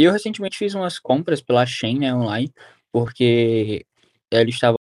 E 0.00 0.04
eu 0.04 0.12
recentemente 0.12 0.56
fiz 0.56 0.74
umas 0.74 0.98
compras 0.98 1.42
pela 1.42 1.66
Shein, 1.66 1.98
né, 1.98 2.14
online, 2.14 2.50
porque 2.90 3.84
eles 4.30 4.54
estavam 4.54 4.78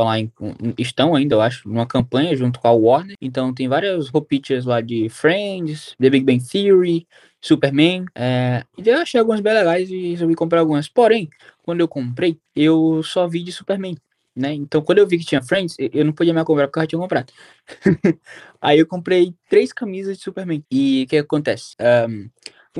lá 0.00 0.18
em, 0.18 0.32
estão 0.78 1.14
ainda, 1.14 1.34
eu 1.34 1.42
acho, 1.42 1.68
numa 1.68 1.86
campanha 1.86 2.34
junto 2.34 2.58
com 2.58 2.68
a 2.68 2.72
Warner. 2.72 3.14
Então 3.20 3.52
tem 3.52 3.68
várias 3.68 4.08
roupitas 4.08 4.64
lá 4.64 4.80
de 4.80 5.10
Friends, 5.10 5.94
The 6.00 6.08
Big 6.08 6.24
Bang 6.24 6.42
Theory, 6.42 7.06
Superman. 7.38 8.06
É, 8.14 8.64
e 8.78 8.88
eu 8.88 8.96
achei 8.96 9.20
algumas 9.20 9.42
bem 9.42 9.52
legais 9.52 9.90
e 9.90 10.12
resolvi 10.12 10.34
comprar 10.34 10.60
algumas. 10.60 10.88
Porém, 10.88 11.28
quando 11.62 11.80
eu 11.80 11.86
comprei, 11.86 12.38
eu 12.56 13.02
só 13.02 13.28
vi 13.28 13.42
de 13.42 13.52
Superman. 13.52 13.98
Né? 14.34 14.54
Então, 14.54 14.80
quando 14.80 15.00
eu 15.00 15.06
vi 15.06 15.18
que 15.18 15.26
tinha 15.26 15.42
Friends, 15.42 15.76
eu 15.78 16.02
não 16.02 16.14
podia 16.14 16.32
me 16.32 16.42
comprar 16.46 16.66
porque 16.66 16.78
eu 16.78 16.82
já 16.84 16.86
tinha 16.86 16.98
comprado. 16.98 17.30
Aí 18.58 18.78
eu 18.78 18.86
comprei 18.86 19.34
três 19.50 19.70
camisas 19.70 20.16
de 20.16 20.24
Superman. 20.24 20.64
E 20.70 21.02
o 21.02 21.10
que 21.10 21.18
acontece? 21.18 21.76
Um, 22.08 22.30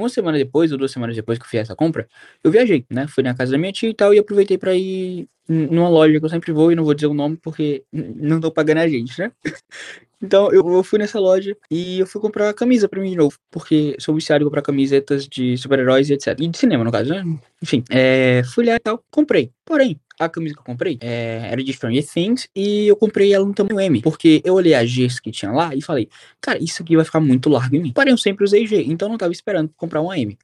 uma 0.00 0.08
semana 0.08 0.38
depois, 0.38 0.72
ou 0.72 0.78
duas 0.78 0.90
semanas 0.92 1.16
depois 1.16 1.38
que 1.38 1.44
eu 1.44 1.48
fiz 1.48 1.60
essa 1.60 1.76
compra, 1.76 2.08
eu 2.42 2.50
viajei, 2.50 2.84
né? 2.90 3.06
Fui 3.08 3.22
na 3.22 3.34
casa 3.34 3.52
da 3.52 3.58
minha 3.58 3.72
tia 3.72 3.90
e 3.90 3.94
tal, 3.94 4.14
e 4.14 4.18
aproveitei 4.18 4.58
para 4.58 4.74
ir 4.74 5.28
numa 5.48 5.88
loja 5.88 6.18
que 6.18 6.24
eu 6.24 6.28
sempre 6.30 6.52
vou, 6.52 6.72
e 6.72 6.74
não 6.74 6.84
vou 6.84 6.94
dizer 6.94 7.08
o 7.08 7.14
nome 7.14 7.36
porque 7.36 7.84
não 7.92 8.40
tô 8.40 8.50
pagando 8.50 8.78
a 8.78 8.88
gente, 8.88 9.18
né? 9.18 9.32
Então 10.24 10.52
eu 10.52 10.84
fui 10.84 11.00
nessa 11.00 11.18
loja 11.18 11.56
e 11.68 11.98
eu 11.98 12.06
fui 12.06 12.20
comprar 12.20 12.54
camisa 12.54 12.88
pra 12.88 13.00
mim 13.00 13.10
de 13.10 13.16
novo, 13.16 13.36
porque 13.50 13.96
sou 13.98 14.14
viciado 14.14 14.44
em 14.44 14.46
comprar 14.46 14.62
camisetas 14.62 15.26
de 15.26 15.56
super-heróis 15.58 16.08
e 16.08 16.12
etc. 16.12 16.38
E 16.38 16.46
de 16.46 16.56
cinema, 16.56 16.84
no 16.84 16.92
caso, 16.92 17.12
né? 17.12 17.24
Enfim, 17.60 17.82
é, 17.90 18.42
fui 18.54 18.64
lá 18.64 18.76
e 18.76 18.78
tal, 18.78 19.02
comprei. 19.10 19.50
Porém, 19.64 19.98
a 20.24 20.28
camisa 20.28 20.54
que 20.54 20.60
eu 20.60 20.64
comprei 20.64 20.98
é, 21.00 21.48
era 21.50 21.62
de 21.62 21.72
Stranger 21.72 22.06
Things 22.06 22.48
e 22.54 22.88
eu 22.88 22.96
comprei 22.96 23.32
ela 23.32 23.44
no 23.44 23.54
tamanho 23.54 23.80
M, 23.80 24.02
porque 24.02 24.42
eu 24.44 24.54
olhei 24.54 24.74
a 24.74 24.82
Gs 24.82 25.20
que 25.20 25.30
tinha 25.30 25.52
lá 25.52 25.74
e 25.74 25.82
falei, 25.82 26.08
cara, 26.40 26.62
isso 26.62 26.82
aqui 26.82 26.96
vai 26.96 27.04
ficar 27.04 27.20
muito 27.20 27.48
largo 27.48 27.76
em 27.76 27.80
mim. 27.80 27.92
Porém, 27.92 28.12
eu 28.12 28.18
sempre 28.18 28.44
usei 28.44 28.66
G, 28.66 28.82
então 28.82 29.08
não 29.08 29.18
tava 29.18 29.32
esperando 29.32 29.70
comprar 29.76 30.00
uma 30.00 30.18
M. 30.18 30.36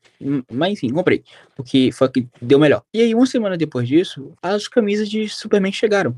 Mas 0.50 0.72
enfim, 0.72 0.90
comprei, 0.90 1.22
porque 1.56 1.90
foi 1.92 2.08
que 2.08 2.26
deu 2.40 2.58
melhor. 2.58 2.82
E 2.92 3.00
aí, 3.00 3.14
uma 3.14 3.26
semana 3.26 3.56
depois 3.56 3.88
disso, 3.88 4.32
as 4.42 4.68
camisas 4.68 5.08
de 5.08 5.28
Superman 5.28 5.72
chegaram. 5.72 6.14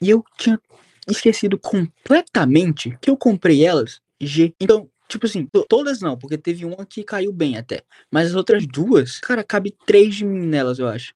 E 0.00 0.10
eu 0.10 0.24
tinha 0.36 0.60
esquecido 1.08 1.58
completamente 1.58 2.96
que 3.00 3.10
eu 3.10 3.16
comprei 3.16 3.64
elas 3.64 4.00
G. 4.20 4.52
Então, 4.60 4.88
tipo 5.08 5.26
assim, 5.26 5.48
todas 5.68 6.00
não, 6.00 6.16
porque 6.16 6.36
teve 6.36 6.64
uma 6.64 6.84
que 6.84 7.02
caiu 7.02 7.32
bem 7.32 7.56
até. 7.56 7.82
Mas 8.10 8.28
as 8.28 8.34
outras 8.34 8.66
duas, 8.66 9.18
cara, 9.18 9.42
cabe 9.42 9.74
três 9.86 10.14
de 10.14 10.24
mim 10.24 10.46
nelas, 10.46 10.78
eu 10.78 10.86
acho. 10.88 11.12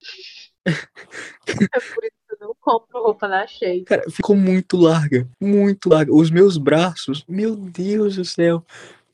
É 0.67 1.81
por 1.95 2.05
isso 2.05 2.17
que 2.29 2.35
eu 2.35 2.39
não 2.41 2.55
compro 2.61 3.03
roupa 3.03 3.27
na 3.29 3.47
Shein. 3.47 3.85
Cara, 3.85 4.09
ficou 4.11 4.37
muito 4.37 4.77
larga, 4.77 5.29
muito 5.41 5.89
larga. 5.89 6.15
Os 6.15 6.31
meus 6.31 6.57
braços, 6.57 7.25
meu 7.29 7.57
Deus 7.57 8.17
do 8.17 8.25
céu. 8.25 8.65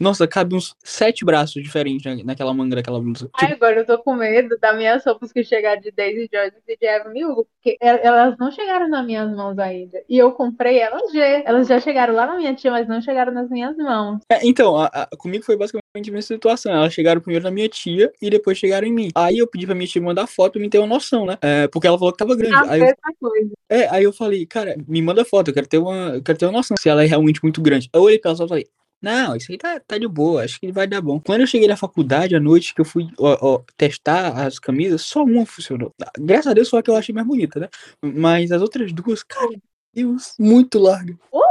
Nossa, 0.01 0.29
cabe 0.29 0.55
uns 0.55 0.77
sete 0.85 1.25
braços 1.25 1.61
diferentes 1.63 2.25
naquela 2.25 2.55
manga 2.55 2.77
daquela 2.77 3.01
blusa. 3.01 3.29
Ai, 3.35 3.49
tipo... 3.49 3.65
agora 3.65 3.81
eu 3.81 3.87
tô 3.87 3.99
com 3.99 4.15
medo 4.15 4.57
das 4.61 4.77
minhas 4.77 5.05
roupas 5.05 5.33
que 5.33 5.43
chegaram 5.43 5.81
de 5.81 5.91
Daisy 5.91 6.29
Jones 6.33 6.53
e 6.69 6.77
de 6.77 6.87
Evan 6.87 7.13
Hugo, 7.17 7.49
porque 7.55 7.77
elas 7.81 8.37
não 8.39 8.51
chegaram 8.53 8.89
nas 8.89 9.05
minhas 9.05 9.29
mãos 9.35 9.59
ainda. 9.59 10.01
E 10.09 10.17
eu 10.17 10.31
comprei 10.33 10.79
elas 10.79 11.13
já. 11.13 11.25
Elas 11.45 11.67
já 11.67 11.81
chegaram 11.81 12.15
lá 12.15 12.27
na 12.27 12.37
minha 12.37 12.55
tia, 12.55 12.71
mas 12.71 12.87
não 12.87 13.03
chegaram 13.03 13.33
nas 13.33 13.51
minhas 13.51 13.77
mãos. 13.77 14.21
É, 14.31 14.47
então, 14.47 14.77
a, 14.77 14.87
a, 14.87 15.09
comigo 15.17 15.45
foi 15.45 15.57
basicamente 15.57 16.11
a 16.11 16.13
mesma 16.13 16.23
situação. 16.23 16.73
Elas 16.73 16.93
chegaram 16.93 17.21
primeiro 17.21 17.45
na 17.45 17.51
minha 17.51 17.69
tia 17.69 18.13
e 18.23 18.31
depois 18.31 18.57
chegaram 18.57 18.87
em 18.87 18.93
mim. 18.93 19.09
Aí 19.15 19.39
eu 19.39 19.47
pedi 19.49 19.67
pra 19.67 19.75
minha 19.75 19.89
tia 19.89 20.01
mandar 20.01 20.27
foto 20.29 20.53
pra 20.53 20.61
mim 20.61 20.71
ter 20.71 20.79
uma 20.79 20.87
noção, 20.87 21.27
né? 21.27 21.37
É, 21.43 21.67
porque 21.69 21.87
ela 21.87 21.99
falou 21.99 22.13
que 22.13 22.19
tava 22.19 22.37
grande. 22.37 22.55
A 22.55 22.73
aí 22.73 22.81
mesma 22.81 22.97
eu... 23.09 23.29
coisa. 23.29 23.51
É, 23.69 23.89
aí 23.89 24.05
eu 24.05 24.13
falei, 24.13 24.47
cara, 24.47 24.77
me 24.87 25.03
manda 25.03 25.25
foto, 25.25 25.49
eu 25.49 25.55
quero 25.55 25.67
ter 25.67 25.79
uma, 25.79 26.15
eu 26.15 26.23
quero 26.23 26.39
ter 26.39 26.47
uma 26.47 26.53
noção 26.53 26.77
se 26.77 26.89
ela 26.89 27.03
é 27.03 27.07
realmente 27.07 27.43
muito 27.43 27.61
grande. 27.61 27.91
Eu 27.93 28.03
olhei 28.03 28.19
pra 28.19 28.31
ela 28.31 28.45
e 28.45 28.49
falei, 28.49 28.67
não, 29.01 29.37
isso 29.37 29.53
aí 29.53 29.59
tá, 29.59 29.81
tá 29.81 29.97
de 29.97 30.09
boa, 30.09 30.43
acho 30.45 30.59
que 30.59 30.73
vai 30.73 30.87
dar 30.87 31.01
bom. 31.01 31.21
Quando 31.21 31.43
eu 31.43 31.47
cheguei 31.47 31.69
na 31.69 31.77
faculdade 31.77 32.35
à 32.35 32.41
noite, 32.41 32.75
que 32.75 32.81
eu 32.81 32.85
fui 32.85 33.09
ó, 33.19 33.39
ó, 33.41 33.63
testar 33.77 34.47
as 34.47 34.59
camisas, 34.59 35.03
só 35.03 35.23
uma 35.23 35.47
funcionou. 35.47 35.95
Graças 36.19 36.49
a 36.49 36.55
Deus 36.55 36.69
foi 36.69 36.81
a 36.81 36.83
que 36.83 36.91
eu 36.91 36.97
achei 36.97 37.15
mais 37.15 37.27
bonita, 37.27 37.61
né? 37.61 37.69
Mas 38.03 38.51
as 38.51 38.61
outras 38.61 38.93
duas, 38.93 39.23
cara, 39.23 39.57
Deus, 39.95 40.35
muito 40.39 40.79
larga. 40.79 41.17
Usa! 41.33 41.48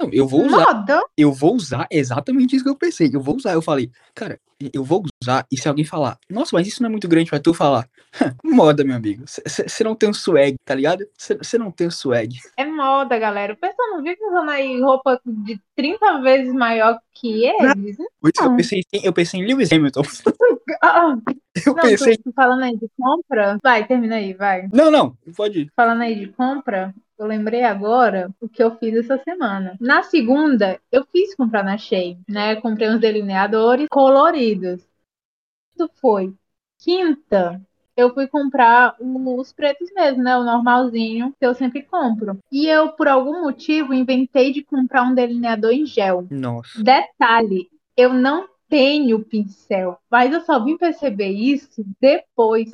Não, 0.00 0.08
eu 0.12 0.26
vou 0.26 0.46
usar. 0.46 0.74
Moda. 0.74 1.02
Eu 1.16 1.30
vou 1.30 1.54
usar 1.54 1.86
exatamente 1.90 2.56
isso 2.56 2.64
que 2.64 2.70
eu 2.70 2.76
pensei. 2.76 3.10
Eu 3.12 3.20
vou 3.20 3.36
usar. 3.36 3.52
Eu 3.52 3.60
falei, 3.60 3.90
cara, 4.14 4.40
eu 4.72 4.82
vou 4.82 5.04
usar. 5.22 5.46
E 5.52 5.58
se 5.58 5.68
alguém 5.68 5.84
falar, 5.84 6.18
nossa, 6.28 6.56
mas 6.56 6.66
isso 6.66 6.82
não 6.82 6.88
é 6.88 6.90
muito 6.90 7.06
grande 7.06 7.28
pra 7.28 7.38
tu 7.38 7.52
falar. 7.52 7.86
moda, 8.42 8.82
meu 8.82 8.96
amigo. 8.96 9.24
Você 9.26 9.84
não 9.84 9.94
tem 9.94 10.08
um 10.08 10.14
swag, 10.14 10.56
tá 10.64 10.74
ligado? 10.74 11.06
Você 11.16 11.58
não 11.58 11.70
tem 11.70 11.86
um 11.86 11.90
swag. 11.90 12.34
É 12.56 12.64
moda, 12.64 13.18
galera. 13.18 13.52
O 13.52 13.56
pessoal 13.56 13.90
não 13.90 14.02
vive 14.02 14.24
usando 14.24 14.48
aí 14.48 14.80
roupa 14.80 15.20
de 15.24 15.60
30 15.76 16.20
vezes 16.22 16.54
maior 16.54 16.98
que 17.14 17.44
eles. 17.44 17.98
Não. 17.98 18.06
Eu, 18.22 18.56
pensei, 18.56 18.82
eu 18.92 19.12
pensei 19.12 19.40
em 19.40 19.46
Lewis 19.46 19.70
Hamilton. 19.70 20.02
Ah, 20.82 21.14
eu 21.66 21.74
não, 21.74 21.82
pensei. 21.82 22.16
Tu, 22.16 22.32
falando 22.32 22.62
aí 22.62 22.76
de 22.76 22.88
compra. 22.98 23.58
Vai, 23.62 23.86
termina 23.86 24.16
aí, 24.16 24.32
vai. 24.32 24.66
Não, 24.72 24.90
não, 24.90 25.14
pode 25.36 25.60
ir. 25.60 25.72
Falando 25.76 26.02
aí 26.02 26.14
de 26.14 26.28
compra, 26.28 26.94
eu 27.20 27.26
lembrei 27.26 27.62
agora 27.64 28.30
o 28.40 28.48
que 28.48 28.62
eu 28.62 28.76
fiz 28.78 28.94
essa 28.94 29.22
semana. 29.22 29.76
Na 29.78 30.02
segunda, 30.02 30.80
eu 30.90 31.04
quis 31.04 31.34
comprar 31.34 31.62
na 31.62 31.76
Shein, 31.76 32.18
né? 32.26 32.56
Comprei 32.56 32.88
uns 32.88 32.98
delineadores 32.98 33.88
coloridos. 33.90 34.80
Isso 35.74 35.90
foi 36.00 36.34
quinta. 36.78 37.60
Eu 37.94 38.14
fui 38.14 38.26
comprar 38.26 38.96
os 38.98 39.52
pretos 39.52 39.92
mesmo, 39.92 40.22
né? 40.22 40.34
O 40.38 40.44
normalzinho 40.44 41.34
que 41.38 41.44
eu 41.44 41.52
sempre 41.54 41.82
compro. 41.82 42.38
E 42.50 42.66
eu, 42.66 42.92
por 42.92 43.06
algum 43.06 43.42
motivo, 43.42 43.92
inventei 43.92 44.50
de 44.50 44.64
comprar 44.64 45.02
um 45.02 45.14
delineador 45.14 45.72
em 45.72 45.84
gel. 45.84 46.26
Nossa. 46.30 46.82
Detalhe, 46.82 47.68
eu 47.94 48.14
não 48.14 48.48
tenho 48.70 49.18
pincel, 49.24 49.98
mas 50.08 50.32
eu 50.32 50.40
só 50.42 50.62
vim 50.64 50.78
perceber 50.78 51.28
isso 51.28 51.84
depois. 52.00 52.70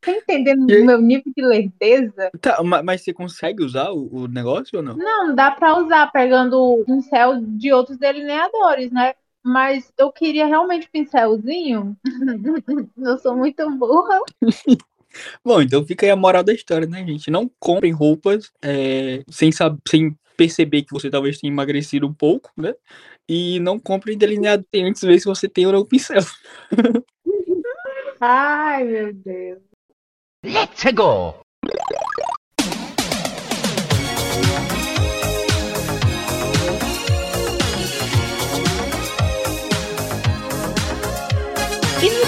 Tá 0.00 0.12
entendendo 0.12 0.64
o 0.64 0.84
meu 0.84 1.00
nível 1.00 1.32
de 1.34 1.42
lerdeza? 1.42 2.30
Tá, 2.40 2.62
mas 2.62 3.02
você 3.02 3.12
consegue 3.14 3.64
usar 3.64 3.90
o, 3.90 4.24
o 4.24 4.28
negócio 4.28 4.76
ou 4.76 4.82
não? 4.82 4.94
Não, 4.96 5.34
dá 5.34 5.50
para 5.50 5.78
usar 5.78 6.12
pegando 6.12 6.84
pincel 6.86 7.40
de 7.40 7.72
outros 7.72 7.96
delineadores, 7.96 8.92
né? 8.92 9.14
Mas 9.42 9.90
eu 9.96 10.12
queria 10.12 10.46
realmente 10.46 10.90
pincelzinho. 10.92 11.96
eu 12.98 13.18
sou 13.18 13.34
muito 13.34 13.68
burra. 13.70 14.20
Bom, 15.42 15.62
então 15.62 15.84
fica 15.84 16.06
aí 16.06 16.10
a 16.10 16.16
moral 16.16 16.44
da 16.44 16.52
história, 16.52 16.86
né, 16.86 17.04
gente? 17.04 17.30
Não 17.30 17.50
comprem 17.58 17.92
roupas 17.92 18.52
é, 18.62 19.24
sem, 19.28 19.50
saber, 19.50 19.80
sem 19.88 20.16
perceber 20.36 20.82
que 20.82 20.92
você 20.92 21.10
talvez 21.10 21.38
tenha 21.38 21.52
emagrecido 21.52 22.06
um 22.06 22.14
pouco, 22.14 22.50
né? 22.56 22.74
E 23.32 23.60
não 23.60 23.78
compre 23.78 24.16
delineado 24.16 24.66
antes 24.74 25.02
de 25.02 25.06
ver 25.06 25.20
se 25.20 25.26
você 25.26 25.48
tem 25.48 25.64
ou 25.64 25.72
não 25.72 25.86
pincel. 25.86 26.20
Ai, 28.20 28.82
meu 28.82 29.12
Deus. 29.12 29.62
Let's 30.44 30.82
go! 30.92 31.36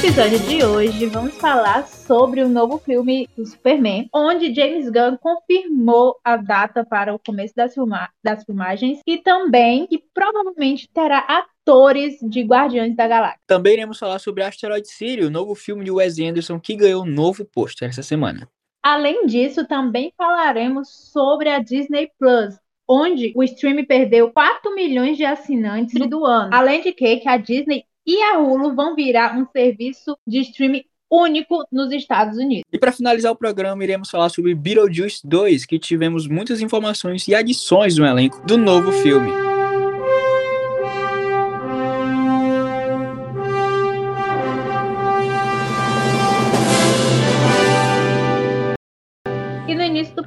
Episódio 0.05 0.41
de 0.41 0.65
hoje 0.65 1.07
vamos 1.07 1.37
falar 1.37 1.87
sobre 1.87 2.43
o 2.43 2.49
novo 2.49 2.77
filme 2.77 3.29
do 3.37 3.47
Superman, 3.47 4.09
onde 4.13 4.53
James 4.53 4.91
Gunn 4.91 5.17
confirmou 5.17 6.17
a 6.25 6.37
data 6.37 6.85
para 6.85 7.15
o 7.15 7.21
começo 7.21 7.55
das, 7.55 7.73
filma 7.73 8.09
das 8.21 8.43
filmagens 8.43 8.99
e 9.07 9.19
também 9.19 9.87
que 9.87 10.03
provavelmente 10.13 10.91
terá 10.93 11.19
atores 11.19 12.17
de 12.21 12.43
Guardiões 12.43 12.97
da 12.97 13.07
Galáxia. 13.07 13.39
Também 13.47 13.75
iremos 13.75 13.97
falar 13.97 14.19
sobre 14.19 14.43
Asteroid 14.43 14.89
City, 14.89 15.23
o 15.23 15.31
novo 15.31 15.55
filme 15.55 15.85
de 15.85 15.93
Wes 15.93 16.19
Anderson 16.19 16.59
que 16.59 16.75
ganhou 16.75 17.05
um 17.05 17.07
novo 17.07 17.45
pôster 17.45 17.89
essa 17.89 18.03
semana. 18.03 18.49
Além 18.83 19.25
disso, 19.27 19.65
também 19.69 20.13
falaremos 20.19 21.13
sobre 21.13 21.49
a 21.49 21.61
Disney 21.61 22.11
Plus, 22.19 22.59
onde 22.89 23.33
o 23.37 23.45
stream 23.45 23.85
perdeu 23.85 24.33
4 24.33 24.75
milhões 24.75 25.17
de 25.17 25.25
assinantes 25.25 25.95
do 26.09 26.27
ano. 26.27 26.51
Além 26.53 26.83
de 26.83 26.93
que, 26.93 27.19
que 27.19 27.29
a 27.29 27.37
Disney 27.37 27.85
e 28.07 28.23
a 28.23 28.39
Hulu 28.39 28.75
vão 28.75 28.95
virar 28.95 29.37
um 29.37 29.47
serviço 29.47 30.17
de 30.27 30.41
streaming 30.41 30.85
único 31.11 31.65
nos 31.71 31.93
Estados 31.93 32.39
Unidos. 32.39 32.65
E 32.73 32.79
para 32.79 32.91
finalizar 32.91 33.31
o 33.31 33.37
programa, 33.37 33.85
iremos 33.85 34.11
falar 34.11 34.31
sobre 34.31 34.55
Beetlejuice 34.55 35.21
2, 35.25 35.67
que 35.67 35.79
tivemos 35.79 36.27
muitas 36.27 36.63
informações 36.63 37.29
e 37.29 37.35
adições 37.35 37.99
no 37.99 38.07
elenco 38.07 38.45
do 38.47 38.57
novo 38.57 38.91
filme. 38.93 39.52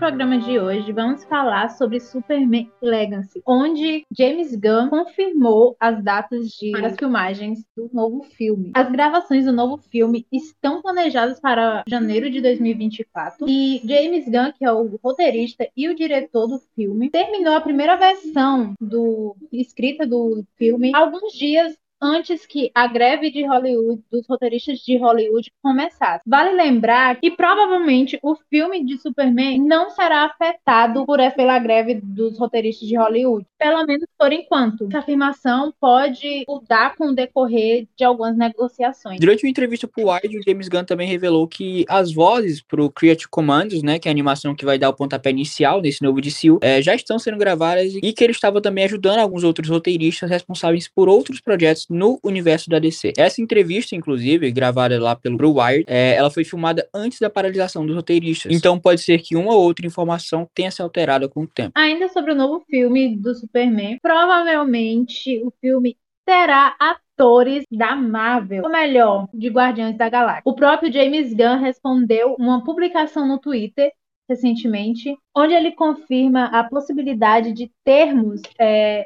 Programa 0.05 0.37
de 0.37 0.59
hoje, 0.59 0.91
vamos 0.91 1.23
falar 1.23 1.67
sobre 1.69 1.99
Superman 1.99 2.71
Legacy, 2.79 3.41
onde 3.43 4.05
James 4.15 4.55
Gunn 4.55 4.87
confirmou 4.87 5.75
as 5.79 6.03
datas 6.03 6.49
de 6.49 6.77
as 6.77 6.95
filmagens 6.95 7.65
do 7.75 7.89
novo 7.91 8.21
filme. 8.21 8.71
As 8.75 8.91
gravações 8.91 9.45
do 9.45 9.51
novo 9.51 9.77
filme 9.77 10.27
estão 10.31 10.79
planejadas 10.79 11.39
para 11.39 11.83
janeiro 11.87 12.29
de 12.29 12.39
2024 12.39 13.47
e 13.49 13.81
James 13.83 14.25
Gunn, 14.25 14.51
que 14.55 14.63
é 14.63 14.71
o 14.71 14.95
roteirista 15.03 15.67
e 15.75 15.89
o 15.89 15.95
diretor 15.95 16.45
do 16.45 16.59
filme, 16.75 17.09
terminou 17.09 17.55
a 17.55 17.61
primeira 17.61 17.95
versão 17.95 18.75
do 18.79 19.35
escrita 19.51 20.05
do 20.05 20.45
filme 20.55 20.91
alguns 20.93 21.33
dias 21.33 21.75
antes 22.01 22.45
que 22.45 22.71
a 22.73 22.87
greve 22.87 23.31
de 23.31 23.45
Hollywood, 23.45 24.01
dos 24.11 24.25
roteiristas 24.27 24.79
de 24.79 24.97
Hollywood 24.97 25.51
começasse. 25.61 26.23
Vale 26.25 26.51
lembrar 26.51 27.19
que 27.19 27.31
provavelmente 27.31 28.19
o 28.21 28.35
filme 28.49 28.83
de 28.83 28.97
Superman 28.97 29.59
não 29.61 29.89
será 29.89 30.25
afetado 30.25 31.05
por 31.05 31.19
essa, 31.19 31.35
pela 31.35 31.59
greve 31.59 31.95
dos 32.01 32.37
roteiristas 32.37 32.87
de 32.87 32.97
Hollywood, 32.97 33.45
pelo 33.57 33.85
menos 33.85 34.05
por 34.17 34.31
enquanto. 34.31 34.87
Essa 34.87 34.99
afirmação 34.99 35.73
pode 35.79 36.43
mudar 36.47 36.95
com 36.95 37.09
o 37.09 37.15
decorrer 37.15 37.87
de 37.97 38.03
algumas 38.03 38.37
negociações. 38.37 39.19
Durante 39.19 39.43
uma 39.43 39.49
entrevista 39.49 39.87
pro 39.87 40.11
Wide, 40.11 40.37
o 40.37 40.43
James 40.43 40.67
Gunn 40.67 40.83
também 40.83 41.07
revelou 41.07 41.47
que 41.47 41.85
as 41.87 42.13
vozes 42.13 42.61
pro 42.61 42.89
Creative 42.89 43.29
Commandos, 43.29 43.81
né, 43.83 43.99
que 43.99 44.07
é 44.07 44.11
a 44.11 44.13
animação 44.13 44.55
que 44.55 44.65
vai 44.65 44.77
dar 44.77 44.89
o 44.89 44.93
pontapé 44.93 45.29
inicial 45.29 45.81
nesse 45.81 46.01
novo 46.01 46.21
DCU, 46.21 46.59
é, 46.61 46.81
já 46.81 46.95
estão 46.95 47.19
sendo 47.19 47.37
gravadas 47.37 47.93
e 47.95 48.13
que 48.13 48.23
ele 48.23 48.31
estava 48.31 48.61
também 48.61 48.85
ajudando 48.85 49.19
alguns 49.19 49.43
outros 49.43 49.69
roteiristas 49.69 50.29
responsáveis 50.29 50.87
por 50.87 51.09
outros 51.09 51.39
projetos 51.39 51.85
no 51.95 52.19
universo 52.23 52.69
da 52.69 52.77
DC. 52.77 53.13
Essa 53.17 53.41
entrevista, 53.41 53.95
inclusive, 53.95 54.51
gravada 54.51 55.01
lá 55.01 55.15
pelo 55.15 55.37
Wired, 55.57 55.85
é, 55.87 56.15
ela 56.15 56.29
foi 56.29 56.43
filmada 56.43 56.87
antes 56.93 57.19
da 57.19 57.29
paralisação 57.29 57.85
dos 57.85 57.95
roteiristas. 57.95 58.51
Então 58.51 58.77
pode 58.79 59.01
ser 59.01 59.19
que 59.21 59.35
uma 59.35 59.53
ou 59.53 59.63
outra 59.63 59.87
informação 59.87 60.47
tenha 60.53 60.69
se 60.69 60.81
alterado 60.81 61.29
com 61.29 61.43
o 61.43 61.47
tempo. 61.47 61.71
Ainda 61.75 62.09
sobre 62.09 62.33
o 62.33 62.35
novo 62.35 62.63
filme 62.69 63.15
do 63.15 63.33
Superman, 63.33 63.97
provavelmente 64.01 65.41
o 65.43 65.51
filme 65.61 65.97
terá 66.25 66.75
atores 66.79 67.63
da 67.71 67.95
Marvel, 67.95 68.63
ou 68.63 68.69
melhor, 68.69 69.29
de 69.33 69.47
Guardiões 69.47 69.95
da 69.97 70.09
Galáxia. 70.09 70.41
O 70.43 70.55
próprio 70.55 70.91
James 70.91 71.33
Gunn 71.33 71.59
respondeu 71.59 72.35
uma 72.37 72.63
publicação 72.63 73.27
no 73.27 73.39
Twitter 73.39 73.91
recentemente, 74.27 75.15
onde 75.35 75.53
ele 75.53 75.71
confirma 75.71 76.45
a 76.45 76.63
possibilidade 76.63 77.53
de 77.53 77.71
termos 77.83 78.41
é, 78.59 79.05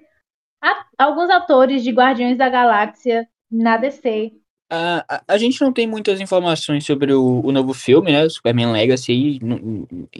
alguns 0.97 1.29
atores 1.29 1.83
de 1.83 1.91
Guardiões 1.91 2.37
da 2.37 2.49
Galáxia 2.49 3.27
na 3.51 3.77
DC 3.77 4.33
Uh, 4.71 5.01
a, 5.09 5.23
a, 5.29 5.37
gente 5.39 5.59
não 5.61 5.73
tem 5.73 5.87
muitas 5.87 6.21
informações 6.21 6.85
sobre 6.85 7.11
o, 7.11 7.41
o 7.43 7.51
novo 7.51 7.73
filme, 7.73 8.11
né? 8.11 8.29
Superman 8.29 8.71
Legacy 8.71 9.11
aí, 9.11 9.39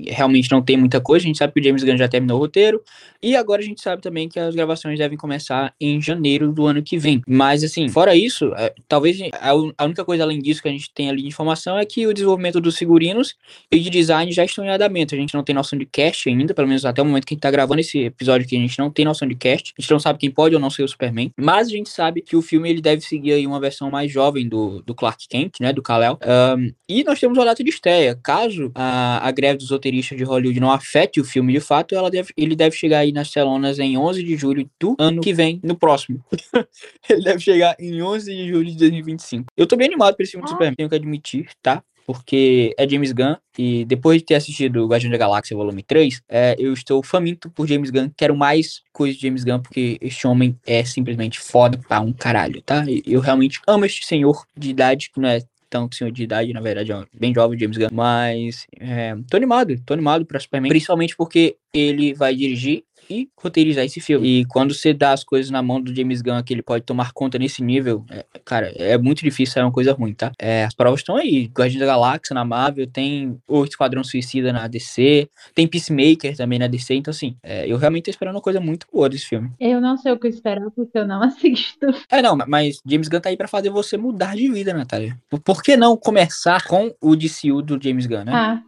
realmente 0.07 0.49
não 0.49 0.59
tem 0.59 0.75
muita 0.75 0.99
coisa. 0.99 1.23
A 1.23 1.27
gente 1.27 1.37
sabe 1.37 1.53
que 1.53 1.59
o 1.59 1.63
James 1.63 1.83
Gunn 1.83 1.97
já 1.97 2.07
terminou 2.07 2.37
o 2.37 2.39
roteiro. 2.39 2.81
E 3.21 3.35
agora 3.35 3.61
a 3.61 3.63
gente 3.65 3.79
sabe 3.79 4.01
também 4.01 4.27
que 4.27 4.39
as 4.39 4.55
gravações 4.55 4.97
devem 4.97 5.15
começar 5.15 5.71
em 5.79 6.01
janeiro 6.01 6.51
do 6.51 6.65
ano 6.65 6.81
que 6.81 6.97
vem. 6.97 7.21
Mas, 7.27 7.63
assim, 7.63 7.87
fora 7.89 8.15
isso, 8.15 8.51
é, 8.55 8.73
talvez 8.87 9.21
a, 9.33 9.51
a, 9.77 9.85
única 9.85 10.03
coisa 10.03 10.23
além 10.23 10.39
disso 10.39 10.63
que 10.63 10.67
a 10.67 10.71
gente 10.71 10.91
tem 10.95 11.09
ali 11.09 11.21
de 11.21 11.27
informação 11.27 11.77
é 11.77 11.85
que 11.85 12.07
o 12.07 12.13
desenvolvimento 12.13 12.59
dos 12.59 12.75
figurinos 12.75 13.35
e 13.71 13.79
de 13.79 13.89
design 13.91 14.31
já 14.31 14.43
estão 14.43 14.65
em 14.65 14.69
andamento. 14.69 15.13
A 15.13 15.17
gente 15.17 15.35
não 15.35 15.43
tem 15.43 15.53
noção 15.53 15.77
de 15.77 15.85
cast 15.85 16.27
ainda, 16.27 16.55
pelo 16.55 16.67
menos 16.67 16.85
até 16.85 17.03
o 17.03 17.05
momento 17.05 17.27
que 17.27 17.33
a 17.33 17.35
gente 17.35 17.41
tá 17.41 17.51
gravando 17.51 17.81
esse 17.81 17.99
episódio 17.99 18.47
aqui, 18.47 18.57
a 18.57 18.59
gente 18.59 18.79
não 18.79 18.89
tem 18.89 19.05
noção 19.05 19.27
de 19.27 19.35
cast. 19.35 19.75
A 19.77 19.81
gente 19.81 19.91
não 19.91 19.99
sabe 19.99 20.17
quem 20.17 20.31
pode 20.31 20.55
ou 20.55 20.61
não 20.61 20.71
ser 20.71 20.81
o 20.81 20.87
Superman. 20.87 21.31
Mas 21.37 21.67
a 21.67 21.71
gente 21.71 21.89
sabe 21.89 22.21
que 22.21 22.35
o 22.35 22.41
filme 22.41 22.67
ele 22.67 22.81
deve 22.81 23.01
seguir 23.01 23.33
aí 23.33 23.45
uma 23.45 23.59
versão 23.59 23.91
mais 23.91 24.11
jovem 24.11 24.38
jovem 24.39 24.47
do, 24.47 24.81
do 24.83 24.95
Clark 24.95 25.27
Kent, 25.27 25.59
né, 25.59 25.73
do 25.73 25.81
Kal-El. 25.81 26.17
Um, 26.25 26.71
e 26.87 27.03
nós 27.03 27.19
temos 27.19 27.37
uma 27.37 27.45
data 27.45 27.63
de 27.63 27.69
estreia. 27.69 28.17
Caso 28.23 28.71
a, 28.73 29.27
a 29.27 29.31
greve 29.31 29.59
dos 29.59 29.69
roteiristas 29.69 30.17
de 30.17 30.23
Hollywood 30.23 30.59
não 30.59 30.71
afete 30.71 31.19
o 31.19 31.25
filme 31.25 31.53
de 31.53 31.59
fato, 31.59 31.93
ela 31.95 32.09
deve, 32.09 32.31
ele 32.37 32.55
deve 32.55 32.75
chegar 32.75 32.99
aí 32.99 33.11
nas 33.11 33.31
telonas 33.31 33.79
em 33.79 33.97
11 33.97 34.23
de 34.23 34.37
julho 34.37 34.69
do 34.79 34.95
ano 34.97 35.21
que 35.21 35.33
vem, 35.33 35.59
no 35.63 35.75
próximo. 35.75 36.23
ele 37.09 37.23
deve 37.23 37.39
chegar 37.39 37.75
em 37.79 38.01
11 38.01 38.35
de 38.35 38.47
julho 38.47 38.65
de 38.65 38.77
2025. 38.77 39.47
Eu 39.57 39.67
tô 39.67 39.75
bem 39.75 39.87
animado 39.87 40.15
pra 40.15 40.23
esse 40.23 40.31
filme 40.31 40.43
ah. 40.43 40.47
do 40.47 40.51
Superman, 40.51 40.75
tenho 40.75 40.89
que 40.89 40.95
admitir, 40.95 41.49
tá? 41.61 41.83
Porque 42.09 42.73
é 42.75 42.89
James 42.89 43.11
Gunn 43.11 43.35
e 43.55 43.85
depois 43.85 44.17
de 44.17 44.25
ter 44.25 44.33
assistido 44.33 44.87
Guardião 44.87 45.11
da 45.11 45.17
Galáxia 45.17 45.55
Volume 45.55 45.83
3, 45.83 46.23
é, 46.27 46.55
eu 46.57 46.73
estou 46.73 47.03
faminto 47.03 47.51
por 47.51 47.67
James 47.67 47.91
Gunn, 47.91 48.09
quero 48.17 48.35
mais 48.35 48.81
coisas 48.91 49.15
de 49.15 49.27
James 49.27 49.43
Gunn, 49.43 49.59
porque 49.59 49.95
este 50.01 50.25
homem 50.25 50.57
é 50.65 50.83
simplesmente 50.83 51.39
foda 51.39 51.77
pra 51.77 51.99
um 51.99 52.11
caralho, 52.11 52.63
tá? 52.63 52.83
Eu 53.05 53.19
realmente 53.19 53.61
amo 53.67 53.85
este 53.85 54.03
senhor 54.07 54.43
de 54.57 54.71
idade, 54.71 55.11
que 55.13 55.21
não 55.21 55.29
é 55.29 55.43
tanto 55.69 55.95
senhor 55.95 56.11
de 56.11 56.23
idade, 56.23 56.51
na 56.51 56.61
verdade, 56.61 56.91
é 56.91 57.03
bem 57.13 57.31
jovem 57.31 57.59
James 57.59 57.77
Gunn, 57.77 57.89
mas 57.91 58.65
é, 58.79 59.15
tô 59.29 59.37
animado, 59.37 59.79
tô 59.85 59.93
animado 59.93 60.25
pra 60.25 60.39
Superman, 60.39 60.69
principalmente 60.69 61.15
porque 61.15 61.57
ele 61.71 62.15
vai 62.15 62.33
dirigir 62.35 62.85
e 63.09 63.29
roteirizar 63.35 63.83
esse 63.83 63.99
filme. 63.99 64.41
E 64.41 64.45
quando 64.45 64.73
você 64.73 64.93
dá 64.93 65.11
as 65.13 65.23
coisas 65.23 65.49
na 65.49 65.61
mão 65.61 65.81
do 65.81 65.93
James 65.95 66.21
Gunn, 66.21 66.43
que 66.43 66.53
ele 66.53 66.61
pode 66.61 66.83
tomar 66.83 67.11
conta 67.11 67.39
nesse 67.39 67.63
nível, 67.63 68.05
é, 68.09 68.25
cara, 68.45 68.71
é 68.75 68.97
muito 68.97 69.23
difícil 69.23 69.53
sair 69.53 69.63
uma 69.63 69.71
coisa 69.71 69.93
ruim, 69.93 70.13
tá? 70.13 70.31
É, 70.37 70.65
as 70.65 70.73
provas 70.73 70.99
estão 70.99 71.15
aí. 71.15 71.45
Guardiões 71.45 71.79
da 71.79 71.85
Galáxia 71.85 72.33
na 72.33 72.45
Marvel, 72.45 72.87
tem 72.87 73.37
o 73.47 73.63
Esquadrão 73.63 74.03
Suicida 74.03 74.53
na 74.53 74.67
DC, 74.67 75.27
tem 75.55 75.67
Peacemaker 75.67 76.35
também 76.35 76.59
na 76.59 76.67
DC, 76.67 76.93
então 76.93 77.11
assim, 77.11 77.35
é, 77.41 77.67
eu 77.67 77.77
realmente 77.77 78.05
tô 78.05 78.11
esperando 78.11 78.35
uma 78.35 78.41
coisa 78.41 78.59
muito 78.59 78.85
boa 78.91 79.09
desse 79.09 79.25
filme. 79.25 79.51
Eu 79.59 79.81
não 79.81 79.97
sei 79.97 80.11
o 80.11 80.19
que 80.19 80.27
esperar, 80.27 80.69
porque 80.71 80.97
eu 80.97 81.07
não 81.07 81.21
assisto. 81.23 81.87
É, 82.09 82.21
não, 82.21 82.37
mas 82.47 82.79
James 82.85 83.07
Gunn 83.07 83.21
tá 83.21 83.29
aí 83.29 83.37
pra 83.37 83.47
fazer 83.47 83.69
você 83.69 83.97
mudar 83.97 84.35
de 84.35 84.49
vida, 84.51 84.73
Natália. 84.73 85.17
Por 85.43 85.63
que 85.63 85.75
não 85.75 85.97
começar 85.97 86.63
com 86.65 86.93
o 87.01 87.15
DCU 87.15 87.61
do 87.61 87.79
James 87.81 88.05
Gunn, 88.05 88.25
né? 88.25 88.31
Ah, 88.33 88.61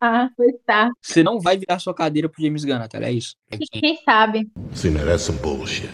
ah, 0.00 0.28
tá. 0.66 0.90
Você 1.00 1.22
não 1.22 1.40
vai 1.40 1.56
virar 1.56 1.78
sua 1.78 1.94
cadeira 1.94 2.28
pro 2.28 2.42
James 2.42 2.64
Gunn, 2.64 2.78
Natália, 2.78 3.08
é 3.08 3.12
isso. 3.12 3.36
Quem 3.72 3.96
sabe? 4.04 4.50
See, 4.72 4.90
now 4.90 5.04
that's 5.04 5.22
some 5.22 5.38
bullshit. 5.38 5.90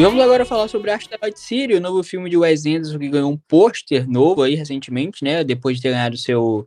E 0.00 0.02
vamos 0.02 0.18
agora 0.18 0.46
falar 0.46 0.66
sobre 0.66 0.90
Asteroid 0.90 1.38
City, 1.38 1.74
o 1.74 1.80
novo 1.80 2.02
filme 2.02 2.30
de 2.30 2.36
Wes 2.38 2.64
Anderson 2.64 2.98
que 2.98 3.10
ganhou 3.10 3.30
um 3.30 3.36
pôster 3.36 4.08
novo 4.08 4.42
aí 4.42 4.54
recentemente, 4.54 5.22
né? 5.22 5.44
Depois 5.44 5.76
de 5.76 5.82
ter 5.82 5.90
ganhado 5.90 6.16
seu, 6.16 6.66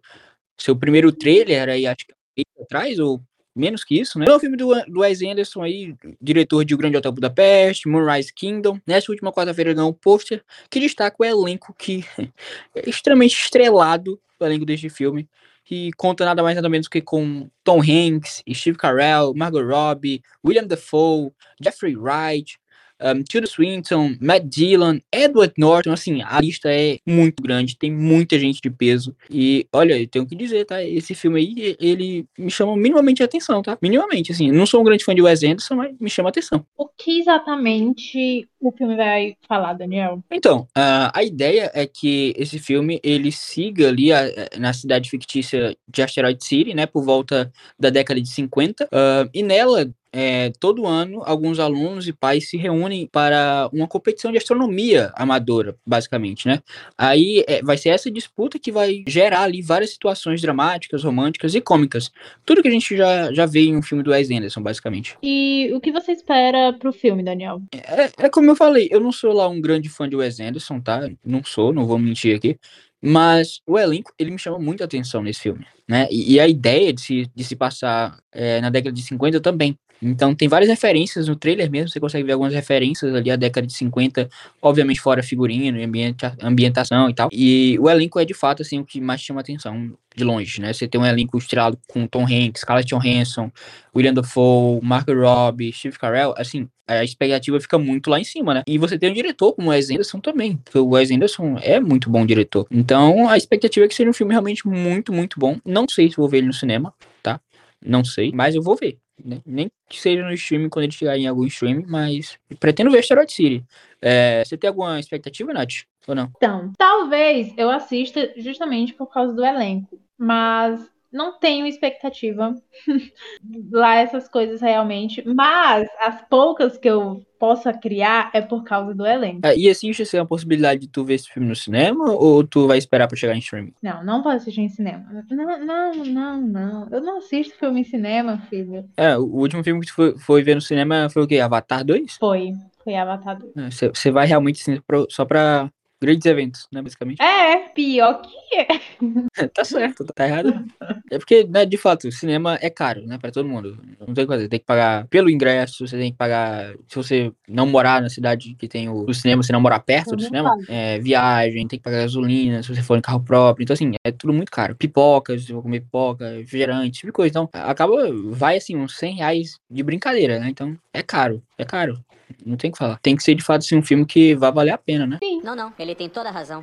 seu 0.55 0.75
primeiro 0.75 1.11
trailer 1.11 1.67
aí, 1.67 1.87
acho 1.87 2.05
que 2.05 2.13
atrás, 2.61 2.99
ou 2.99 3.19
menos 3.55 3.83
que 3.83 3.99
isso, 3.99 4.19
né? 4.19 4.27
Um 4.29 4.39
filme 4.39 4.55
do, 4.55 4.69
do 4.85 4.99
Wes 4.99 5.23
Anderson 5.23 5.63
aí, 5.63 5.95
diretor 6.21 6.63
de 6.63 6.75
O 6.75 6.77
Grande 6.77 6.95
Hotel 6.95 7.11
Budapeste, 7.11 7.87
Moonrise 7.87 8.31
Kingdom. 8.31 8.79
Nessa 8.85 9.11
última 9.11 9.33
quarta-feira 9.33 9.73
ganhou 9.73 9.89
um 9.89 9.93
pôster 9.93 10.43
que 10.69 10.79
destaca 10.79 11.17
o 11.19 11.25
elenco 11.25 11.73
que 11.73 12.05
é 12.75 12.87
extremamente 12.87 13.33
estrelado, 13.33 14.21
o 14.39 14.45
elenco 14.45 14.63
deste 14.63 14.91
filme 14.91 15.27
que 15.65 15.91
conta 15.93 16.25
nada 16.25 16.43
mais 16.43 16.55
nada 16.55 16.69
menos 16.69 16.87
que 16.87 17.01
com 17.01 17.49
Tom 17.63 17.79
Hanks, 17.81 18.43
Steve 18.53 18.77
Carell, 18.77 19.33
Margot 19.33 19.63
Robbie, 19.63 20.21
William 20.45 20.67
Dafoe, 20.67 21.31
Jeffrey 21.61 21.95
Wright, 21.95 22.59
um, 23.03 23.23
Tilda 23.23 23.47
Swinton, 23.47 24.15
Matt 24.19 24.43
Dillon, 24.45 24.99
Edward 25.11 25.53
Norton, 25.57 25.91
assim, 25.91 26.21
a 26.21 26.39
lista 26.39 26.71
é 26.71 26.97
muito 27.05 27.43
grande, 27.43 27.77
tem 27.77 27.91
muita 27.91 28.39
gente 28.39 28.61
de 28.61 28.69
peso. 28.69 29.15
E 29.29 29.67
olha, 29.73 29.99
eu 29.99 30.07
tenho 30.07 30.25
que 30.25 30.35
dizer, 30.35 30.65
tá? 30.65 30.83
Esse 30.83 31.13
filme 31.13 31.39
aí, 31.39 31.75
ele 31.79 32.25
me 32.37 32.49
chama 32.49 32.75
minimamente 32.75 33.21
a 33.21 33.25
atenção, 33.25 33.61
tá? 33.61 33.77
Minimamente, 33.81 34.31
assim. 34.31 34.51
Não 34.51 34.65
sou 34.65 34.81
um 34.81 34.83
grande 34.83 35.03
fã 35.03 35.13
de 35.13 35.21
Wes 35.21 35.43
Anderson, 35.43 35.75
mas 35.75 35.95
me 35.99 36.09
chama 36.09 36.29
a 36.29 36.31
atenção. 36.31 36.65
O 36.77 36.87
que 36.87 37.19
exatamente 37.19 38.47
o 38.67 38.71
filme 38.71 38.95
vai 38.95 39.35
falar, 39.47 39.73
Daniel? 39.73 40.23
Então, 40.31 40.61
uh, 40.77 41.11
a 41.13 41.23
ideia 41.23 41.71
é 41.73 41.85
que 41.85 42.33
esse 42.37 42.59
filme 42.59 42.99
ele 43.03 43.31
siga 43.31 43.89
ali 43.89 44.11
a, 44.11 44.23
na 44.57 44.73
cidade 44.73 45.09
fictícia 45.09 45.75
de 45.87 46.01
Asteroid 46.01 46.43
City, 46.43 46.73
né? 46.73 46.85
Por 46.85 47.03
volta 47.03 47.51
da 47.79 47.89
década 47.89 48.21
de 48.21 48.29
50. 48.29 48.85
Uh, 48.85 48.87
ah, 48.93 49.29
e 49.33 49.43
nela 49.43 49.93
é, 50.13 50.51
todo 50.59 50.85
ano, 50.85 51.23
alguns 51.25 51.59
alunos 51.59 52.07
e 52.07 52.13
pais 52.13 52.47
se 52.47 52.55
reúnem 52.55 53.07
para 53.11 53.67
uma 53.73 53.87
competição 53.87 54.31
de 54.31 54.37
astronomia 54.37 55.11
amadora, 55.15 55.75
basicamente, 55.85 56.47
né? 56.47 56.61
Aí 56.95 57.43
é, 57.47 57.63
vai 57.63 57.77
ser 57.77 57.89
essa 57.89 58.11
disputa 58.11 58.59
que 58.59 58.71
vai 58.71 59.03
gerar 59.07 59.41
ali 59.41 59.61
várias 59.63 59.89
situações 59.89 60.39
dramáticas, 60.39 61.03
românticas 61.03 61.55
e 61.55 61.61
cômicas. 61.61 62.11
Tudo 62.45 62.61
que 62.61 62.67
a 62.67 62.71
gente 62.71 62.95
já, 62.95 63.33
já 63.33 63.47
vê 63.47 63.61
em 63.61 63.75
um 63.75 63.81
filme 63.81 64.03
do 64.03 64.11
Wes 64.11 64.29
Anderson, 64.29 64.61
basicamente. 64.61 65.17
E 65.23 65.71
o 65.73 65.81
que 65.81 65.91
você 65.91 66.11
espera 66.11 66.73
pro 66.73 66.93
filme, 66.93 67.23
Daniel? 67.23 67.59
É, 67.73 68.25
é 68.25 68.29
como 68.29 68.51
eu 68.53 68.57
falei, 68.57 68.87
eu 68.91 68.99
não 68.99 69.11
sou 69.11 69.33
lá 69.33 69.47
um 69.47 69.61
grande 69.61 69.89
fã 69.89 70.07
de 70.09 70.15
Wes 70.15 70.39
Anderson, 70.39 70.79
tá? 70.79 71.09
Não 71.25 71.43
sou, 71.43 71.73
não 71.73 71.85
vou 71.85 71.97
mentir 71.99 72.35
aqui. 72.35 72.57
Mas 73.01 73.61
o 73.67 73.77
elenco, 73.77 74.13
ele 74.17 74.31
me 74.31 74.39
chama 74.39 74.57
muita 74.57 74.85
atenção 74.85 75.21
nesse 75.21 75.41
filme, 75.41 75.65
né? 75.87 76.07
E, 76.09 76.33
e 76.35 76.39
a 76.39 76.47
ideia 76.47 76.93
de 76.93 77.01
se, 77.01 77.31
de 77.35 77.43
se 77.43 77.55
passar 77.55 78.17
é, 78.31 78.61
na 78.61 78.69
década 78.69 78.93
de 78.93 79.01
50 79.01 79.41
também. 79.41 79.77
Então 80.03 80.35
tem 80.35 80.47
várias 80.47 80.69
referências 80.69 81.27
no 81.27 81.35
trailer 81.35 81.69
mesmo, 81.71 81.89
você 81.89 81.99
consegue 81.99 82.25
ver 82.25 82.33
algumas 82.33 82.53
referências 82.53 83.13
ali 83.15 83.31
à 83.31 83.35
década 83.35 83.65
de 83.65 83.73
50, 83.73 84.29
obviamente 84.61 84.99
fora 84.99 85.23
figurino, 85.23 85.81
ambienta, 85.81 86.35
ambientação 86.41 87.09
e 87.09 87.13
tal. 87.13 87.29
E 87.31 87.77
o 87.79 87.89
elenco 87.89 88.19
é 88.19 88.25
de 88.25 88.33
fato 88.33 88.61
assim 88.61 88.79
o 88.79 88.85
que 88.85 88.99
mais 88.99 89.21
chama 89.21 89.41
atenção 89.41 89.93
de 90.15 90.23
longe, 90.23 90.61
né? 90.61 90.71
Você 90.71 90.87
tem 90.87 90.99
um 90.99 91.05
elenco 91.05 91.37
estrelado 91.37 91.77
com 91.87 92.05
Tom 92.05 92.23
Hanks, 92.23 92.61
Scarlett 92.61 92.93
Johansson, 92.93 93.51
William 93.95 94.13
Dafoe, 94.13 94.79
Mark 94.83 95.07
Robbie, 95.09 95.73
Steve 95.73 95.97
Carell, 95.97 96.33
assim, 96.37 96.67
a 96.87 97.03
expectativa 97.03 97.59
fica 97.59 97.77
muito 97.79 98.09
lá 98.09 98.19
em 98.19 98.23
cima, 98.23 98.53
né? 98.53 98.63
E 98.67 98.77
você 98.77 98.97
tem 98.97 99.09
um 99.09 99.13
diretor 99.13 99.53
como 99.53 99.69
o 99.69 99.71
Wes 99.71 99.89
Anderson 99.89 100.19
também, 100.19 100.57
porque 100.57 100.77
o 100.77 100.89
Wes 100.89 101.11
Anderson 101.11 101.57
é 101.61 101.79
muito 101.79 102.09
bom 102.09 102.25
diretor. 102.25 102.67
Então, 102.69 103.27
a 103.29 103.37
expectativa 103.37 103.85
é 103.85 103.89
que 103.89 103.95
seja 103.95 104.09
um 104.09 104.13
filme 104.13 104.33
realmente 104.33 104.67
muito, 104.67 105.13
muito 105.13 105.39
bom. 105.39 105.57
Não 105.65 105.87
sei 105.87 106.09
se 106.09 106.17
vou 106.17 106.27
ver 106.27 106.39
ele 106.39 106.47
no 106.47 106.53
cinema, 106.53 106.93
tá? 107.21 107.39
Não 107.83 108.03
sei, 108.03 108.31
mas 108.33 108.55
eu 108.55 108.61
vou 108.61 108.75
ver. 108.75 108.97
Né? 109.23 109.41
Nem 109.45 109.71
que 109.89 109.99
seja 109.99 110.23
no 110.23 110.33
streaming 110.33 110.69
quando 110.69 110.83
ele 110.83 110.91
chegar 110.91 111.17
em 111.17 111.27
algum 111.27 111.45
streaming, 111.45 111.85
mas 111.87 112.37
pretendo 112.59 112.91
ver 112.91 112.99
Asteroid 112.99 113.31
City. 113.31 113.65
É, 114.01 114.43
você 114.43 114.57
tem 114.57 114.67
alguma 114.67 114.99
expectativa, 114.99 115.53
Nath? 115.53 115.83
Ou 116.07 116.15
não? 116.15 116.31
Então, 116.37 116.71
talvez 116.77 117.53
eu 117.57 117.69
assista 117.69 118.33
justamente 118.37 118.93
por 118.93 119.07
causa 119.07 119.33
do 119.33 119.45
elenco, 119.45 119.99
mas 120.17 120.81
não 121.13 121.39
tenho 121.39 121.67
expectativa 121.67 122.55
lá 123.71 123.95
essas 123.95 124.27
coisas 124.27 124.59
realmente, 124.59 125.23
mas 125.25 125.87
as 126.01 126.21
poucas 126.27 126.77
que 126.77 126.89
eu 126.89 127.23
possa 127.39 127.73
criar 127.73 128.31
é 128.33 128.41
por 128.41 128.63
causa 128.63 128.93
do 128.95 129.05
elenco. 129.05 129.45
É, 129.45 129.55
e 129.55 129.67
existe 129.67 130.03
assim, 130.03 130.17
a 130.17 130.25
possibilidade 130.25 130.79
de 130.81 130.87
tu 130.87 131.03
ver 131.03 131.15
esse 131.15 131.29
filme 131.29 131.47
no 131.47 131.55
cinema 131.55 132.11
ou 132.11 132.41
tu 132.45 132.67
vai 132.67 132.77
esperar 132.77 133.07
pra 133.07 133.17
chegar 133.17 133.35
em 133.35 133.39
streaming? 133.39 133.73
Não, 133.81 134.03
não 134.03 134.23
posso 134.23 134.37
assistir 134.37 134.61
em 134.61 134.69
cinema. 134.69 135.05
Não, 135.29 135.59
não, 135.59 135.93
não, 136.05 136.41
não. 136.41 136.87
Eu 136.89 137.01
não 137.01 137.17
assisto 137.17 137.53
filme 137.57 137.81
em 137.81 137.83
cinema, 137.83 138.41
filho. 138.49 138.85
É, 138.95 139.17
o 139.17 139.25
último 139.25 139.63
filme 139.63 139.81
que 139.81 139.87
tu 139.87 139.93
foi, 139.93 140.17
foi 140.17 140.41
ver 140.41 140.55
no 140.55 140.61
cinema 140.61 141.09
foi 141.09 141.23
o 141.23 141.27
quê? 141.27 141.39
Avatar 141.39 141.83
2? 141.83 142.15
Foi. 142.17 142.53
Foi 142.81 142.95
Avatar 142.95 143.37
2. 143.37 143.53
Você 143.93 144.09
vai 144.09 144.25
realmente 144.25 144.61
assim, 144.61 144.81
só 145.09 145.25
pra 145.25 145.69
grandes 146.03 146.25
eventos, 146.25 146.67
né, 146.71 146.81
basicamente. 146.81 147.21
É, 147.21 147.69
pior 147.69 148.21
que 148.21 148.55
é. 148.55 148.67
tá 149.53 149.63
certo, 149.63 150.05
tá 150.13 150.27
errado. 150.27 150.53
não. 150.53 150.65
É 151.09 151.17
porque, 151.17 151.45
né, 151.45 151.65
de 151.65 151.77
fato, 151.77 152.07
o 152.07 152.11
cinema 152.11 152.57
é 152.61 152.69
caro, 152.69 153.05
né, 153.05 153.17
pra 153.17 153.31
todo 153.31 153.47
mundo. 153.47 153.77
Não 154.05 154.13
tem 154.13 154.27
coisa, 154.27 154.49
tem 154.49 154.59
que 154.59 154.65
pagar 154.65 155.07
pelo 155.07 155.29
ingresso, 155.29 155.87
você 155.87 155.97
tem 155.97 156.11
que 156.11 156.17
pagar, 156.17 156.73
se 156.87 156.95
você 156.95 157.31
não 157.47 157.65
morar 157.65 158.01
na 158.01 158.09
cidade 158.09 158.55
que 158.55 158.67
tem 158.67 158.89
o, 158.89 159.05
o 159.07 159.13
cinema, 159.13 159.41
se 159.43 159.53
não 159.53 159.61
morar 159.61 159.79
perto 159.79 160.11
do 160.11 160.17
Tudo 160.17 160.25
cinema, 160.25 160.55
é, 160.67 160.99
viagem, 160.99 161.67
tem 161.67 161.79
que 161.79 161.83
pagar 161.83 162.01
gasolina, 162.01 162.61
se 162.61 162.73
você 162.73 162.81
for 162.81 162.97
em 162.97 163.01
carro 163.01 163.21
próprio, 163.21 163.63
então 163.63 163.73
assim, 163.73 163.93
é 164.03 164.11
tudo 164.11 164.33
muito 164.33 164.51
caro. 164.51 164.75
Pipoca, 164.75 165.37
se 165.39 165.47
for 165.47 165.61
comer 165.61 165.79
pipoca, 165.81 166.29
refrigerante, 166.37 166.91
tipo 166.91 167.07
de 167.07 167.13
coisa. 167.13 167.29
Então, 167.29 167.49
acaba, 167.53 167.95
vai 168.27 168.57
assim, 168.57 168.75
uns 168.75 168.97
100 168.97 169.15
reais 169.15 169.55
de 169.69 169.83
brincadeira, 169.83 170.39
né, 170.39 170.49
então 170.49 170.77
é 170.93 171.01
caro, 171.01 171.41
é 171.57 171.65
caro. 171.65 172.03
Não 172.45 172.57
tem 172.57 172.69
o 172.69 172.73
que 172.73 172.79
falar. 172.79 172.97
Tem 172.99 173.15
que 173.15 173.23
ser 173.23 173.35
de 173.35 173.43
fato 173.43 173.61
assim, 173.61 173.77
um 173.77 173.83
filme 173.83 174.05
que 174.05 174.35
vai 174.35 174.51
valer 174.51 174.71
a 174.71 174.77
pena, 174.77 175.05
né? 175.05 175.19
Não, 175.43 175.55
não, 175.55 175.73
ele 175.77 175.95
tem 175.95 176.09
toda 176.09 176.29
a 176.29 176.31
razão. 176.31 176.61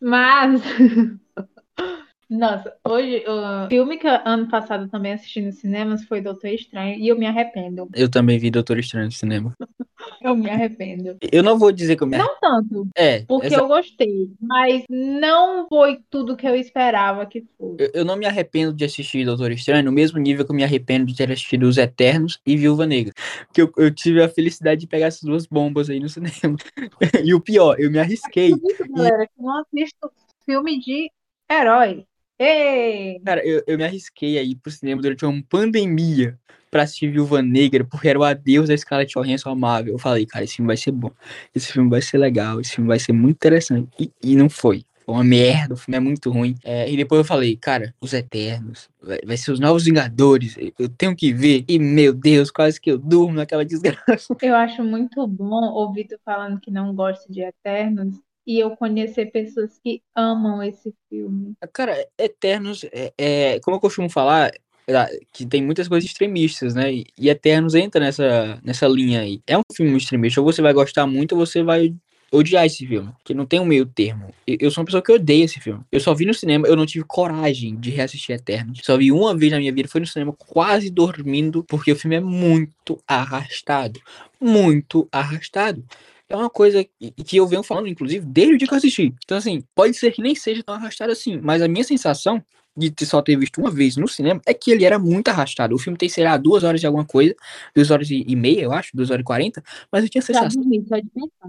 Mas. 0.00 0.60
Nossa, 2.28 2.74
hoje, 2.84 3.24
o 3.26 3.68
filme 3.68 3.98
que 3.98 4.06
ano 4.08 4.48
passado 4.48 4.88
também 4.88 5.12
assisti 5.12 5.40
nos 5.40 5.56
cinemas 5.56 6.04
foi 6.04 6.20
Doutor 6.20 6.48
Estranho 6.48 6.98
e 6.98 7.06
eu 7.06 7.16
me 7.16 7.24
arrependo. 7.26 7.88
Eu 7.94 8.10
também 8.10 8.36
vi 8.38 8.50
Doutor 8.50 8.78
Estranho 8.78 9.06
no 9.06 9.12
cinema. 9.12 9.54
Eu 10.20 10.36
me 10.36 10.48
arrependo. 10.50 11.16
Eu 11.32 11.42
não 11.42 11.58
vou 11.58 11.72
dizer 11.72 11.96
que 11.96 12.02
eu 12.02 12.06
me 12.06 12.16
Não 12.18 12.38
tanto, 12.40 12.86
É, 12.96 13.22
porque 13.22 13.46
essa- 13.46 13.56
eu 13.56 13.66
gostei, 13.66 14.30
mas 14.40 14.84
não 14.90 15.66
foi 15.68 16.00
tudo 16.10 16.36
que 16.36 16.46
eu 16.46 16.54
esperava 16.54 17.24
que 17.26 17.44
fosse. 17.58 17.82
eu, 17.82 17.90
eu 17.94 18.04
não 18.04 18.16
me 18.16 18.26
arrependo 18.26 18.72
de 18.72 18.84
assistir 18.84 19.24
Doutor 19.24 19.50
Estranho 19.52 19.84
no 19.84 19.92
mesmo 19.92 20.18
nível 20.18 20.44
que 20.44 20.50
eu 20.52 20.56
me 20.56 20.62
arrependo 20.62 21.06
de 21.06 21.16
ter 21.16 21.30
assistido 21.32 21.64
Os 21.64 21.76
Eternos 21.78 22.38
e 22.46 22.56
Viúva 22.56 22.86
Negra. 22.86 23.12
Porque 23.46 23.62
eu, 23.62 23.72
eu 23.76 23.92
tive 23.92 24.22
a 24.22 24.28
felicidade 24.28 24.82
de 24.82 24.86
pegar 24.86 25.06
essas 25.06 25.22
duas 25.22 25.46
bombas 25.46 25.88
aí 25.90 25.98
no 25.98 26.08
cinema. 26.08 26.56
e 27.24 27.34
o 27.34 27.40
pior, 27.40 27.76
eu 27.80 27.90
me 27.90 27.98
arrisquei. 27.98 28.50
Por 28.56 28.70
isso, 28.70 28.84
galera, 28.88 29.26
que 29.26 29.40
eu 29.40 29.44
não 29.44 29.60
assisto 29.60 30.10
filme 30.44 30.78
de 30.78 31.10
herói. 31.50 32.06
Ei! 32.38 33.20
Cara, 33.24 33.46
eu, 33.46 33.62
eu 33.66 33.78
me 33.78 33.84
arrisquei 33.84 34.38
aí 34.38 34.54
pro 34.54 34.70
cinema 34.70 35.00
durante 35.00 35.24
uma 35.24 35.42
pandemia 35.48 36.38
pra 36.70 36.82
assistir 36.82 37.10
Viúva 37.10 37.40
Negra, 37.40 37.84
porque 37.84 38.08
era 38.08 38.18
o 38.18 38.24
adeus 38.24 38.68
da 38.68 38.76
Scarlett 38.76 39.14
Johansson 39.14 39.50
amável. 39.50 39.94
Eu 39.94 39.98
falei, 39.98 40.26
cara, 40.26 40.44
esse 40.44 40.56
filme 40.56 40.66
vai 40.66 40.76
ser 40.76 40.92
bom. 40.92 41.10
Esse 41.54 41.72
filme 41.72 41.88
vai 41.88 42.02
ser 42.02 42.18
legal, 42.18 42.60
esse 42.60 42.72
filme 42.74 42.88
vai 42.88 42.98
ser 42.98 43.12
muito 43.12 43.36
interessante. 43.36 43.88
E, 43.98 44.12
e 44.22 44.36
não 44.36 44.50
foi. 44.50 44.84
Foi 45.06 45.14
uma 45.14 45.24
merda, 45.24 45.74
o 45.74 45.76
filme 45.76 45.96
é 45.96 46.00
muito 46.00 46.30
ruim. 46.30 46.56
É, 46.64 46.90
e 46.90 46.96
depois 46.96 47.20
eu 47.20 47.24
falei, 47.24 47.56
cara, 47.56 47.94
Os 48.00 48.12
Eternos, 48.12 48.90
vai, 49.00 49.20
vai 49.24 49.36
ser 49.36 49.52
os 49.52 49.60
Novos 49.60 49.84
Vingadores, 49.84 50.56
eu 50.78 50.88
tenho 50.88 51.14
que 51.14 51.32
ver. 51.32 51.64
E, 51.68 51.78
meu 51.78 52.12
Deus, 52.12 52.50
quase 52.50 52.80
que 52.80 52.90
eu 52.90 52.98
durmo 52.98 53.34
naquela 53.34 53.64
desgraça. 53.64 54.36
Eu 54.42 54.56
acho 54.56 54.82
muito 54.82 55.24
bom 55.26 55.64
ouvir 55.72 56.08
tu 56.08 56.18
falando 56.24 56.60
que 56.60 56.72
não 56.72 56.92
gosta 56.92 57.32
de 57.32 57.40
Eternos 57.40 58.16
e 58.46 58.60
eu 58.60 58.76
conhecer 58.76 59.26
pessoas 59.26 59.78
que 59.82 60.02
amam 60.14 60.62
esse 60.62 60.94
filme. 61.08 61.54
Cara, 61.72 61.96
Eternos, 62.18 62.84
é, 62.92 63.12
é- 63.18 63.60
como 63.60 63.76
eu 63.76 63.80
costumo 63.80 64.08
falar, 64.08 64.52
é, 64.88 65.18
que 65.32 65.44
tem 65.44 65.62
muitas 65.62 65.88
coisas 65.88 66.08
extremistas, 66.08 66.74
né? 66.74 66.92
E, 66.92 67.28
Eternos 67.28 67.74
entra 67.74 68.00
nessa, 68.00 68.60
nessa 68.62 68.86
linha 68.86 69.20
aí. 69.20 69.40
É 69.46 69.58
um 69.58 69.62
filme 69.74 69.96
extremista, 69.96 70.40
ou 70.40 70.46
você 70.46 70.62
vai 70.62 70.72
gostar 70.72 71.06
muito, 71.06 71.32
ou 71.32 71.44
você 71.44 71.62
vai 71.62 71.92
odiar 72.30 72.66
esse 72.66 72.86
filme, 72.86 73.12
que 73.24 73.34
não 73.34 73.46
tem 73.46 73.60
um 73.60 73.64
meio 73.64 73.86
termo. 73.86 74.32
Eu, 74.46 74.56
eu 74.60 74.70
sou 74.70 74.82
uma 74.82 74.86
pessoa 74.86 75.02
que 75.02 75.12
odeia 75.12 75.44
esse 75.44 75.60
filme. 75.60 75.82
Eu 75.90 76.00
só 76.00 76.14
vi 76.14 76.26
no 76.26 76.34
cinema, 76.34 76.66
eu 76.66 76.76
não 76.76 76.86
tive 76.86 77.04
coragem 77.04 77.76
de 77.76 77.90
reassistir 77.90 78.34
Eternos. 78.36 78.80
Só 78.84 78.96
vi 78.96 79.10
uma 79.10 79.34
vez 79.36 79.52
na 79.52 79.58
minha 79.58 79.72
vida, 79.72 79.88
foi 79.88 80.00
no 80.00 80.06
cinema 80.06 80.32
quase 80.32 80.90
dormindo, 80.90 81.64
porque 81.64 81.92
o 81.92 81.96
filme 81.96 82.16
é 82.16 82.20
muito 82.20 82.98
arrastado. 83.08 84.00
Muito 84.40 85.08
arrastado. 85.10 85.84
É 86.28 86.36
uma 86.36 86.50
coisa 86.50 86.84
que 87.24 87.36
eu 87.36 87.46
venho 87.46 87.62
falando, 87.62 87.86
inclusive, 87.88 88.26
desde 88.26 88.54
o 88.54 88.58
dia 88.58 88.66
que 88.66 88.74
eu 88.74 88.78
assisti. 88.78 89.14
Então, 89.24 89.38
assim, 89.38 89.62
pode 89.74 89.94
ser 89.94 90.10
que 90.12 90.20
nem 90.20 90.34
seja 90.34 90.62
tão 90.62 90.74
arrastado 90.74 91.12
assim, 91.12 91.38
mas 91.40 91.62
a 91.62 91.68
minha 91.68 91.84
sensação 91.84 92.44
de 92.76 92.90
ter- 92.90 93.06
só 93.06 93.22
ter 93.22 93.36
visto 93.38 93.58
uma 93.60 93.70
vez 93.70 93.96
no 93.96 94.06
cinema 94.08 94.40
é 94.46 94.52
que 94.54 94.70
ele 94.70 94.84
era 94.84 94.98
muito 94.98 95.28
arrastado. 95.28 95.74
O 95.74 95.78
filme 95.78 95.96
tem, 95.98 96.08
sei 96.08 96.24
lá, 96.24 96.36
duas 96.36 96.62
horas 96.64 96.80
de 96.80 96.86
alguma 96.86 97.04
coisa, 97.04 97.34
duas 97.74 97.90
horas 97.90 98.08
e 98.10 98.36
meia, 98.36 98.62
eu 98.62 98.72
acho, 98.72 98.90
duas 98.94 99.10
horas 99.10 99.22
e 99.22 99.24
quarenta, 99.24 99.62
mas 99.90 100.04
eu 100.04 100.10
tinha 100.10 100.20
a 100.20 100.24
sensação. 100.26 100.62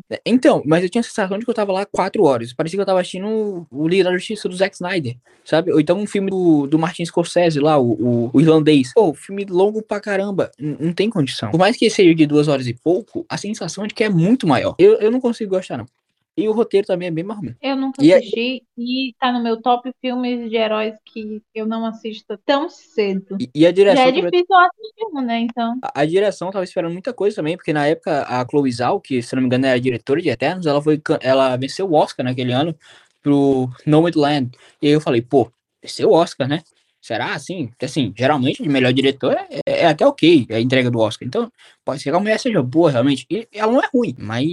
É, 0.09 0.21
Então, 0.25 0.61
mas 0.65 0.83
eu 0.83 0.89
tinha 0.89 1.01
a 1.01 1.03
sensação 1.03 1.37
de 1.37 1.45
que 1.45 1.49
eu 1.51 1.55
tava 1.55 1.71
lá 1.71 1.85
quatro 1.85 2.23
horas. 2.23 2.53
Parecia 2.53 2.77
que 2.77 2.81
eu 2.81 2.85
tava 2.85 2.99
assistindo 3.01 3.67
o 3.71 3.87
Liga 3.87 4.05
da 4.05 4.13
Justiça 4.13 4.47
do 4.47 4.55
Zack 4.55 4.75
Snyder, 4.75 5.15
sabe? 5.43 5.71
Ou 5.71 5.79
então 5.79 5.97
um 5.99 6.07
filme 6.07 6.29
do, 6.29 6.67
do 6.67 6.79
Martin 6.79 7.03
Scorsese 7.05 7.59
lá, 7.59 7.77
o, 7.77 7.91
o, 7.91 8.29
o 8.33 8.41
irlandês. 8.41 8.93
Pô, 8.93 9.13
filme 9.13 9.45
longo 9.45 9.81
pra 9.81 9.99
caramba. 9.99 10.51
N- 10.59 10.77
Não 10.79 10.93
tem 10.93 11.09
condição. 11.09 11.51
Por 11.51 11.57
mais 11.59 11.75
que 11.77 11.89
seja 11.89 12.13
de 12.15 12.25
duas 12.25 12.47
horas 12.47 12.67
e 12.67 12.73
pouco, 12.73 13.25
a 13.29 13.37
sensação 13.37 13.83
é 13.83 13.87
de 13.87 13.93
que 13.93 14.03
é 14.03 14.09
muito 14.09 14.47
maior. 14.47 14.75
Eu, 14.79 14.95
eu 14.99 15.11
não 15.11 15.19
consigo 15.19 15.51
gostar, 15.55 15.77
não. 15.77 15.85
E 16.37 16.47
o 16.47 16.51
roteiro 16.51 16.85
também 16.85 17.07
é 17.07 17.11
bem 17.11 17.23
marrom. 17.23 17.51
Eu 17.59 17.75
nunca 17.75 18.03
E 18.03 18.11
é- 18.11 18.17
assisti 18.17 18.63
e 18.77 19.15
tá 19.19 19.31
no 19.31 19.41
meu 19.41 19.59
top 19.59 19.91
filmes 19.99 20.49
de 20.51 20.55
heróis 20.55 20.93
que 21.03 21.41
eu 21.55 21.65
não 21.65 21.83
assisto 21.83 22.37
tão 22.45 22.69
cedo. 22.69 23.37
E, 23.41 23.49
e 23.55 23.65
a 23.65 23.69
Já 23.69 23.73
direção 23.73 24.03
é 24.03 24.05
também- 24.11 24.23
difícil 24.29 24.45
eu 24.51 24.57
assistir 24.59 25.25
né? 25.25 25.39
Então. 25.39 25.79
A, 25.81 26.01
a 26.01 26.05
direção 26.05 26.51
tava 26.51 26.63
esperando 26.63 26.93
muita 26.93 27.11
coisa 27.11 27.37
também, 27.37 27.57
porque 27.57 27.73
na 27.73 27.87
época 27.87 28.21
a 28.23 28.45
Chloe 28.47 28.71
Zhao, 28.71 29.01
que 29.01 29.19
se 29.23 29.33
não 29.35 29.41
me 29.41 29.47
engano 29.47 29.65
era 29.65 29.79
diretora 29.81 30.21
de 30.21 30.29
Eternos, 30.29 30.67
ela 30.67 30.79
foi 30.81 31.01
ela 31.21 31.57
venceu 31.57 31.89
o 31.89 31.95
Oscar 31.95 32.23
naquele 32.23 32.51
ano 32.53 32.75
pro 33.23 33.67
Nomadland. 33.85 34.51
E 34.79 34.87
aí 34.87 34.93
eu 34.93 35.01
falei, 35.01 35.23
pô, 35.23 35.51
venceu 35.81 36.09
o 36.09 36.13
Oscar, 36.13 36.47
né? 36.47 36.61
Será 37.01 37.33
assim? 37.33 37.67
Porque, 37.67 37.85
Assim, 37.85 38.13
geralmente 38.15 38.61
de 38.61 38.69
melhor 38.69 38.93
diretor 38.93 39.33
é, 39.33 39.61
é 39.65 39.87
até 39.87 40.05
ok 40.05 40.45
a 40.51 40.59
entrega 40.59 40.91
do 40.91 40.99
Oscar. 40.99 41.27
Então, 41.27 41.51
pode 41.83 42.01
ser 42.01 42.11
que 42.11 42.15
a 42.15 42.19
mulher 42.19 42.39
seja 42.39 42.61
boa, 42.61 42.91
realmente. 42.91 43.25
E 43.31 43.47
ela 43.53 43.71
não 43.71 43.81
é 43.81 43.87
ruim, 43.93 44.13
mas, 44.19 44.45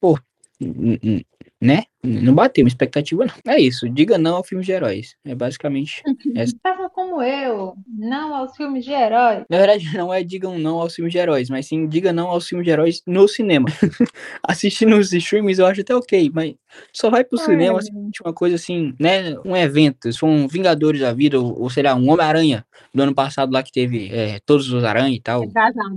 pô, 0.00 0.18
n- 0.60 0.98
n- 1.02 1.24
né? 1.60 1.84
Não 2.02 2.32
bateu 2.32 2.64
uma 2.64 2.68
expectativa, 2.68 3.26
não. 3.26 3.52
É 3.52 3.60
isso, 3.60 3.88
diga 3.88 4.16
não 4.16 4.36
ao 4.36 4.44
filme 4.44 4.64
de 4.64 4.70
heróis. 4.70 5.16
É 5.24 5.34
basicamente. 5.34 6.00
essa. 6.36 6.54
Faça 6.62 6.88
como 6.90 7.20
eu, 7.20 7.74
não 7.88 8.34
aos 8.34 8.56
filmes 8.56 8.84
de 8.84 8.92
heróis. 8.92 9.44
Na 9.50 9.58
verdade, 9.58 9.84
não 9.98 10.14
é 10.14 10.22
digam 10.22 10.58
não 10.58 10.80
aos 10.80 10.94
filmes 10.94 11.12
de 11.12 11.18
heróis, 11.18 11.50
mas 11.50 11.66
sim 11.66 11.88
diga 11.88 12.12
não 12.12 12.28
aos 12.28 12.46
filmes 12.48 12.64
de 12.64 12.70
heróis 12.70 13.02
no 13.06 13.26
cinema. 13.26 13.66
Assistir 14.46 14.86
nos 14.86 15.12
streams 15.12 15.58
eu 15.58 15.66
acho 15.66 15.80
até 15.80 15.94
ok, 15.94 16.30
mas 16.32 16.54
só 16.92 17.10
vai 17.10 17.24
pro 17.24 17.38
Ai, 17.38 17.46
cinema 17.46 17.78
assistir 17.78 18.22
uma 18.24 18.32
coisa 18.32 18.56
assim, 18.56 18.94
né? 18.98 19.34
Um 19.44 19.56
evento, 19.56 20.12
se 20.12 20.18
for 20.18 20.26
um 20.26 20.46
Vingadores 20.46 21.00
da 21.00 21.12
vida, 21.12 21.40
ou, 21.40 21.62
ou 21.62 21.70
sei 21.70 21.82
lá, 21.82 21.94
um 21.94 22.10
Homem-Aranha 22.10 22.64
do 22.94 23.02
ano 23.02 23.14
passado 23.14 23.52
lá 23.52 23.62
que 23.62 23.72
teve 23.72 24.08
é, 24.12 24.38
todos 24.44 24.70
os 24.72 24.84
aranha 24.84 25.14
e 25.14 25.20
tal. 25.20 25.48
Casado. 25.50 25.96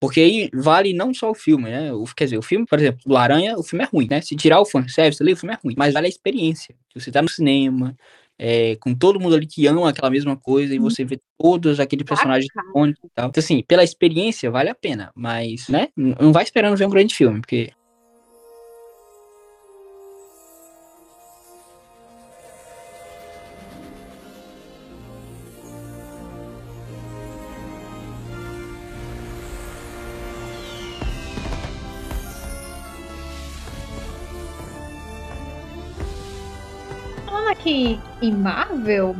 Porque 0.00 0.20
aí 0.20 0.50
vale 0.54 0.92
não 0.92 1.12
só 1.12 1.30
o 1.30 1.34
filme, 1.34 1.64
né? 1.64 1.92
O, 1.92 2.04
quer 2.16 2.24
dizer, 2.24 2.38
o 2.38 2.42
filme, 2.42 2.66
por 2.66 2.78
exemplo, 2.78 3.00
do 3.04 3.16
Aranha, 3.16 3.56
o 3.56 3.62
filme 3.62 3.84
é 3.84 3.88
ruim, 3.88 4.06
né? 4.10 4.20
Se 4.20 4.34
tirar 4.36 4.60
o 4.60 4.64
fanservice 4.86 5.22
ali, 5.22 5.32
o 5.32 5.36
filme 5.36 5.54
é 5.54 5.58
ruim. 5.62 5.74
Mas 5.76 5.94
vale 5.94 6.06
a 6.06 6.08
experiência. 6.08 6.74
Você 6.94 7.10
tá 7.10 7.20
no 7.22 7.28
cinema, 7.28 7.96
é, 8.38 8.76
com 8.76 8.94
todo 8.94 9.20
mundo 9.20 9.34
ali 9.34 9.46
que 9.46 9.66
ama 9.66 9.88
aquela 9.88 10.10
mesma 10.10 10.36
coisa, 10.36 10.74
e 10.74 10.78
você 10.78 11.04
vê 11.04 11.18
todos 11.38 11.80
aqueles 11.80 12.04
personagens 12.04 12.46
Bacana. 12.54 12.70
icônicos 12.70 13.04
e 13.04 13.10
tal. 13.14 13.28
Então, 13.28 13.40
assim, 13.40 13.62
pela 13.66 13.84
experiência, 13.84 14.50
vale 14.50 14.70
a 14.70 14.74
pena. 14.74 15.10
Mas, 15.14 15.68
né? 15.68 15.88
Não 15.96 16.32
vai 16.32 16.44
esperando 16.44 16.76
ver 16.76 16.86
um 16.86 16.90
grande 16.90 17.14
filme, 17.14 17.40
porque. 17.40 17.70
Em 38.22 38.32
Marvel, 38.32 39.14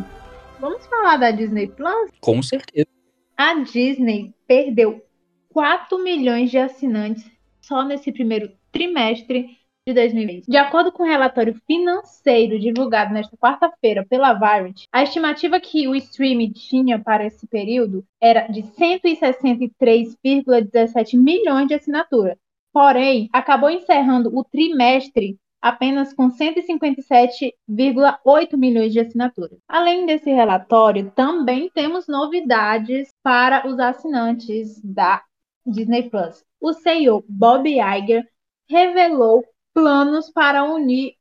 vamos 0.59 0.87
falar 0.87 1.19
da 1.19 1.31
Disney 1.31 1.69
Plus? 1.69 2.11
Com 2.21 2.43
certeza. 2.43 2.89
A 3.37 3.53
Disney 3.55 4.35
perdeu 4.47 5.05
4 5.51 6.03
milhões 6.03 6.51
de 6.51 6.57
assinantes 6.59 7.31
só 7.61 7.85
nesse 7.85 8.11
primeiro 8.11 8.51
trimestre 8.73 9.59
de 9.87 9.93
2020. 9.93 10.47
De 10.47 10.57
acordo 10.57 10.91
com 10.91 11.03
o 11.03 11.07
um 11.07 11.09
relatório 11.09 11.55
financeiro 11.67 12.59
divulgado 12.59 13.13
nesta 13.13 13.37
quarta-feira 13.37 14.07
pela 14.09 14.33
Variety, 14.33 14.89
a 14.91 15.03
estimativa 15.03 15.61
que 15.61 15.87
o 15.87 15.95
streaming 15.95 16.53
tinha 16.53 16.99
para 16.99 17.27
esse 17.27 17.47
período 17.47 18.03
era 18.21 18.47
de 18.49 18.63
163,17 18.63 21.19
milhões 21.19 21.69
de 21.69 21.75
assinaturas. 21.75 22.39
Porém, 22.73 23.29
acabou 23.33 23.71
encerrando 23.71 24.37
o 24.37 24.43
trimestre 24.43 25.39
apenas 25.67 26.15
com 26.15 26.31
157,8 26.31 28.57
milhões 28.57 28.93
de 28.93 29.01
assinaturas. 29.01 29.59
Além 29.67 30.07
desse 30.07 30.31
relatório, 30.31 31.11
também 31.11 31.69
temos 31.71 32.07
novidades 32.07 33.13
para 33.21 33.67
os 33.67 33.81
assinantes 33.81 34.81
da 34.85 35.25
Disney 35.67 36.09
Plus. 36.09 36.45
O 36.61 36.73
CEO 36.73 37.25
Bob 37.29 37.69
Iger 37.69 38.25
revelou 38.71 39.45
planos 39.75 40.31
para 40.31 40.63
unir 40.63 41.17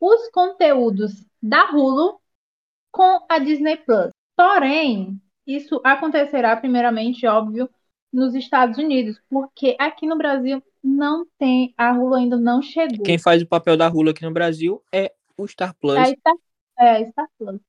os 0.00 0.28
conteúdos 0.30 1.24
da 1.40 1.70
Hulu 1.70 2.20
com 2.90 3.24
a 3.28 3.38
Disney 3.38 3.76
Plus. 3.76 4.10
Porém, 4.36 5.22
isso 5.46 5.80
acontecerá 5.84 6.56
primeiramente, 6.56 7.28
óbvio, 7.28 7.70
nos 8.12 8.34
Estados 8.34 8.76
Unidos, 8.76 9.22
porque 9.30 9.76
aqui 9.78 10.04
no 10.04 10.18
Brasil 10.18 10.60
não 10.82 11.26
tem, 11.38 11.74
a 11.76 11.92
Hulu 11.92 12.14
ainda 12.14 12.36
não 12.36 12.62
chegou. 12.62 13.04
Quem 13.04 13.18
faz 13.18 13.42
o 13.42 13.46
papel 13.46 13.76
da 13.76 13.88
Hulu 13.88 14.10
aqui 14.10 14.22
no 14.22 14.32
Brasil 14.32 14.82
é 14.92 15.12
o 15.36 15.46
Star 15.46 15.74
Plus. 15.74 15.96
É, 15.96 16.04
Star, 16.06 16.34
é, 16.78 17.10
Star 17.10 17.28
Plus. 17.38 17.60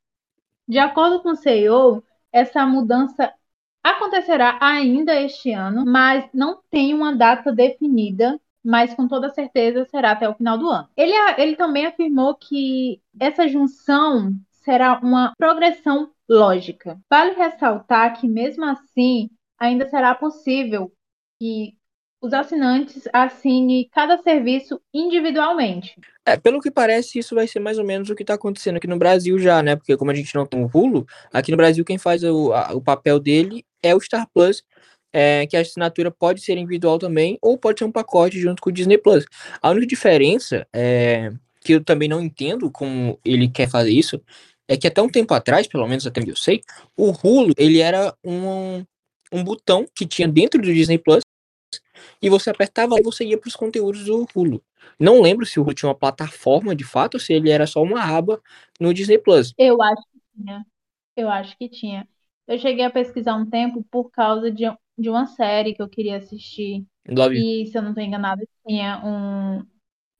De 0.67 0.77
acordo 0.77 1.21
com 1.21 1.29
o 1.29 1.35
CEO, 1.35 2.03
essa 2.31 2.65
mudança 2.65 3.33
acontecerá 3.83 4.57
ainda 4.61 5.19
este 5.19 5.51
ano, 5.51 5.83
mas 5.85 6.29
não 6.33 6.61
tem 6.69 6.93
uma 6.93 7.15
data 7.15 7.51
definida 7.51 8.39
mas 8.63 8.93
com 8.93 9.07
toda 9.07 9.29
certeza 9.29 9.85
será 9.85 10.11
até 10.11 10.27
o 10.27 10.35
final 10.35 10.57
do 10.57 10.69
ano. 10.69 10.87
Ele, 10.95 11.13
ele 11.37 11.55
também 11.55 11.85
afirmou 11.85 12.35
que 12.35 13.01
essa 13.19 13.47
junção 13.47 14.33
será 14.51 14.99
uma 14.99 15.33
progressão 15.37 16.11
lógica. 16.27 16.99
Vale 17.09 17.33
ressaltar 17.33 18.19
que, 18.19 18.27
mesmo 18.27 18.65
assim, 18.65 19.29
ainda 19.57 19.89
será 19.89 20.13
possível 20.13 20.91
que 21.39 21.75
os 22.21 22.33
assinantes 22.33 23.07
assinem 23.13 23.89
cada 23.91 24.21
serviço 24.21 24.79
individualmente. 24.93 25.95
É, 26.25 26.35
pelo 26.35 26.59
que 26.59 26.69
parece, 26.69 27.19
isso 27.19 27.33
vai 27.33 27.47
ser 27.47 27.59
mais 27.59 27.77
ou 27.77 27.85
menos 27.85 28.09
o 28.09 28.15
que 28.15 28.23
está 28.23 28.33
acontecendo 28.33 28.77
aqui 28.77 28.87
no 28.87 28.97
Brasil 28.97 29.39
já, 29.39 29.63
né? 29.63 29.75
Porque 29.75 29.95
como 29.95 30.11
a 30.11 30.13
gente 30.13 30.35
não 30.35 30.45
tem 30.45 30.61
o 30.61 30.69
Hulu, 30.71 31.07
aqui 31.31 31.51
no 31.51 31.57
Brasil 31.57 31.83
quem 31.85 31.97
faz 31.97 32.23
o, 32.23 32.51
a, 32.53 32.73
o 32.73 32.81
papel 32.81 33.19
dele 33.19 33.63
é 33.81 33.95
o 33.95 34.01
Star 34.01 34.27
Plus, 34.33 34.63
é, 35.13 35.47
que 35.47 35.55
a 35.55 35.61
assinatura 35.61 36.11
pode 36.11 36.41
ser 36.41 36.57
individual 36.57 36.99
também, 36.99 37.37
ou 37.41 37.57
pode 37.57 37.79
ser 37.79 37.85
um 37.85 37.91
pacote 37.91 38.39
junto 38.39 38.61
com 38.61 38.69
o 38.69 38.73
Disney 38.73 38.97
Plus. 38.97 39.25
A 39.61 39.69
única 39.71 39.87
diferença, 39.87 40.67
é, 40.73 41.31
que 41.61 41.73
eu 41.73 41.83
também 41.83 42.09
não 42.09 42.21
entendo 42.21 42.69
como 42.69 43.17
ele 43.23 43.47
quer 43.47 43.69
fazer 43.69 43.91
isso, 43.91 44.21
é 44.67 44.77
que 44.77 44.87
até 44.87 45.01
um 45.01 45.09
tempo 45.09 45.33
atrás, 45.33 45.67
pelo 45.67 45.87
menos 45.87 46.05
até 46.05 46.21
onde 46.21 46.31
eu 46.31 46.35
sei, 46.35 46.61
o 46.95 47.11
Hulu 47.11 47.53
ele 47.57 47.79
era 47.79 48.13
um, 48.23 48.83
um 49.31 49.43
botão 49.43 49.87
que 49.95 50.05
tinha 50.05 50.27
dentro 50.27 50.61
do 50.61 50.71
Disney 50.71 50.99
Plus 50.99 51.21
e 52.21 52.29
você 52.29 52.49
apertava 52.49 52.95
e 52.99 53.03
você 53.03 53.25
ia 53.25 53.37
para 53.37 53.47
os 53.47 53.55
conteúdos 53.55 54.05
do 54.05 54.27
Hulu. 54.35 54.61
Não 54.99 55.21
lembro 55.21 55.45
se 55.45 55.59
o 55.59 55.63
Hulu 55.63 55.73
tinha 55.73 55.89
uma 55.89 55.95
plataforma 55.95 56.75
de 56.75 56.83
fato 56.83 57.15
ou 57.15 57.19
se 57.19 57.33
ele 57.33 57.49
era 57.49 57.67
só 57.67 57.81
uma 57.81 58.03
aba 58.03 58.41
no 58.79 58.93
Disney 58.93 59.17
Plus. 59.17 59.53
Eu 59.57 59.81
acho 59.81 60.03
que 60.11 60.19
tinha. 60.35 60.65
Eu 61.15 61.29
acho 61.29 61.57
que 61.57 61.69
tinha. 61.69 62.07
Eu 62.47 62.57
cheguei 62.57 62.83
a 62.83 62.89
pesquisar 62.89 63.35
um 63.35 63.45
tempo 63.45 63.85
por 63.91 64.09
causa 64.09 64.51
de, 64.51 64.63
de 64.97 65.09
uma 65.09 65.27
série 65.27 65.73
que 65.73 65.81
eu 65.81 65.89
queria 65.89 66.17
assistir. 66.17 66.85
Love. 67.07 67.35
E, 67.37 67.67
se 67.67 67.77
eu 67.77 67.81
não 67.81 67.89
estou 67.89 68.03
enganada, 68.03 68.43
tinha 68.67 69.01
um, 69.05 69.65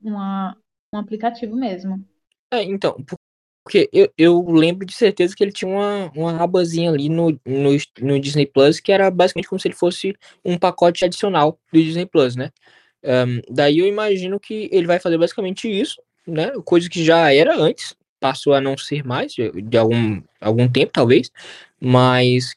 uma, 0.02 0.58
um 0.94 0.98
aplicativo 0.98 1.56
mesmo. 1.56 2.06
É, 2.52 2.64
então, 2.64 2.98
porque 3.70 3.88
eu, 3.94 4.12
eu 4.18 4.50
lembro 4.50 4.84
de 4.84 4.96
certeza 4.96 5.36
que 5.36 5.44
ele 5.44 5.52
tinha 5.52 5.70
uma, 5.70 6.12
uma 6.16 6.44
abazinha 6.44 6.90
ali 6.90 7.08
no, 7.08 7.40
no, 7.46 7.70
no 8.02 8.20
Disney 8.20 8.48
Plus, 8.48 8.80
que 8.80 8.92
era 8.92 9.12
basicamente 9.12 9.48
como 9.48 9.60
se 9.60 9.68
ele 9.68 9.76
fosse 9.76 10.16
um 10.44 10.58
pacote 10.58 11.06
adicional 11.06 11.60
do 11.72 11.80
Disney 11.80 12.08
Plus, 12.08 12.36
né? 12.36 12.50
Um, 13.04 13.40
daí 13.48 13.78
eu 13.78 13.86
imagino 13.86 14.40
que 14.40 14.70
ele 14.72 14.88
vai 14.88 15.00
fazer 15.00 15.20
basicamente 15.20 15.70
isso, 15.70 16.02
né? 16.26 16.52
Coisa 16.66 16.90
que 16.90 17.06
já 17.06 17.32
era 17.32 17.56
antes, 17.56 17.96
passou 18.20 18.56
a 18.56 18.62
não 18.62 18.76
ser 18.76 19.06
mais, 19.06 19.34
de, 19.34 19.78
algum, 19.78 20.20
algum 20.42 20.68
tempo, 20.68 20.92
talvez, 20.92 21.30
mas 21.80 22.56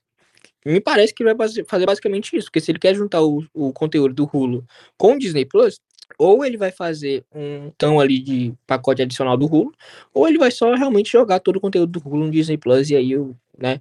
me 0.65 0.81
parece 0.81 1.13
que 1.13 1.23
vai 1.23 1.35
fazer 1.69 1.85
basicamente 1.85 2.35
isso, 2.35 2.47
porque 2.47 2.61
se 2.61 2.71
ele 2.71 2.79
quer 2.79 2.95
juntar 2.95 3.21
o, 3.21 3.45
o 3.53 3.71
conteúdo 3.71 4.15
do 4.15 4.31
Hulu 4.33 4.65
com 4.97 5.13
o 5.13 5.19
Disney 5.19 5.45
Plus, 5.45 5.79
ou 6.19 6.45
ele 6.45 6.57
vai 6.57 6.71
fazer 6.71 7.25
um 7.35 7.71
tão 7.77 8.01
ali 8.01 8.19
de 8.19 8.55
pacote 8.67 9.03
adicional 9.03 9.37
do 9.37 9.47
Hulu, 9.47 9.73
ou 10.15 10.29
ele 10.29 10.39
vai 10.39 10.51
só 10.51 10.75
realmente 10.75 11.11
jogar 11.11 11.41
todo 11.41 11.57
o 11.57 11.61
conteúdo 11.61 12.01
do 12.01 12.09
Hulu 12.09 12.27
no 12.27 12.31
Disney 12.31 12.57
Plus, 12.57 12.91
e 12.91 12.97
aí 12.97 13.13
eu, 13.13 13.37
né, 13.59 13.81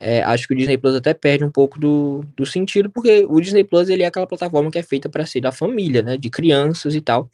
é, 0.00 0.22
acho 0.22 0.46
que 0.46 0.54
o 0.54 0.56
Disney 0.56 0.78
Plus 0.78 0.94
até 0.94 1.12
perde 1.14 1.44
um 1.44 1.50
pouco 1.50 1.78
do, 1.78 2.24
do 2.36 2.46
sentido, 2.46 2.90
porque 2.90 3.26
o 3.28 3.40
Disney 3.40 3.64
Plus 3.64 3.88
ele 3.88 4.02
é 4.02 4.06
aquela 4.06 4.26
plataforma 4.26 4.70
que 4.70 4.78
é 4.78 4.82
feita 4.82 5.08
para 5.08 5.26
ser 5.26 5.40
da 5.40 5.52
família, 5.52 6.02
né, 6.02 6.16
de 6.16 6.30
crianças 6.30 6.94
e 6.94 7.00
tal, 7.00 7.30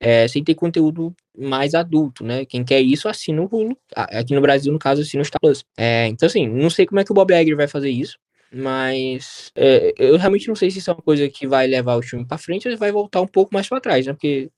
é, 0.00 0.28
sem 0.28 0.44
ter 0.44 0.54
conteúdo 0.54 1.14
mais 1.36 1.74
adulto, 1.74 2.24
né? 2.24 2.44
Quem 2.44 2.64
quer 2.64 2.80
isso 2.80 3.08
assina 3.08 3.40
o 3.40 3.48
Hulu. 3.50 3.76
Aqui 3.94 4.34
no 4.34 4.40
Brasil, 4.40 4.72
no 4.72 4.78
caso, 4.78 5.02
assina 5.02 5.22
o 5.22 5.24
Star 5.24 5.40
Plus. 5.40 5.64
É, 5.76 6.06
então, 6.08 6.26
assim, 6.26 6.46
não 6.46 6.68
sei 6.68 6.84
como 6.86 7.00
é 7.00 7.04
que 7.04 7.10
o 7.10 7.14
Bob 7.14 7.32
Iger 7.32 7.56
vai 7.56 7.66
fazer 7.66 7.90
isso, 7.90 8.18
mas 8.54 9.50
é, 9.54 9.92
eu 9.98 10.16
realmente 10.16 10.48
não 10.48 10.54
sei 10.54 10.70
se 10.70 10.78
isso 10.78 10.90
é 10.90 10.94
uma 10.94 11.02
coisa 11.02 11.28
que 11.28 11.46
vai 11.46 11.66
levar 11.66 11.96
o 11.96 12.02
filme 12.02 12.26
para 12.26 12.38
frente 12.38 12.68
ou 12.68 12.76
vai 12.76 12.92
voltar 12.92 13.20
um 13.20 13.26
pouco 13.26 13.52
mais 13.52 13.68
para 13.68 13.80
trás, 13.80 14.06
né? 14.06 14.12
Porque 14.12 14.50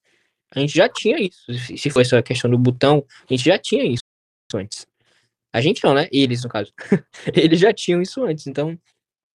a 0.54 0.60
gente 0.60 0.74
já 0.74 0.88
tinha 0.88 1.18
isso. 1.18 1.44
Se 1.76 1.90
for 1.90 2.00
essa 2.00 2.22
questão 2.22 2.50
do 2.50 2.58
botão, 2.58 3.04
a 3.28 3.34
gente 3.34 3.44
já 3.44 3.58
tinha 3.58 3.84
isso 3.84 4.02
antes. 4.54 4.86
A 5.52 5.60
gente 5.60 5.82
não, 5.84 5.94
né? 5.94 6.08
Eles, 6.12 6.44
no 6.44 6.50
caso. 6.50 6.72
Eles 7.34 7.60
já 7.60 7.72
tinham 7.72 8.02
isso 8.02 8.22
antes, 8.24 8.46
então 8.46 8.78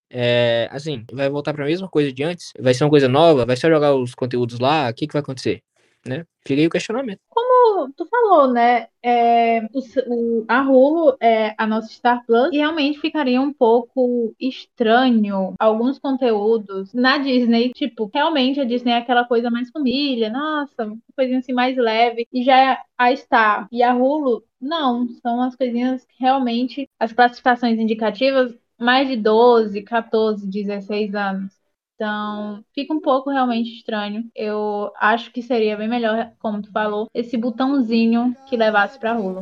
é, 0.10 0.68
assim, 0.72 1.06
vai 1.12 1.30
voltar 1.30 1.54
para 1.54 1.64
a 1.64 1.68
mesma 1.68 1.90
coisa 1.90 2.12
de 2.14 2.24
antes? 2.24 2.54
Vai 2.60 2.74
ser 2.74 2.84
uma 2.84 2.90
coisa 2.90 3.08
nova? 3.08 3.46
Vai 3.46 3.58
só 3.58 3.70
jogar 3.70 3.96
os 3.96 4.14
conteúdos 4.14 4.60
lá? 4.60 4.90
O 4.90 4.94
que, 4.94 5.08
que 5.08 5.14
vai 5.14 5.22
acontecer? 5.22 5.64
né? 6.06 6.26
Aí 6.50 6.68
o 6.68 6.70
questionamento. 6.70 7.20
Como 7.30 7.51
tu 7.96 8.06
falou, 8.08 8.52
né? 8.52 8.88
É, 9.04 9.62
o, 9.74 9.80
o, 10.08 10.46
a 10.48 10.62
Hulu 10.62 11.18
é 11.22 11.56
a 11.58 11.66
nossa 11.68 11.88
Star 11.90 12.26
Plus 12.26 12.50
e 12.54 12.58
realmente 12.58 13.00
ficaria 13.00 13.42
um 13.42 13.52
pouco 13.54 14.34
estranho 14.40 15.56
alguns 15.60 15.98
conteúdos 16.00 16.94
na 16.94 17.18
Disney. 17.18 17.72
Tipo, 17.74 18.10
realmente 18.14 18.60
a 18.60 18.66
Disney 18.66 18.92
é 18.94 18.98
aquela 18.98 19.26
coisa 19.26 19.50
mais 19.50 19.70
família, 19.72 20.30
nossa, 20.30 20.92
coisinha 21.16 21.40
assim 21.40 21.54
mais 21.54 21.76
leve. 21.78 22.28
E 22.32 22.44
já 22.44 22.84
a 22.98 23.16
Star 23.16 23.68
e 23.72 23.82
a 23.84 23.94
Hulu, 23.96 24.44
não, 24.60 25.08
são 25.22 25.42
as 25.42 25.56
coisinhas 25.56 26.06
que 26.06 26.16
realmente 26.20 26.90
as 27.00 27.12
classificações 27.14 27.80
indicativas 27.80 28.54
mais 28.80 29.08
de 29.08 29.16
12, 29.16 29.82
14, 29.84 30.48
16 30.48 31.14
anos. 31.16 31.61
Então, 32.02 32.66
fica 32.74 32.92
um 32.92 33.00
pouco 33.00 33.30
realmente 33.30 33.76
estranho. 33.76 34.24
Eu 34.36 34.92
acho 35.00 35.32
que 35.32 35.44
seria 35.44 35.78
bem 35.78 35.88
melhor, 35.88 36.32
como 36.40 36.60
tu 36.60 36.72
falou, 36.72 37.08
esse 37.14 37.38
botãozinho 37.38 38.36
que 38.48 38.58
levasse 38.58 38.98
pra 38.98 39.14
rua. 39.14 39.42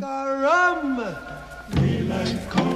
Stack 1.72 2.69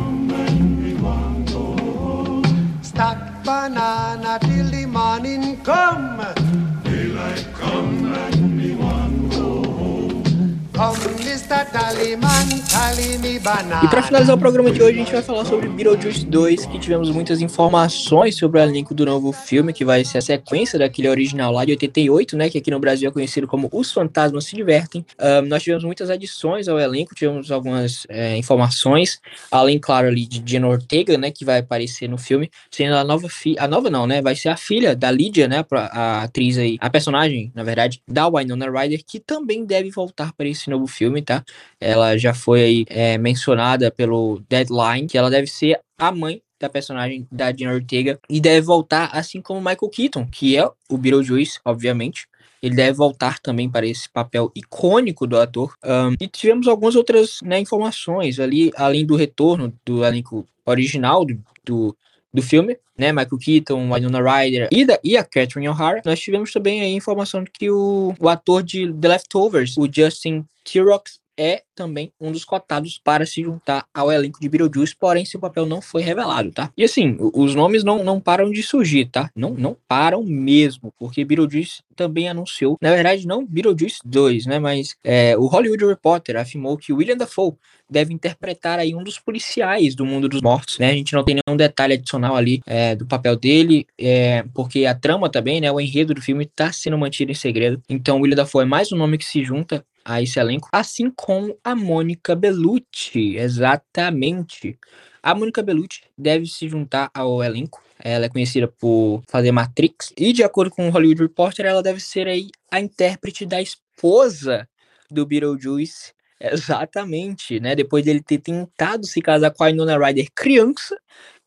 e 13.83 13.87
para 13.87 14.03
finalizar 14.03 14.35
o 14.35 14.39
programa 14.39 14.69
de 14.69 14.79
hoje, 14.79 14.93
a 14.93 15.03
gente 15.03 15.11
vai 15.11 15.23
falar 15.23 15.43
sobre 15.43 15.67
Beetlejuice 15.67 16.23
2, 16.23 16.67
que 16.67 16.77
tivemos 16.77 17.09
muitas 17.09 17.41
informações 17.41 18.35
sobre 18.35 18.59
o 18.59 18.63
elenco 18.63 18.93
do 18.93 19.03
novo 19.03 19.31
filme, 19.31 19.73
que 19.73 19.83
vai 19.83 20.05
ser 20.05 20.19
a 20.19 20.21
sequência 20.21 20.77
daquele 20.77 21.09
original 21.09 21.51
lá 21.51 21.65
de 21.65 21.71
88, 21.71 22.37
né, 22.37 22.49
que 22.51 22.59
aqui 22.59 22.69
no 22.69 22.79
Brasil 22.79 23.09
é 23.09 23.11
conhecido 23.11 23.47
como 23.47 23.69
Os 23.71 23.91
Fantasmas 23.91 24.45
Se 24.45 24.55
Divertem. 24.55 25.03
Um, 25.19 25.47
nós 25.47 25.63
tivemos 25.63 25.83
muitas 25.83 26.11
adições 26.11 26.67
ao 26.67 26.79
elenco, 26.79 27.15
tivemos 27.15 27.51
algumas 27.51 28.05
é, 28.07 28.37
informações, 28.37 29.19
além, 29.49 29.79
claro, 29.79 30.07
ali 30.07 30.27
de 30.27 30.43
Jenna 30.45 30.67
Ortega, 30.67 31.17
né, 31.17 31.31
que 31.31 31.43
vai 31.43 31.59
aparecer 31.59 32.07
no 32.07 32.19
filme, 32.19 32.51
sendo 32.69 32.95
a 32.95 33.03
nova 33.03 33.27
filha, 33.29 33.59
a 33.59 33.67
nova 33.67 33.89
não, 33.89 34.05
né, 34.05 34.21
vai 34.21 34.35
ser 34.35 34.49
a 34.49 34.57
filha 34.57 34.95
da 34.95 35.09
Lydia, 35.09 35.47
né, 35.47 35.65
a 35.71 36.21
atriz 36.21 36.55
aí, 36.59 36.77
a 36.79 36.89
personagem, 36.89 37.51
na 37.55 37.63
verdade, 37.63 37.99
da 38.07 38.29
Winona 38.29 38.69
Ryder, 38.69 39.01
que 39.03 39.19
também 39.19 39.65
deve 39.65 39.89
voltar 39.89 40.33
para 40.33 40.47
esse 40.47 40.69
novo 40.69 40.85
filme, 40.85 41.21
tá? 41.21 41.43
Ela 41.79 42.17
já 42.17 42.33
foi 42.33 42.61
aí 42.61 42.85
é, 42.89 43.17
mencionada 43.17 43.91
pelo 43.91 44.41
Deadline, 44.49 45.07
que 45.07 45.17
ela 45.17 45.29
deve 45.29 45.47
ser 45.47 45.79
a 45.97 46.11
mãe 46.11 46.41
da 46.59 46.69
personagem 46.69 47.27
da 47.31 47.51
Dina 47.51 47.73
Ortega 47.73 48.19
e 48.29 48.39
deve 48.39 48.61
voltar 48.61 49.09
assim 49.11 49.41
como 49.41 49.59
Michael 49.59 49.89
Keaton, 49.89 50.25
que 50.25 50.57
é 50.57 50.65
o 50.89 50.97
Beetlejuice, 50.97 51.59
obviamente. 51.65 52.27
Ele 52.61 52.75
deve 52.75 52.93
voltar 52.93 53.39
também 53.39 53.69
para 53.69 53.85
esse 53.85 54.09
papel 54.09 54.49
icônico 54.55 55.27
do 55.27 55.37
ator. 55.37 55.73
Um, 55.83 56.15
e 56.21 56.27
tivemos 56.29 56.65
algumas 56.65 56.95
outras 56.95 57.39
né, 57.43 57.59
informações 57.59 58.39
ali, 58.39 58.71
além 58.77 59.05
do 59.05 59.17
retorno 59.17 59.73
do 59.85 60.05
elenco 60.05 60.47
original 60.65 61.25
do, 61.25 61.37
do 61.65 61.97
do 62.33 62.41
filme, 62.41 62.77
né? 62.97 63.11
Michael 63.11 63.37
Keaton, 63.37 63.93
Winona 63.93 64.19
Ryder 64.19 64.67
e, 64.71 64.83
da, 64.83 64.99
e 65.03 65.15
a 65.15 65.23
Catherine 65.23 65.69
O'Hara. 65.69 66.01
Nós 66.03 66.19
tivemos 66.19 66.51
também 66.51 66.81
a 66.81 66.87
informação 66.87 67.45
que 67.45 67.69
o, 67.69 68.15
o 68.19 68.27
ator 68.27 68.63
de 68.63 68.91
The 68.91 69.07
Leftovers, 69.07 69.77
o 69.77 69.87
Justin 69.91 70.43
Tirox, 70.63 71.19
é 71.37 71.63
também 71.75 72.11
um 72.19 72.31
dos 72.31 72.45
cotados 72.45 72.99
para 73.03 73.25
se 73.25 73.41
juntar 73.41 73.85
ao 73.93 74.11
elenco 74.11 74.39
de 74.39 74.47
Beetlejuice, 74.47 74.95
porém 74.95 75.25
seu 75.25 75.39
papel 75.39 75.65
não 75.65 75.81
foi 75.81 76.01
revelado, 76.01 76.51
tá? 76.51 76.71
E 76.77 76.83
assim, 76.83 77.17
os 77.19 77.55
nomes 77.55 77.83
não, 77.83 78.03
não 78.03 78.19
param 78.19 78.51
de 78.51 78.61
surgir, 78.61 79.05
tá? 79.05 79.29
Não, 79.35 79.51
não 79.51 79.75
param 79.87 80.23
mesmo, 80.23 80.93
porque 80.97 81.25
Beetlejuice 81.25 81.81
também 81.95 82.27
anunciou, 82.27 82.77
na 82.81 82.91
verdade 82.91 83.27
não 83.27 83.45
Beetlejuice 83.45 83.99
2, 84.03 84.45
né, 84.47 84.59
mas 84.59 84.95
é, 85.03 85.37
o 85.37 85.45
Hollywood 85.45 85.85
Reporter 85.85 86.37
afirmou 86.37 86.77
que 86.77 86.91
William 86.91 87.17
Dafoe 87.17 87.53
deve 87.89 88.13
interpretar 88.13 88.79
aí 88.79 88.95
um 88.95 89.03
dos 89.03 89.19
policiais 89.19 89.95
do 89.95 90.05
mundo 90.05 90.27
dos 90.27 90.41
mortos, 90.41 90.79
né? 90.79 90.89
A 90.89 90.93
gente 90.93 91.13
não 91.13 91.23
tem 91.23 91.35
nenhum 91.35 91.55
detalhe 91.55 91.93
adicional 91.93 92.35
ali 92.35 92.61
é, 92.65 92.95
do 92.95 93.05
papel 93.05 93.35
dele, 93.35 93.85
é, 93.99 94.43
porque 94.53 94.85
a 94.85 94.95
trama 94.95 95.29
também, 95.29 95.61
né, 95.61 95.71
o 95.71 95.79
enredo 95.79 96.13
do 96.13 96.21
filme 96.21 96.45
está 96.45 96.71
sendo 96.71 96.97
mantido 96.97 97.31
em 97.31 97.35
segredo. 97.35 97.81
Então, 97.87 98.19
William 98.19 98.37
Dafoe 98.37 98.63
é 98.63 98.65
mais 98.65 98.91
um 98.91 98.97
nome 98.97 99.17
que 99.17 99.25
se 99.25 99.43
junta 99.43 99.85
a 100.05 100.21
esse 100.21 100.39
elenco, 100.39 100.69
assim 100.71 101.09
como 101.09 101.57
a 101.63 101.75
Mônica 101.75 102.35
Bellucci, 102.35 103.37
exatamente. 103.37 104.77
A 105.21 105.33
Mônica 105.33 105.61
Bellucci 105.63 106.01
deve 106.17 106.45
se 106.47 106.67
juntar 106.67 107.09
ao 107.13 107.43
elenco. 107.43 107.81
Ela 107.99 108.25
é 108.25 108.29
conhecida 108.29 108.67
por 108.67 109.23
fazer 109.29 109.51
Matrix 109.51 110.11
e 110.17 110.33
de 110.33 110.43
acordo 110.43 110.71
com 110.71 110.87
o 110.87 110.91
Hollywood 110.91 111.21
Reporter, 111.21 111.65
ela 111.65 111.81
deve 111.81 111.99
ser 111.99 112.27
aí 112.27 112.49
a 112.69 112.79
intérprete 112.79 113.45
da 113.45 113.61
esposa 113.61 114.67
do 115.09 115.25
Beetlejuice. 115.25 116.13
Exatamente, 116.39 117.59
né? 117.61 117.73
Depois 117.73 118.03
dele 118.03 118.21
ter 118.21 118.39
tentado 118.39 119.05
se 119.05 119.21
casar 119.21 119.51
com 119.51 119.63
a 119.63 119.67
Winona 119.67 119.97
Ryder 119.97 120.27
criança, 120.35 120.97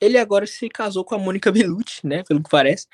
ele 0.01 0.17
agora 0.17 0.47
se 0.47 0.69
casou 0.71 1.05
com 1.05 1.15
a 1.15 1.19
Mônica 1.19 1.53
Bellucci, 1.53 2.07
né? 2.07 2.23
Pelo 2.27 2.43
que 2.43 2.49
parece. 2.49 2.87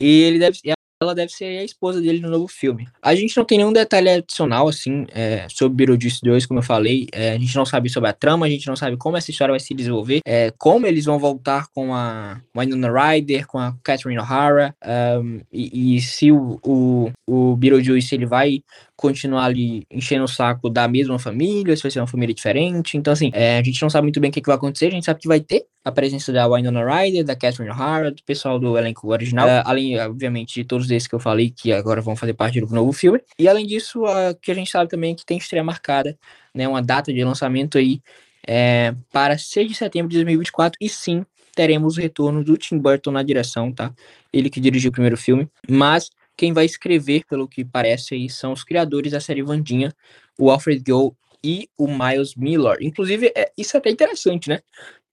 E 0.00 0.22
ele 0.22 0.38
deve, 0.38 0.58
ela 1.02 1.14
deve 1.14 1.32
ser 1.32 1.44
a 1.58 1.64
esposa 1.64 2.00
dele 2.00 2.20
no 2.20 2.30
novo 2.30 2.48
filme. 2.48 2.88
A 3.00 3.14
gente 3.14 3.36
não 3.36 3.44
tem 3.44 3.58
nenhum 3.58 3.72
detalhe 3.72 4.08
adicional, 4.08 4.68
assim, 4.68 5.06
é, 5.12 5.46
sobre 5.48 5.76
Beetlejuice 5.76 6.20
2, 6.22 6.46
como 6.46 6.60
eu 6.60 6.64
falei. 6.64 7.08
É, 7.12 7.32
a 7.32 7.38
gente 7.38 7.54
não 7.56 7.66
sabe 7.66 7.88
sobre 7.88 8.10
a 8.10 8.12
trama, 8.12 8.46
a 8.46 8.48
gente 8.48 8.66
não 8.66 8.76
sabe 8.76 8.96
como 8.96 9.16
essa 9.16 9.30
história 9.30 9.52
vai 9.52 9.60
se 9.60 9.74
desenvolver, 9.74 10.20
é, 10.26 10.52
como 10.58 10.86
eles 10.86 11.04
vão 11.04 11.18
voltar 11.18 11.66
com 11.74 11.94
a 11.94 12.40
Winona 12.56 12.90
Ryder, 12.90 13.46
com 13.46 13.58
a 13.58 13.74
Catherine 13.82 14.20
O'Hara, 14.20 14.74
um, 15.20 15.40
e, 15.52 15.96
e, 15.96 16.00
se 16.00 16.30
o, 16.30 16.58
o, 16.62 17.10
o 17.26 17.56
Beetlejuice 17.56 18.14
ele 18.14 18.26
vai 18.26 18.62
continuar 19.02 19.46
ali 19.46 19.84
enchendo 19.90 20.22
o 20.22 20.28
saco 20.28 20.70
da 20.70 20.86
mesma 20.86 21.18
família, 21.18 21.74
se 21.74 21.82
vai 21.82 21.90
ser 21.90 21.98
uma 21.98 22.06
família 22.06 22.32
diferente. 22.32 22.96
Então, 22.96 23.12
assim, 23.12 23.32
é, 23.34 23.58
a 23.58 23.62
gente 23.62 23.82
não 23.82 23.90
sabe 23.90 24.04
muito 24.04 24.20
bem 24.20 24.30
o 24.30 24.32
que, 24.32 24.40
que 24.40 24.46
vai 24.46 24.54
acontecer, 24.54 24.86
a 24.86 24.90
gente 24.90 25.04
sabe 25.04 25.18
que 25.18 25.26
vai 25.26 25.40
ter 25.40 25.66
a 25.84 25.90
presença 25.90 26.32
da 26.32 26.46
Winona 26.46 26.84
Ryder, 26.84 27.24
da 27.24 27.34
Catherine 27.34 27.68
O'Hara, 27.68 28.12
do 28.12 28.22
pessoal 28.22 28.60
do 28.60 28.78
elenco 28.78 29.10
original, 29.10 29.48
uh, 29.48 29.62
além, 29.64 29.98
obviamente, 29.98 30.54
de 30.54 30.64
todos 30.64 30.88
esses 30.88 31.08
que 31.08 31.14
eu 31.16 31.18
falei 31.18 31.50
que 31.50 31.72
agora 31.72 32.00
vão 32.00 32.14
fazer 32.14 32.34
parte 32.34 32.60
do 32.60 32.72
novo 32.72 32.92
filme. 32.92 33.20
E 33.36 33.48
além 33.48 33.66
disso, 33.66 34.04
uh, 34.04 34.38
que 34.40 34.52
a 34.52 34.54
gente 34.54 34.70
sabe 34.70 34.88
também 34.88 35.16
que 35.16 35.26
tem 35.26 35.36
estreia 35.36 35.64
marcada, 35.64 36.16
né, 36.54 36.68
uma 36.68 36.80
data 36.80 37.12
de 37.12 37.24
lançamento 37.24 37.78
aí 37.78 38.00
é, 38.46 38.94
para 39.12 39.36
6 39.36 39.68
de 39.68 39.74
setembro 39.74 40.10
de 40.10 40.18
2024, 40.18 40.78
e 40.80 40.88
sim, 40.88 41.26
teremos 41.56 41.96
o 41.98 42.00
retorno 42.00 42.44
do 42.44 42.56
Tim 42.56 42.78
Burton 42.78 43.10
na 43.10 43.24
direção, 43.24 43.72
tá? 43.72 43.92
Ele 44.32 44.48
que 44.48 44.60
dirigiu 44.60 44.90
o 44.90 44.92
primeiro 44.92 45.16
filme, 45.16 45.48
mas 45.68 46.08
quem 46.42 46.52
vai 46.52 46.64
escrever, 46.64 47.24
pelo 47.30 47.46
que 47.46 47.64
parece 47.64 48.14
aí, 48.14 48.28
são 48.28 48.52
os 48.52 48.64
criadores 48.64 49.12
da 49.12 49.20
série 49.20 49.44
Vandinha, 49.44 49.94
o 50.36 50.50
Alfred 50.50 50.82
Gold 50.82 51.16
e 51.44 51.68
o 51.78 51.86
Miles 51.86 52.34
Miller. 52.34 52.78
Inclusive, 52.80 53.32
é, 53.36 53.52
isso 53.56 53.76
é 53.76 53.78
até 53.78 53.90
interessante, 53.90 54.48
né? 54.48 54.58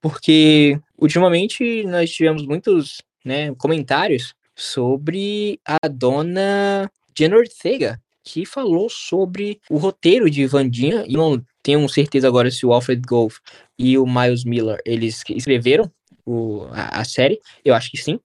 Porque 0.01 0.79
ultimamente 0.97 1.83
nós 1.83 2.09
tivemos 2.09 2.47
muitos 2.47 3.03
né, 3.23 3.53
comentários 3.59 4.33
sobre 4.55 5.59
a 5.63 5.87
dona 5.87 6.91
Jenna 7.15 7.37
Ortega, 7.37 8.01
que 8.23 8.43
falou 8.43 8.89
sobre 8.89 9.61
o 9.69 9.77
roteiro 9.77 10.31
de 10.31 10.47
Vandinha, 10.47 11.05
e 11.07 11.13
não 11.13 11.39
tenho 11.61 11.87
certeza 11.87 12.27
agora 12.27 12.49
se 12.49 12.65
o 12.65 12.73
Alfred 12.73 13.03
Golf 13.07 13.37
e 13.77 13.99
o 13.99 14.07
Miles 14.07 14.43
Miller, 14.43 14.81
eles 14.83 15.21
escreveram 15.29 15.91
o, 16.25 16.63
a, 16.71 17.01
a 17.01 17.05
série, 17.05 17.39
eu 17.63 17.75
acho 17.75 17.91
que 17.91 17.97
sim, 17.97 18.19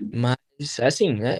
mas 0.00 0.36
assim, 0.80 1.12
né, 1.12 1.38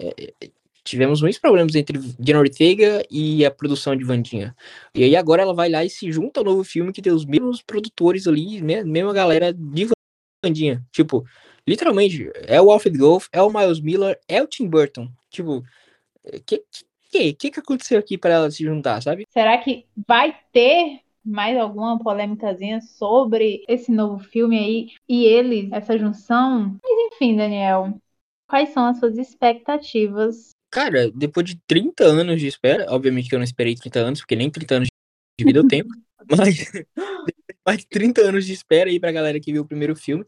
tivemos 0.89 1.21
muitos 1.21 1.39
problemas 1.39 1.75
entre 1.75 1.99
Jenna 2.21 2.41
Ortega 2.41 3.05
e 3.11 3.45
a 3.45 3.51
produção 3.51 3.95
de 3.95 4.05
Vandinha. 4.05 4.55
E 4.95 5.05
aí 5.05 5.17
agora 5.17 5.43
ela 5.43 5.55
vai 5.55 5.69
lá 5.69 5.85
e 5.85 5.91
se 5.91 6.11
junta 6.11 6.41
ao 6.41 6.45
novo 6.45 6.65
filme 6.65 6.93
que 6.93 7.03
tem 7.03 7.13
os 7.13 7.25
mesmos 7.25 7.63
produtores 7.63 8.27
ali, 8.27 8.61
né? 8.61 8.83
Mesma 8.83 9.13
galera 9.13 9.53
de 9.53 9.89
Vandinha. 10.45 10.85
Tipo, 10.91 11.25
literalmente, 11.67 12.31
é 12.47 12.61
o 12.61 12.71
Alfred 12.71 12.97
Golf, 12.99 13.27
é 13.33 13.43
o 13.43 13.51
Miles 13.51 13.81
Miller, 13.81 14.19
é 14.27 14.43
o 14.43 14.47
Tim 14.47 14.67
Burton. 14.67 15.09
Tipo, 15.31 15.63
que 16.47 16.65
que, 17.11 17.33
que, 17.33 17.51
que 17.51 17.61
aconteceu 17.61 17.99
aqui 17.99 18.19
para 18.19 18.35
ela 18.35 18.51
se 18.51 18.63
juntar, 18.63 19.03
sabe? 19.03 19.25
Será 19.31 19.57
que 19.59 19.87
vai 20.07 20.37
ter 20.53 21.01
mais 21.25 21.59
alguma 21.59 21.99
polêmicazinha 21.99 22.81
sobre 22.81 23.65
esse 23.69 23.91
novo 23.91 24.19
filme 24.19 24.59
aí 24.59 24.89
e 25.09 25.25
eles, 25.25 25.71
essa 25.73 25.99
junção? 25.99 26.79
Mas 26.83 27.13
enfim, 27.13 27.37
Daniel, 27.37 27.95
quais 28.47 28.71
são 28.71 28.85
as 28.87 28.99
suas 28.99 29.17
expectativas 29.19 30.51
Cara, 30.71 31.11
depois 31.11 31.47
de 31.47 31.59
30 31.67 32.05
anos 32.05 32.41
de 32.41 32.47
espera, 32.47 32.87
obviamente 32.91 33.29
que 33.29 33.35
eu 33.35 33.39
não 33.39 33.45
esperei 33.45 33.75
30 33.75 34.01
anos, 34.01 34.21
porque 34.21 34.37
nem 34.37 34.51
30 34.51 34.75
anos 34.77 34.89
de 35.39 35.45
vida 35.45 35.59
eu 35.61 35.67
tenho, 35.67 35.87
mas 36.31 36.71
mais 37.67 37.79
de 37.79 37.89
30 37.89 38.21
anos 38.23 38.45
de 38.45 38.53
espera 38.53 38.91
aí 38.91 39.01
pra 39.01 39.13
galera 39.13 39.41
que 39.41 39.53
viu 39.53 39.63
o 39.63 39.67
primeiro 39.67 39.97
filme, 39.97 40.25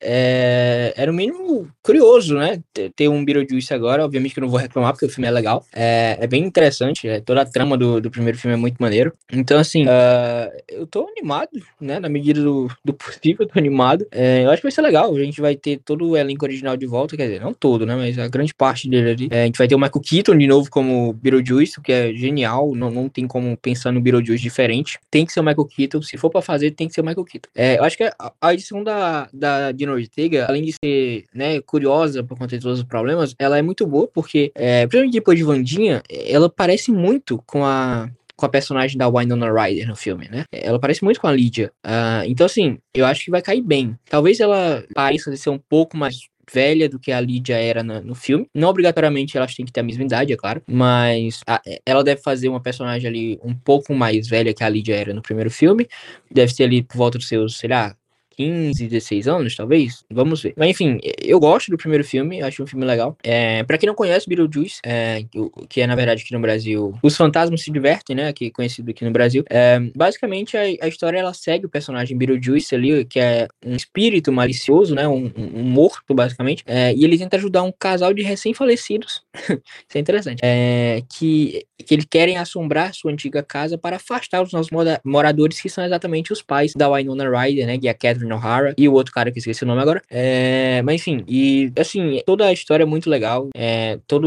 é, 0.00 0.92
era 0.96 1.10
o 1.10 1.14
mínimo 1.14 1.68
curioso, 1.82 2.36
né? 2.36 2.60
Ter 2.94 3.08
um 3.08 3.24
Beetlejuice 3.24 3.72
agora, 3.72 4.04
obviamente 4.04 4.34
que 4.34 4.40
eu 4.40 4.42
não 4.42 4.50
vou 4.50 4.60
reclamar, 4.60 4.92
porque 4.92 5.06
o 5.06 5.08
filme 5.08 5.26
é 5.26 5.30
legal. 5.30 5.64
É, 5.72 6.18
é 6.20 6.26
bem 6.26 6.44
interessante, 6.44 7.08
é, 7.08 7.20
toda 7.20 7.42
a 7.42 7.44
trama 7.44 7.76
do, 7.76 8.00
do 8.00 8.10
primeiro 8.10 8.38
filme 8.38 8.54
é 8.54 8.58
muito 8.58 8.76
maneiro. 8.78 9.12
Então, 9.32 9.58
assim, 9.58 9.86
uh, 9.86 10.50
eu 10.68 10.86
tô 10.86 11.08
animado, 11.08 11.50
né? 11.80 11.98
Na 11.98 12.08
medida 12.08 12.42
do, 12.42 12.68
do 12.84 12.92
possível, 12.92 13.44
eu 13.44 13.48
tô 13.48 13.58
animado. 13.58 14.06
É, 14.10 14.44
eu 14.44 14.50
acho 14.50 14.58
que 14.58 14.66
vai 14.66 14.72
ser 14.72 14.82
legal. 14.82 15.14
A 15.14 15.24
gente 15.24 15.40
vai 15.40 15.56
ter 15.56 15.78
todo 15.78 16.10
o 16.10 16.16
elenco 16.16 16.44
original 16.44 16.76
de 16.76 16.86
volta, 16.86 17.16
quer 17.16 17.26
dizer, 17.26 17.40
não 17.40 17.54
todo, 17.54 17.86
né? 17.86 17.96
Mas 17.96 18.18
a 18.18 18.28
grande 18.28 18.54
parte 18.54 18.88
dele 18.88 19.10
ali. 19.10 19.28
É, 19.30 19.42
a 19.42 19.46
gente 19.46 19.58
vai 19.58 19.66
ter 19.66 19.74
o 19.74 19.78
Michael 19.78 20.00
Keaton 20.00 20.36
de 20.36 20.46
novo 20.46 20.70
como 20.70 21.12
Beetlejuice, 21.14 21.78
o 21.78 21.82
que 21.82 21.92
é 21.92 22.12
genial. 22.12 22.74
Não, 22.74 22.90
não 22.90 23.08
tem 23.08 23.26
como 23.26 23.56
pensar 23.56 23.90
no 23.92 24.00
Beetlejuice 24.00 24.42
diferente. 24.42 24.98
Tem 25.10 25.24
que 25.24 25.32
ser 25.32 25.40
o 25.40 25.44
Michael 25.44 25.66
Keaton. 25.66 26.02
Se 26.02 26.16
for 26.18 26.30
pra 26.30 26.42
fazer, 26.42 26.72
tem 26.72 26.88
que 26.88 26.94
ser 26.94 27.00
o 27.00 27.04
Michael 27.04 27.24
Keaton. 27.24 27.48
É, 27.54 27.78
eu 27.78 27.84
acho 27.84 27.96
que 27.96 28.04
a, 28.04 28.32
a 28.40 28.52
edição 28.52 28.84
da, 28.84 29.28
da 29.32 29.72
Dino 29.72 29.93
Ortega, 29.94 30.46
além 30.46 30.64
de 30.64 30.74
ser 30.82 31.24
né, 31.34 31.60
curiosa 31.60 32.22
por 32.22 32.38
conta 32.38 32.56
de 32.56 32.62
todos 32.62 32.78
os 32.80 32.84
problemas, 32.84 33.34
ela 33.38 33.58
é 33.58 33.62
muito 33.62 33.86
boa 33.86 34.06
porque, 34.06 34.52
é, 34.54 34.86
principalmente 34.86 35.12
depois 35.12 35.38
de 35.38 35.44
Vandinha, 35.44 36.02
ela 36.10 36.48
parece 36.48 36.90
muito 36.90 37.42
com 37.46 37.64
a 37.64 38.08
com 38.36 38.46
a 38.46 38.48
personagem 38.48 38.98
da 38.98 39.08
Winona 39.08 39.50
Ryder 39.52 39.86
no 39.86 39.94
filme, 39.94 40.28
né? 40.28 40.44
Ela 40.50 40.78
parece 40.78 41.04
muito 41.04 41.20
com 41.20 41.28
a 41.28 41.32
Lydia. 41.32 41.70
Uh, 41.86 42.26
então, 42.26 42.44
assim, 42.44 42.78
eu 42.92 43.06
acho 43.06 43.24
que 43.24 43.30
vai 43.30 43.40
cair 43.40 43.62
bem. 43.62 43.96
Talvez 44.10 44.40
ela 44.40 44.84
pareça 44.92 45.34
ser 45.36 45.50
um 45.50 45.58
pouco 45.58 45.96
mais 45.96 46.16
velha 46.52 46.88
do 46.88 46.98
que 46.98 47.10
a 47.10 47.20
Lydia 47.20 47.56
era 47.56 47.82
no, 47.82 48.00
no 48.00 48.14
filme. 48.14 48.46
Não 48.54 48.68
obrigatoriamente 48.68 49.36
elas 49.36 49.54
têm 49.54 49.64
que 49.64 49.72
ter 49.72 49.80
a 49.80 49.84
mesma 49.84 50.04
idade, 50.04 50.32
é 50.32 50.36
claro. 50.36 50.62
Mas 50.66 51.40
a, 51.46 51.60
ela 51.86 52.04
deve 52.04 52.22
fazer 52.22 52.48
uma 52.48 52.60
personagem 52.60 53.08
ali 53.08 53.40
um 53.42 53.54
pouco 53.54 53.94
mais 53.94 54.28
velha 54.28 54.52
que 54.52 54.64
a 54.64 54.68
Lydia 54.68 54.96
era 54.96 55.14
no 55.14 55.22
primeiro 55.22 55.50
filme. 55.50 55.86
Deve 56.30 56.52
ser 56.52 56.64
ali 56.64 56.82
por 56.82 56.96
volta 56.96 57.18
dos 57.18 57.28
seus, 57.28 57.56
sei 57.58 57.70
lá, 57.70 57.96
15, 58.36 58.86
16 58.86 59.28
anos, 59.28 59.56
talvez. 59.56 60.04
Vamos 60.10 60.42
ver. 60.42 60.54
Mas 60.56 60.70
enfim, 60.70 60.98
eu 61.22 61.38
gosto 61.38 61.70
do 61.70 61.76
primeiro 61.76 62.04
filme, 62.04 62.42
acho 62.42 62.62
um 62.62 62.66
filme 62.66 62.84
legal. 62.84 63.16
É, 63.22 63.62
pra 63.64 63.78
quem 63.78 63.86
não 63.86 63.94
conhece 63.94 64.28
Beetlejuice, 64.28 64.80
é, 64.84 65.24
que 65.68 65.80
é 65.80 65.86
na 65.86 65.94
verdade 65.94 66.22
aqui 66.22 66.32
no 66.32 66.40
Brasil, 66.40 66.94
Os 67.02 67.16
Fantasmas 67.16 67.62
Se 67.62 67.70
Divertem, 67.70 68.16
né? 68.16 68.32
Que 68.32 68.46
é 68.46 68.50
conhecido 68.50 68.90
aqui 68.90 69.04
no 69.04 69.10
Brasil. 69.10 69.44
É, 69.48 69.78
basicamente 69.94 70.56
a, 70.56 70.62
a, 70.62 70.88
história 70.88 71.18
ela 71.18 71.34
segue 71.34 71.66
o 71.66 71.68
personagem 71.68 72.16
Beetlejuice 72.16 72.74
ali, 72.74 73.04
que 73.04 73.20
é 73.20 73.48
um 73.64 73.74
espírito 73.74 74.32
malicioso, 74.32 74.94
né? 74.94 75.06
Um, 75.06 75.32
um, 75.36 75.60
um 75.60 75.62
morto, 75.62 76.14
basicamente. 76.14 76.62
É, 76.66 76.92
e 76.94 77.04
ele 77.04 77.18
tenta 77.18 77.36
ajudar 77.36 77.62
um 77.62 77.72
casal 77.72 78.12
de 78.12 78.22
recém-falecidos. 78.22 79.22
Isso 79.34 79.96
é 79.96 79.98
interessante. 79.98 80.40
É, 80.42 81.02
que, 81.08 81.66
que 81.84 81.94
eles 81.94 82.06
querem 82.08 82.36
assombrar 82.36 82.94
sua 82.94 83.12
antiga 83.12 83.42
casa 83.42 83.76
para 83.76 83.96
afastar 83.96 84.42
os 84.42 84.52
nossos 84.52 84.70
moradores, 85.04 85.60
que 85.60 85.68
são 85.68 85.84
exatamente 85.84 86.32
os 86.32 86.42
pais 86.42 86.72
da 86.76 86.90
Winona 86.90 87.28
Ryder, 87.28 87.66
né? 87.66 87.78
Que 87.78 87.88
é 87.88 87.90
a 87.90 87.94
Catherine 87.94 88.32
O'Hara 88.32 88.74
e 88.76 88.88
o 88.88 88.92
outro 88.92 89.12
cara 89.12 89.30
que 89.30 89.38
esqueci 89.38 89.64
o 89.64 89.66
nome 89.66 89.80
agora. 89.80 90.02
É, 90.10 90.82
mas 90.82 91.00
enfim, 91.00 91.24
e 91.26 91.72
assim, 91.78 92.20
toda 92.24 92.46
a 92.46 92.52
história 92.52 92.84
é 92.84 92.86
muito 92.86 93.10
legal, 93.10 93.48
é, 93.54 93.98
toda 94.06 94.26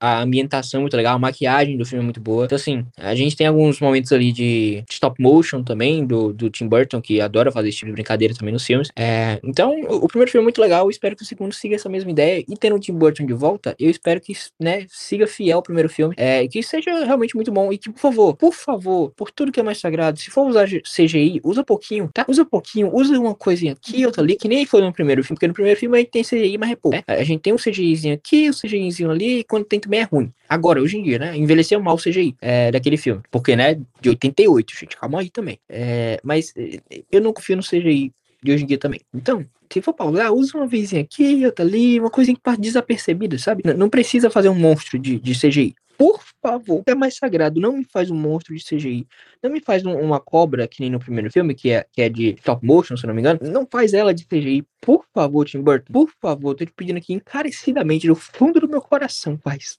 a 0.00 0.22
ambientação 0.22 0.78
é 0.78 0.80
muito 0.82 0.96
legal, 0.96 1.16
a 1.16 1.18
maquiagem 1.18 1.76
do 1.76 1.84
filme 1.84 2.02
é 2.02 2.04
muito 2.04 2.20
boa. 2.20 2.46
Então, 2.46 2.56
assim, 2.56 2.84
a 2.96 3.14
gente 3.14 3.36
tem 3.36 3.46
alguns 3.46 3.80
momentos 3.80 4.12
ali 4.12 4.32
de 4.32 4.84
stop 4.90 5.20
motion 5.20 5.62
também, 5.62 6.06
do, 6.06 6.32
do 6.32 6.50
Tim 6.50 6.66
Burton, 6.66 7.00
que 7.00 7.20
adora 7.20 7.52
fazer 7.52 7.68
esse 7.68 7.78
tipo 7.78 7.90
de 7.90 7.94
brincadeira 7.94 8.34
também 8.34 8.52
nos 8.52 8.64
filmes. 8.64 8.88
É, 8.96 9.38
então, 9.42 9.80
o 9.88 10.08
primeiro 10.08 10.30
filme 10.30 10.42
é 10.42 10.46
muito 10.46 10.60
legal, 10.60 10.88
espero 10.90 11.16
que 11.16 11.22
o 11.22 11.26
segundo 11.26 11.52
siga 11.52 11.74
essa 11.76 11.88
mesma 11.88 12.10
ideia. 12.10 12.44
E 12.48 12.56
tendo 12.56 12.76
o 12.76 12.80
Tim 12.80 12.92
Burton 12.92 13.26
de 13.26 13.32
volta, 13.32 13.74
eu 13.78 13.90
espero 13.90 14.20
que, 14.20 14.32
né, 14.60 14.86
siga 14.88 15.26
fiel 15.26 15.58
ao 15.58 15.62
primeiro 15.62 15.88
filme, 15.88 16.14
é, 16.16 16.46
que 16.48 16.62
seja 16.62 16.85
realmente 16.90 17.34
muito 17.34 17.52
bom. 17.52 17.72
E 17.72 17.78
que, 17.78 17.90
por 17.90 18.00
favor, 18.00 18.36
por 18.36 18.52
favor, 18.52 19.10
por 19.16 19.30
tudo 19.30 19.52
que 19.52 19.60
é 19.60 19.62
mais 19.62 19.78
sagrado, 19.78 20.18
se 20.18 20.30
for 20.30 20.46
usar 20.46 20.66
CGI, 20.66 21.40
usa 21.44 21.64
pouquinho, 21.64 22.10
tá? 22.12 22.24
Usa 22.28 22.44
pouquinho, 22.44 22.94
usa 22.94 23.18
uma 23.18 23.34
coisinha 23.34 23.72
aqui, 23.72 24.04
outra 24.04 24.22
ali, 24.22 24.36
que 24.36 24.48
nem 24.48 24.64
foi 24.66 24.80
no 24.80 24.92
primeiro 24.92 25.22
filme, 25.22 25.36
porque 25.36 25.48
no 25.48 25.54
primeiro 25.54 25.78
filme 25.78 25.96
a 25.96 26.00
gente 26.00 26.10
tem 26.10 26.22
CGI, 26.22 26.58
mas 26.58 26.70
é 26.70 26.76
pouco, 26.76 26.96
né? 26.96 27.02
A 27.06 27.24
gente 27.24 27.40
tem 27.40 27.52
um 27.52 27.56
CGIzinho 27.56 28.14
aqui, 28.14 28.50
um 28.50 28.52
CGIzinho 28.52 29.10
ali, 29.10 29.40
e 29.40 29.44
quando 29.44 29.64
tem 29.64 29.80
também 29.80 30.00
é 30.00 30.04
ruim. 30.04 30.32
Agora, 30.48 30.80
hoje 30.80 30.98
em 30.98 31.02
dia, 31.02 31.18
né? 31.18 31.36
Envelheceu 31.36 31.80
mal 31.80 31.96
o 31.96 31.98
CGI 31.98 32.34
é, 32.40 32.70
daquele 32.70 32.96
filme. 32.96 33.22
Porque, 33.30 33.56
né? 33.56 33.74
De 34.00 34.08
88, 34.08 34.74
gente. 34.78 34.96
Calma 34.96 35.20
aí 35.20 35.30
também. 35.30 35.58
É, 35.68 36.20
mas 36.22 36.52
é, 36.56 36.80
eu 37.10 37.20
não 37.20 37.32
confio 37.32 37.56
no 37.56 37.62
CGI 37.62 38.12
de 38.42 38.52
hoje 38.52 38.64
em 38.64 38.66
dia 38.66 38.78
também. 38.78 39.00
Então, 39.12 39.44
se 39.72 39.82
for 39.82 39.92
pra 39.92 40.06
usar, 40.06 40.30
usa 40.30 40.56
uma 40.56 40.66
vezinha 40.66 41.02
aqui, 41.02 41.44
outra 41.44 41.64
ali, 41.64 41.98
uma 41.98 42.10
coisinha 42.10 42.36
que 42.36 42.42
passa 42.42 42.60
desapercebida, 42.60 43.38
sabe? 43.38 43.62
Não 43.76 43.88
precisa 43.88 44.30
fazer 44.30 44.48
um 44.48 44.54
monstro 44.54 44.98
de, 44.98 45.18
de 45.18 45.32
CGI. 45.32 45.74
Por 45.98 46.20
favor, 46.42 46.82
é 46.86 46.94
mais 46.94 47.16
sagrado. 47.16 47.60
Não 47.60 47.78
me 47.78 47.84
faz 47.84 48.10
um 48.10 48.16
monstro 48.16 48.54
de 48.54 48.64
CGI. 48.64 49.06
Não 49.42 49.50
me 49.50 49.60
faz 49.60 49.84
um, 49.84 49.94
uma 49.94 50.20
cobra, 50.20 50.68
que 50.68 50.80
nem 50.80 50.90
no 50.90 50.98
primeiro 50.98 51.30
filme, 51.30 51.54
que 51.54 51.70
é, 51.70 51.86
que 51.90 52.02
é 52.02 52.08
de 52.08 52.34
top 52.34 52.64
motion, 52.64 52.96
se 52.96 53.06
não 53.06 53.14
me 53.14 53.20
engano. 53.20 53.40
Não 53.42 53.66
faz 53.70 53.94
ela 53.94 54.12
de 54.12 54.24
CGI. 54.26 54.64
Por 54.80 55.04
favor, 55.14 55.46
Tim 55.46 55.60
Burton. 55.60 55.92
Por 55.92 56.10
favor, 56.20 56.54
tô 56.54 56.64
te 56.64 56.72
pedindo 56.72 56.98
aqui 56.98 57.12
encarecidamente, 57.12 58.06
do 58.06 58.14
fundo 58.14 58.60
do 58.60 58.68
meu 58.68 58.80
coração, 58.80 59.38
faz. 59.42 59.78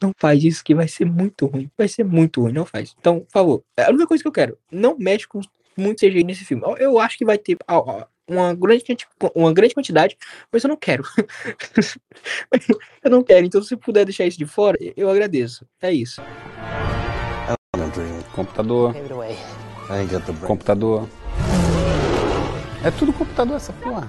Não 0.00 0.12
faz 0.16 0.42
isso 0.44 0.62
que 0.62 0.74
vai 0.74 0.86
ser 0.86 1.04
muito 1.04 1.46
ruim. 1.46 1.70
Vai 1.76 1.88
ser 1.88 2.04
muito 2.04 2.42
ruim, 2.42 2.52
não 2.52 2.64
faz. 2.64 2.94
Então, 2.98 3.20
por 3.20 3.30
favor, 3.30 3.64
é 3.76 3.84
a 3.84 3.90
única 3.90 4.06
coisa 4.06 4.22
que 4.22 4.28
eu 4.28 4.32
quero. 4.32 4.58
Não 4.70 4.96
mexe 4.98 5.26
com 5.26 5.40
muito 5.76 6.00
CGI 6.00 6.24
nesse 6.24 6.44
filme. 6.44 6.62
Eu 6.78 6.98
acho 6.98 7.16
que 7.16 7.24
vai 7.24 7.38
ter 7.38 7.56
uma 8.28 8.54
grande, 8.54 8.84
uma 9.34 9.52
grande 9.52 9.74
quantidade, 9.74 10.16
mas 10.52 10.62
eu 10.62 10.68
não 10.68 10.76
quero. 10.76 11.02
eu 13.02 13.10
não 13.10 13.22
quero, 13.22 13.46
então 13.46 13.62
se 13.62 13.76
puder 13.76 14.04
deixar 14.04 14.26
isso 14.26 14.38
de 14.38 14.46
fora, 14.46 14.76
eu 14.96 15.08
agradeço. 15.08 15.66
É 15.80 15.92
isso. 15.92 16.20
Computador. 18.34 18.94
Computador. 20.46 21.08
É 22.84 22.90
tudo 22.92 23.12
computador 23.12 23.56
essa 23.56 23.72
porra. 23.72 24.06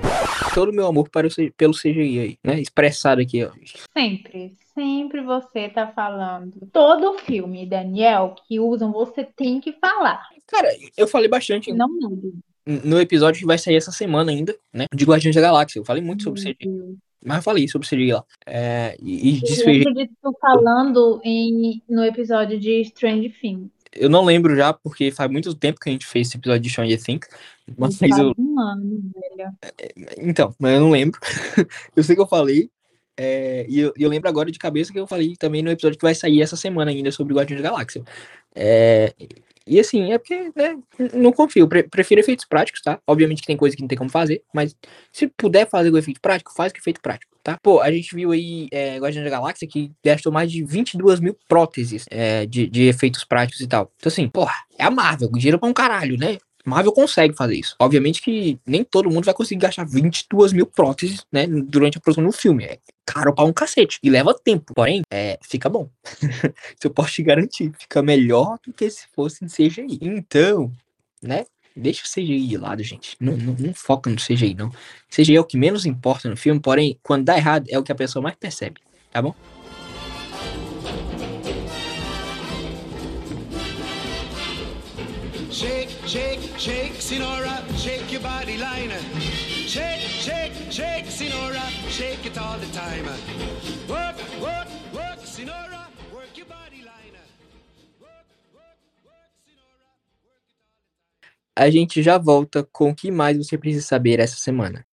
Todo 0.53 0.69
o 0.69 0.73
meu 0.73 0.85
amor 0.85 1.09
para 1.09 1.27
o, 1.27 1.31
pelo 1.57 1.73
CGI 1.73 2.19
aí, 2.19 2.37
né? 2.43 2.59
Expressado 2.59 3.19
aqui, 3.19 3.43
ó. 3.43 3.49
Sempre, 3.97 4.53
sempre 4.75 5.21
você 5.21 5.69
tá 5.69 5.87
falando. 5.87 6.67
Todo 6.71 7.17
filme, 7.19 7.65
Daniel, 7.65 8.35
que 8.47 8.59
usam, 8.59 8.91
você 8.91 9.23
tem 9.23 9.59
que 9.59 9.73
falar. 9.73 10.21
Cara, 10.45 10.69
eu 10.95 11.07
falei 11.07 11.27
bastante. 11.27 11.73
Não 11.73 11.87
mude 11.89 12.33
no 12.69 12.99
episódio 12.99 13.39
que 13.39 13.47
vai 13.47 13.57
sair 13.57 13.75
essa 13.75 13.91
semana 13.91 14.31
ainda, 14.31 14.55
né? 14.71 14.85
De 14.93 15.05
Guardiões 15.05 15.35
da 15.35 15.41
Galáxia. 15.41 15.79
Eu 15.79 15.85
falei 15.85 16.03
muito 16.03 16.23
sobre 16.23 16.41
CGI. 16.41 16.97
Mas 17.25 17.37
eu 17.37 17.43
falei 17.43 17.67
sobre 17.67 17.87
CGI 17.87 18.13
lá. 18.13 18.23
É, 18.45 18.95
e, 19.01 19.37
e 19.37 19.41
desfeijei. 19.41 19.83
Eu 19.83 19.91
acredito 19.91 20.37
falando 20.39 21.21
em, 21.23 21.81
no 21.89 22.03
episódio 22.03 22.59
de 22.59 22.81
Strange 22.81 23.29
Things. 23.41 23.69
Eu 23.91 24.09
não 24.09 24.23
lembro 24.23 24.55
já, 24.55 24.71
porque 24.71 25.09
faz 25.09 25.31
muito 25.31 25.53
tempo 25.55 25.79
que 25.79 25.89
a 25.89 25.91
gente 25.91 26.05
fez 26.05 26.27
esse 26.27 26.37
episódio 26.37 26.61
de 26.61 26.69
Stranger 26.69 27.03
Things. 27.03 27.27
Mas 27.77 27.97
faz 27.97 28.17
eu... 28.17 28.33
um 28.37 28.59
ano, 28.59 29.01
velho. 29.15 29.51
É, 29.63 29.93
então, 30.19 30.53
mas 30.59 30.73
eu 30.73 30.79
não 30.79 30.91
lembro. 30.91 31.19
eu 31.95 32.03
sei 32.03 32.15
que 32.15 32.21
eu 32.21 32.27
falei. 32.27 32.69
É, 33.17 33.65
e 33.67 33.79
eu, 33.79 33.91
eu, 33.97 34.09
lembro 34.09 34.29
agora 34.29 34.49
de 34.49 34.57
cabeça 34.57 34.93
que 34.93 34.99
eu 34.99 35.05
falei 35.05 35.35
também 35.35 35.61
no 35.61 35.69
episódio 35.69 35.97
que 35.97 36.05
vai 36.05 36.15
sair 36.15 36.41
essa 36.41 36.55
semana 36.55 36.89
ainda 36.89 37.11
sobre 37.11 37.33
Guardiões 37.33 37.61
da 37.61 37.69
Galáxia. 37.69 38.01
É, 38.55 39.13
e 39.69 39.79
assim, 39.79 40.11
é 40.11 40.17
porque, 40.17 40.51
né, 40.55 40.77
não 41.13 41.31
confio, 41.31 41.67
pre 41.67 41.83
prefiro 41.83 42.19
efeitos 42.19 42.45
práticos, 42.45 42.81
tá? 42.81 42.99
Obviamente 43.05 43.41
que 43.41 43.47
tem 43.47 43.55
coisa 43.55 43.75
que 43.75 43.81
não 43.81 43.87
tem 43.87 43.97
como 43.97 44.09
fazer, 44.09 44.41
mas 44.53 44.75
se 45.11 45.27
puder 45.27 45.69
fazer 45.69 45.91
com 45.91 45.97
efeito 45.97 46.19
prático, 46.19 46.51
faz 46.55 46.73
com 46.73 46.79
efeito 46.79 46.99
prático, 47.01 47.31
tá? 47.43 47.57
Pô, 47.61 47.79
a 47.79 47.91
gente 47.91 48.15
viu 48.15 48.31
aí 48.31 48.67
é, 48.71 48.97
Guardiões 48.97 49.25
da 49.25 49.29
Galáxia 49.29 49.67
que 49.67 49.91
gastou 50.03 50.31
mais 50.31 50.51
de 50.51 50.63
22 50.63 51.19
mil 51.19 51.37
próteses 51.47 52.05
é, 52.09 52.45
de, 52.45 52.67
de 52.67 52.87
efeitos 52.87 53.23
práticos 53.23 53.61
e 53.61 53.67
tal. 53.67 53.91
Então 53.97 54.09
assim, 54.09 54.27
porra, 54.27 54.55
é 54.77 54.83
a 54.83 54.91
Marvel, 54.91 55.29
dinheiro 55.31 55.59
pra 55.59 55.69
um 55.69 55.73
caralho, 55.73 56.17
né? 56.17 56.37
Marvel 56.69 56.93
consegue 56.93 57.35
fazer 57.35 57.55
isso. 57.55 57.75
Obviamente 57.79 58.21
que 58.21 58.59
nem 58.65 58.83
todo 58.83 59.09
mundo 59.09 59.25
vai 59.25 59.33
conseguir 59.33 59.61
gastar 59.61 59.85
22 59.85 60.53
mil 60.53 60.65
próteses, 60.65 61.25
né, 61.31 61.45
durante 61.47 61.97
a 61.97 62.01
produção 62.01 62.23
do 62.23 62.31
filme. 62.31 62.63
É 62.63 62.79
caro 63.05 63.33
pra 63.33 63.43
um 63.43 63.51
cacete. 63.51 63.99
E 64.03 64.09
leva 64.09 64.33
tempo. 64.33 64.73
Porém, 64.73 65.01
é, 65.11 65.39
fica 65.41 65.67
bom. 65.69 65.89
Se 66.79 66.85
eu 66.85 66.91
posso 66.91 67.13
te 67.13 67.23
garantir, 67.23 67.71
fica 67.77 68.01
melhor 68.01 68.57
do 68.65 68.71
que 68.71 68.89
se 68.89 69.07
fosse 69.15 69.43
em 69.43 69.47
CGI. 69.47 69.99
Então, 70.01 70.71
né, 71.21 71.45
deixa 71.75 72.03
o 72.03 72.07
CGI 72.07 72.47
de 72.47 72.57
lado, 72.57 72.83
gente. 72.83 73.15
Não, 73.19 73.35
não, 73.35 73.55
não, 73.57 73.73
foca 73.73 74.09
no 74.09 74.17
CGI, 74.17 74.53
não. 74.53 74.71
CGI 75.09 75.35
é 75.35 75.39
o 75.39 75.45
que 75.45 75.57
menos 75.57 75.85
importa 75.85 76.29
no 76.29 76.37
filme, 76.37 76.59
porém, 76.59 76.99
quando 77.01 77.25
dá 77.25 77.37
errado, 77.37 77.65
é 77.69 77.79
o 77.79 77.83
que 77.83 77.91
a 77.91 77.95
pessoa 77.95 78.21
mais 78.21 78.35
percebe, 78.35 78.79
tá 79.11 79.21
bom? 79.21 79.33
Shake, 86.59 86.93
Sinora, 86.99 87.55
shake 87.77 88.11
your 88.11 88.21
body 88.21 88.57
line. 88.57 88.91
Shake, 89.67 90.01
shake, 90.01 90.53
shake, 90.69 91.05
Sinora, 91.05 91.63
shake 91.89 92.25
it 92.25 92.37
all 92.37 92.57
the 92.59 92.67
time. 92.73 93.05
Work, 93.87 94.17
work, 94.41 94.67
work, 94.93 95.19
Sinora, 95.23 95.87
work 96.13 96.35
your 96.35 96.47
body. 96.47 96.83
Work, 96.83 97.07
work, 98.01 98.27
work, 98.53 98.77
work 99.05 99.31
it 99.47 99.57
all. 99.57 99.85
A 101.55 101.69
gente 101.69 102.03
já 102.03 102.17
volta 102.17 102.67
com 102.71 102.89
o 102.89 102.95
que 102.95 103.09
mais 103.09 103.37
você 103.37 103.57
precisa 103.57 103.85
saber 103.85 104.19
essa 104.19 104.35
semana. 104.35 104.85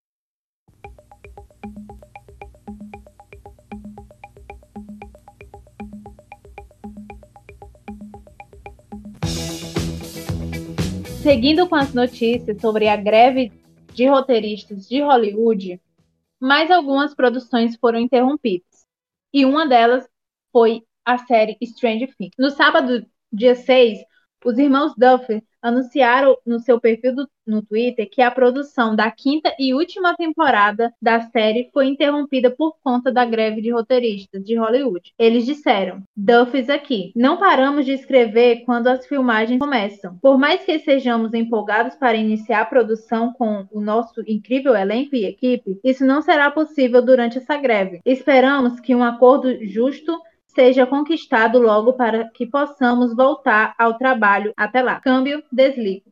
Seguindo 11.27 11.67
com 11.67 11.75
as 11.75 11.93
notícias 11.93 12.61
sobre 12.61 12.87
a 12.87 12.95
greve 12.95 13.51
de 13.93 14.07
roteiristas 14.07 14.87
de 14.87 15.01
Hollywood, 15.01 15.77
mais 16.39 16.71
algumas 16.71 17.13
produções 17.13 17.75
foram 17.75 17.99
interrompidas. 17.99 18.87
E 19.33 19.43
uma 19.43 19.67
delas 19.67 20.07
foi 20.53 20.83
a 21.03 21.17
série 21.17 21.57
Strange 21.59 22.07
Things. 22.17 22.31
No 22.39 22.49
sábado, 22.49 23.05
dia 23.29 23.55
6, 23.55 23.99
os 24.47 24.57
irmãos 24.57 24.93
Duffy 24.95 25.43
anunciaram 25.61 26.37
no 26.45 26.59
seu 26.59 26.79
perfil 26.79 27.13
do, 27.13 27.29
no 27.45 27.61
Twitter 27.61 28.09
que 28.09 28.21
a 28.21 28.31
produção 28.31 28.95
da 28.95 29.11
quinta 29.11 29.53
e 29.59 29.73
última 29.73 30.15
temporada 30.15 30.93
da 31.01 31.19
série 31.19 31.69
foi 31.73 31.87
interrompida 31.87 32.49
por 32.49 32.77
conta 32.81 33.11
da 33.11 33.25
greve 33.25 33.61
de 33.61 33.71
roteiristas 33.71 34.43
de 34.45 34.55
Hollywood. 34.55 35.13
Eles 35.19 35.45
disseram: 35.45 36.01
Duffys 36.15 36.69
aqui. 36.69 37.11
Não 37.13 37.37
paramos 37.37 37.85
de 37.85 37.91
escrever 37.91 38.63
quando 38.65 38.87
as 38.87 39.05
filmagens 39.05 39.59
começam. 39.59 40.17
Por 40.21 40.37
mais 40.37 40.63
que 40.63 40.71
estejamos 40.71 41.33
empolgados 41.33 41.95
para 41.95 42.15
iniciar 42.15 42.61
a 42.61 42.65
produção 42.65 43.33
com 43.33 43.65
o 43.71 43.81
nosso 43.81 44.23
incrível 44.25 44.75
elenco 44.75 45.15
e 45.15 45.25
equipe, 45.25 45.77
isso 45.83 46.05
não 46.05 46.21
será 46.21 46.49
possível 46.51 47.01
durante 47.01 47.37
essa 47.37 47.57
greve. 47.57 47.99
Esperamos 48.05 48.79
que 48.79 48.95
um 48.95 49.03
acordo 49.03 49.65
justo 49.65 50.17
seja 50.57 50.87
conquistado 50.87 51.59
logo 51.59 51.93
para 51.93 52.29
que 52.31 52.47
possamos 52.47 53.15
voltar 53.15 53.75
ao 53.77 53.95
trabalho. 53.95 54.51
Até 54.57 54.81
lá. 54.81 54.99
Câmbio, 54.99 55.43
desligo. 55.51 56.11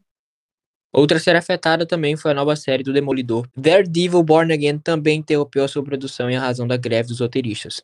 Outra 0.94 1.18
série 1.18 1.40
afetada 1.40 1.84
também 1.84 2.16
foi 2.16 2.30
a 2.30 2.34
nova 2.36 2.56
série 2.56 2.84
do 2.84 2.94
Demolidor. 2.94 3.48
Daredevil 3.58 4.22
Born 4.22 4.54
Again 4.54 4.78
também 4.78 5.18
interrompeu 5.18 5.64
a 5.64 5.68
sua 5.68 5.84
produção 5.84 6.30
em 6.30 6.38
razão 6.38 6.68
da 6.68 6.78
greve 6.78 7.10
dos 7.10 7.22
roteiristas. 7.22 7.82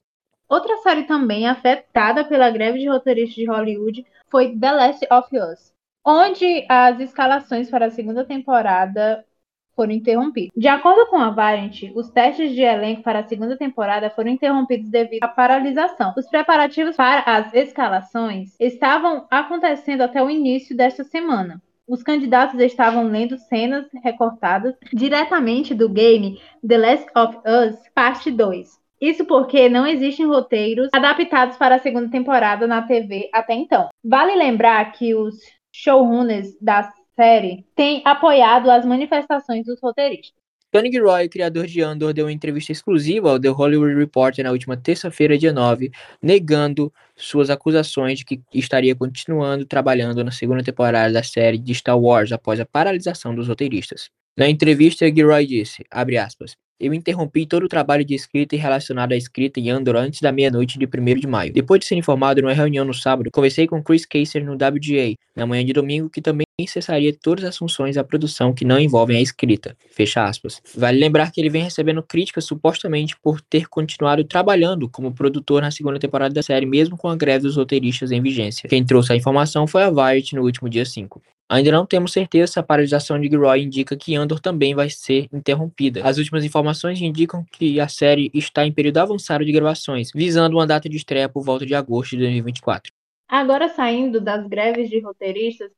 Outra 0.48 0.78
série 0.78 1.04
também 1.04 1.48
afetada 1.48 2.24
pela 2.24 2.52
greve 2.52 2.78
de 2.78 2.88
roteiristas 2.88 3.36
de 3.36 3.50
Hollywood 3.50 4.06
foi 4.30 4.56
The 4.56 4.72
Last 4.72 5.08
of 5.12 5.30
Us, 5.36 5.74
onde 6.06 6.64
as 6.70 7.00
escalações 7.00 7.72
para 7.72 7.88
a 7.88 7.92
segunda 7.92 8.24
temporada 8.24 9.26
foram 9.76 9.92
interrompidos. 9.92 10.52
De 10.56 10.68
acordo 10.68 11.08
com 11.08 11.18
a 11.18 11.30
Variant, 11.30 11.92
os 11.96 12.10
testes 12.10 12.54
de 12.54 12.62
elenco 12.62 13.04
para 13.04 13.20
a 13.20 13.28
segunda 13.28 13.58
temporada 13.58 14.10
foram 14.10 14.30
interrompidos 14.30 14.90
devido 14.90 15.24
à 15.24 15.28
paralisação. 15.28 16.14
Os 16.18 16.28
preparativos 16.28 16.96
para 16.96 17.22
as 17.26 17.54
escalações 17.54 18.56
estavam 18.60 19.26
acontecendo 19.30 20.02
até 20.02 20.24
o 20.24 20.30
início 20.30 20.76
desta 20.76 21.04
semana. 21.04 21.62
Os 21.88 22.04
candidatos 22.04 22.60
estavam 22.60 23.04
lendo 23.04 23.38
cenas 23.38 23.86
recortadas 24.04 24.76
diretamente 24.94 25.74
do 25.74 25.90
game 25.90 26.40
The 26.66 26.78
Last 26.78 27.06
of 27.16 27.38
Us 27.40 27.78
Parte 27.94 28.32
2. 28.32 28.80
Isso 29.02 29.26
porque 29.26 29.68
não 29.68 29.88
existem 29.88 30.28
roteiros 30.28 30.90
adaptados 30.94 31.58
para 31.58 31.76
a 31.76 31.80
segunda 31.80 32.08
temporada 32.10 32.68
na 32.68 32.84
TV 32.84 33.30
até 33.34 33.56
então. 33.56 33.90
Vale 34.04 34.36
lembrar 34.36 34.92
que 34.92 35.16
os 35.16 35.36
showrunners 35.72 36.56
da 36.62 36.94
série 37.22 37.64
tem 37.76 38.02
apoiado 38.04 38.72
as 38.72 38.84
manifestações 38.84 39.64
dos 39.64 39.80
roteiristas. 39.80 40.34
Tony 40.72 40.92
Gilroy, 40.92 41.30
criador 41.30 41.68
de 41.68 41.82
Andor, 41.82 42.14
deu 42.14 42.26
uma 42.26 42.32
entrevista 42.32 42.72
exclusiva 42.72 43.30
ao 43.30 43.40
The 43.40 43.50
Hollywood 43.50 43.94
Reporter 43.94 44.44
na 44.44 44.52
última 44.52 44.76
terça-feira, 44.76 45.38
dia 45.38 45.54
9, 45.54 45.92
negando 46.20 46.92
suas 47.16 47.52
acusações 47.52 48.20
de 48.20 48.26
que 48.26 48.42
estaria 48.54 48.96
continuando 48.96 49.66
trabalhando 49.66 50.24
na 50.24 50.32
segunda 50.32 50.64
temporada 50.64 51.14
da 51.14 51.22
série 51.22 51.60
de 51.60 51.76
Star 51.76 52.00
Wars 52.00 52.32
após 52.32 52.60
a 52.60 52.66
paralisação 52.66 53.36
dos 53.36 53.48
roteiristas. 53.48 54.10
Na 54.36 54.50
entrevista, 54.50 55.06
Gilroy 55.06 55.46
disse, 55.46 55.86
aspas, 55.92 56.56
eu 56.80 56.92
interrompi 56.96 57.46
todo 57.46 57.66
o 57.66 57.70
trabalho 57.70 58.04
de 58.04 58.16
escrita 58.16 58.56
e 58.56 58.58
relacionado 58.58 59.12
à 59.12 59.16
escrita 59.16 59.60
em 59.60 59.70
Andor 59.70 59.98
antes 59.98 60.20
da 60.22 60.32
meia-noite 60.32 60.80
de 60.80 60.86
1 60.88 61.20
de 61.20 61.28
maio. 61.28 61.54
Depois 61.54 61.82
de 61.82 61.86
ser 61.86 61.96
informado 61.96 62.42
numa 62.42 62.54
reunião 62.54 62.84
no 62.84 62.94
sábado, 62.94 63.30
conversei 63.32 63.68
com 63.68 63.84
Chris 63.84 64.04
Caser 64.06 64.44
no 64.44 64.54
WGA, 64.54 65.14
na 65.36 65.46
manhã 65.46 65.64
de 65.64 65.74
domingo, 65.74 66.10
que 66.10 66.22
também 66.22 66.46
cessaria 66.68 67.14
todas 67.14 67.46
as 67.46 67.58
funções 67.58 67.96
da 67.96 68.04
produção 68.04 68.54
que 68.54 68.66
não 68.66 68.80
envolvem 68.80 69.18
a 69.18 69.22
escrita. 69.22 69.76
Fecha 69.92 70.26
aspas. 70.26 70.62
Vale 70.76 71.00
lembrar 71.00 71.32
que 71.32 71.40
ele 71.40 71.50
vem 71.50 71.64
recebendo 71.64 72.04
críticas 72.04 72.46
supostamente 72.46 73.16
por 73.22 73.42
ter 73.42 73.68
continuado 73.68 74.24
trabalhando 74.24 74.90
como 74.90 75.14
produtor 75.14 75.62
na 75.62 75.72
segunda 75.72 76.00
temporada 76.00 76.34
da 76.34 76.44
série, 76.44 76.66
mesmo 76.66 76.98
com 76.98 77.08
a 77.08 77.16
greve 77.16 77.44
dos 77.44 77.58
roteiristas 77.58 78.12
em 78.12 78.22
vigência. 78.22 78.70
Quem 78.70 78.86
trouxe 78.86 79.14
a 79.14 79.16
informação 79.16 79.68
foi 79.68 79.84
a 79.84 79.90
Variety 79.90 80.36
no 80.36 80.44
último 80.44 80.70
dia 80.70 80.86
5. 80.86 81.22
Ainda 81.52 81.70
não 81.70 81.86
temos 81.86 82.14
certeza 82.14 82.54
se 82.54 82.60
a 82.60 82.64
paralisação 82.64 83.20
de 83.20 83.28
Gilroy 83.28 83.62
indica 83.62 83.98
que 83.98 84.16
Andor 84.16 84.40
também 84.40 84.74
vai 84.74 84.90
ser 84.90 85.28
interrompida. 85.34 86.02
As 86.02 86.18
últimas 86.18 86.46
informações 86.46 87.02
indicam 87.02 87.46
que 87.52 87.78
a 87.78 87.90
série 87.90 88.32
está 88.34 88.66
em 88.66 88.72
período 88.72 89.00
avançado 89.00 89.44
de 89.44 89.52
gravações, 89.52 90.12
visando 90.16 90.56
uma 90.56 90.66
data 90.66 90.88
de 90.88 90.96
estreia 90.96 91.28
por 91.28 91.44
volta 91.44 91.66
de 91.66 91.76
agosto 91.76 92.12
de 92.12 92.20
2024. 92.20 92.94
Agora, 93.28 93.68
saindo 93.68 94.22
das 94.22 94.48
greves 94.48 94.90
de 94.90 95.02
roteiristas, 95.02 95.72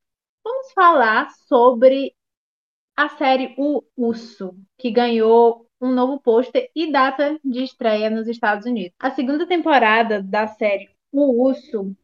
vamos 0.43 0.71
falar 0.73 1.29
sobre 1.47 2.13
a 2.95 3.09
série 3.09 3.55
O 3.57 3.83
Urso, 3.95 4.55
que 4.77 4.91
ganhou 4.91 5.67
um 5.81 5.91
novo 5.91 6.19
pôster 6.19 6.69
e 6.75 6.91
data 6.91 7.39
de 7.43 7.63
estreia 7.63 8.09
nos 8.09 8.27
Estados 8.27 8.65
Unidos. 8.65 8.95
A 8.99 9.11
segunda 9.11 9.47
temporada 9.47 10.21
da 10.21 10.47
série 10.47 10.89
O 11.11 11.43
Urso 11.47 11.95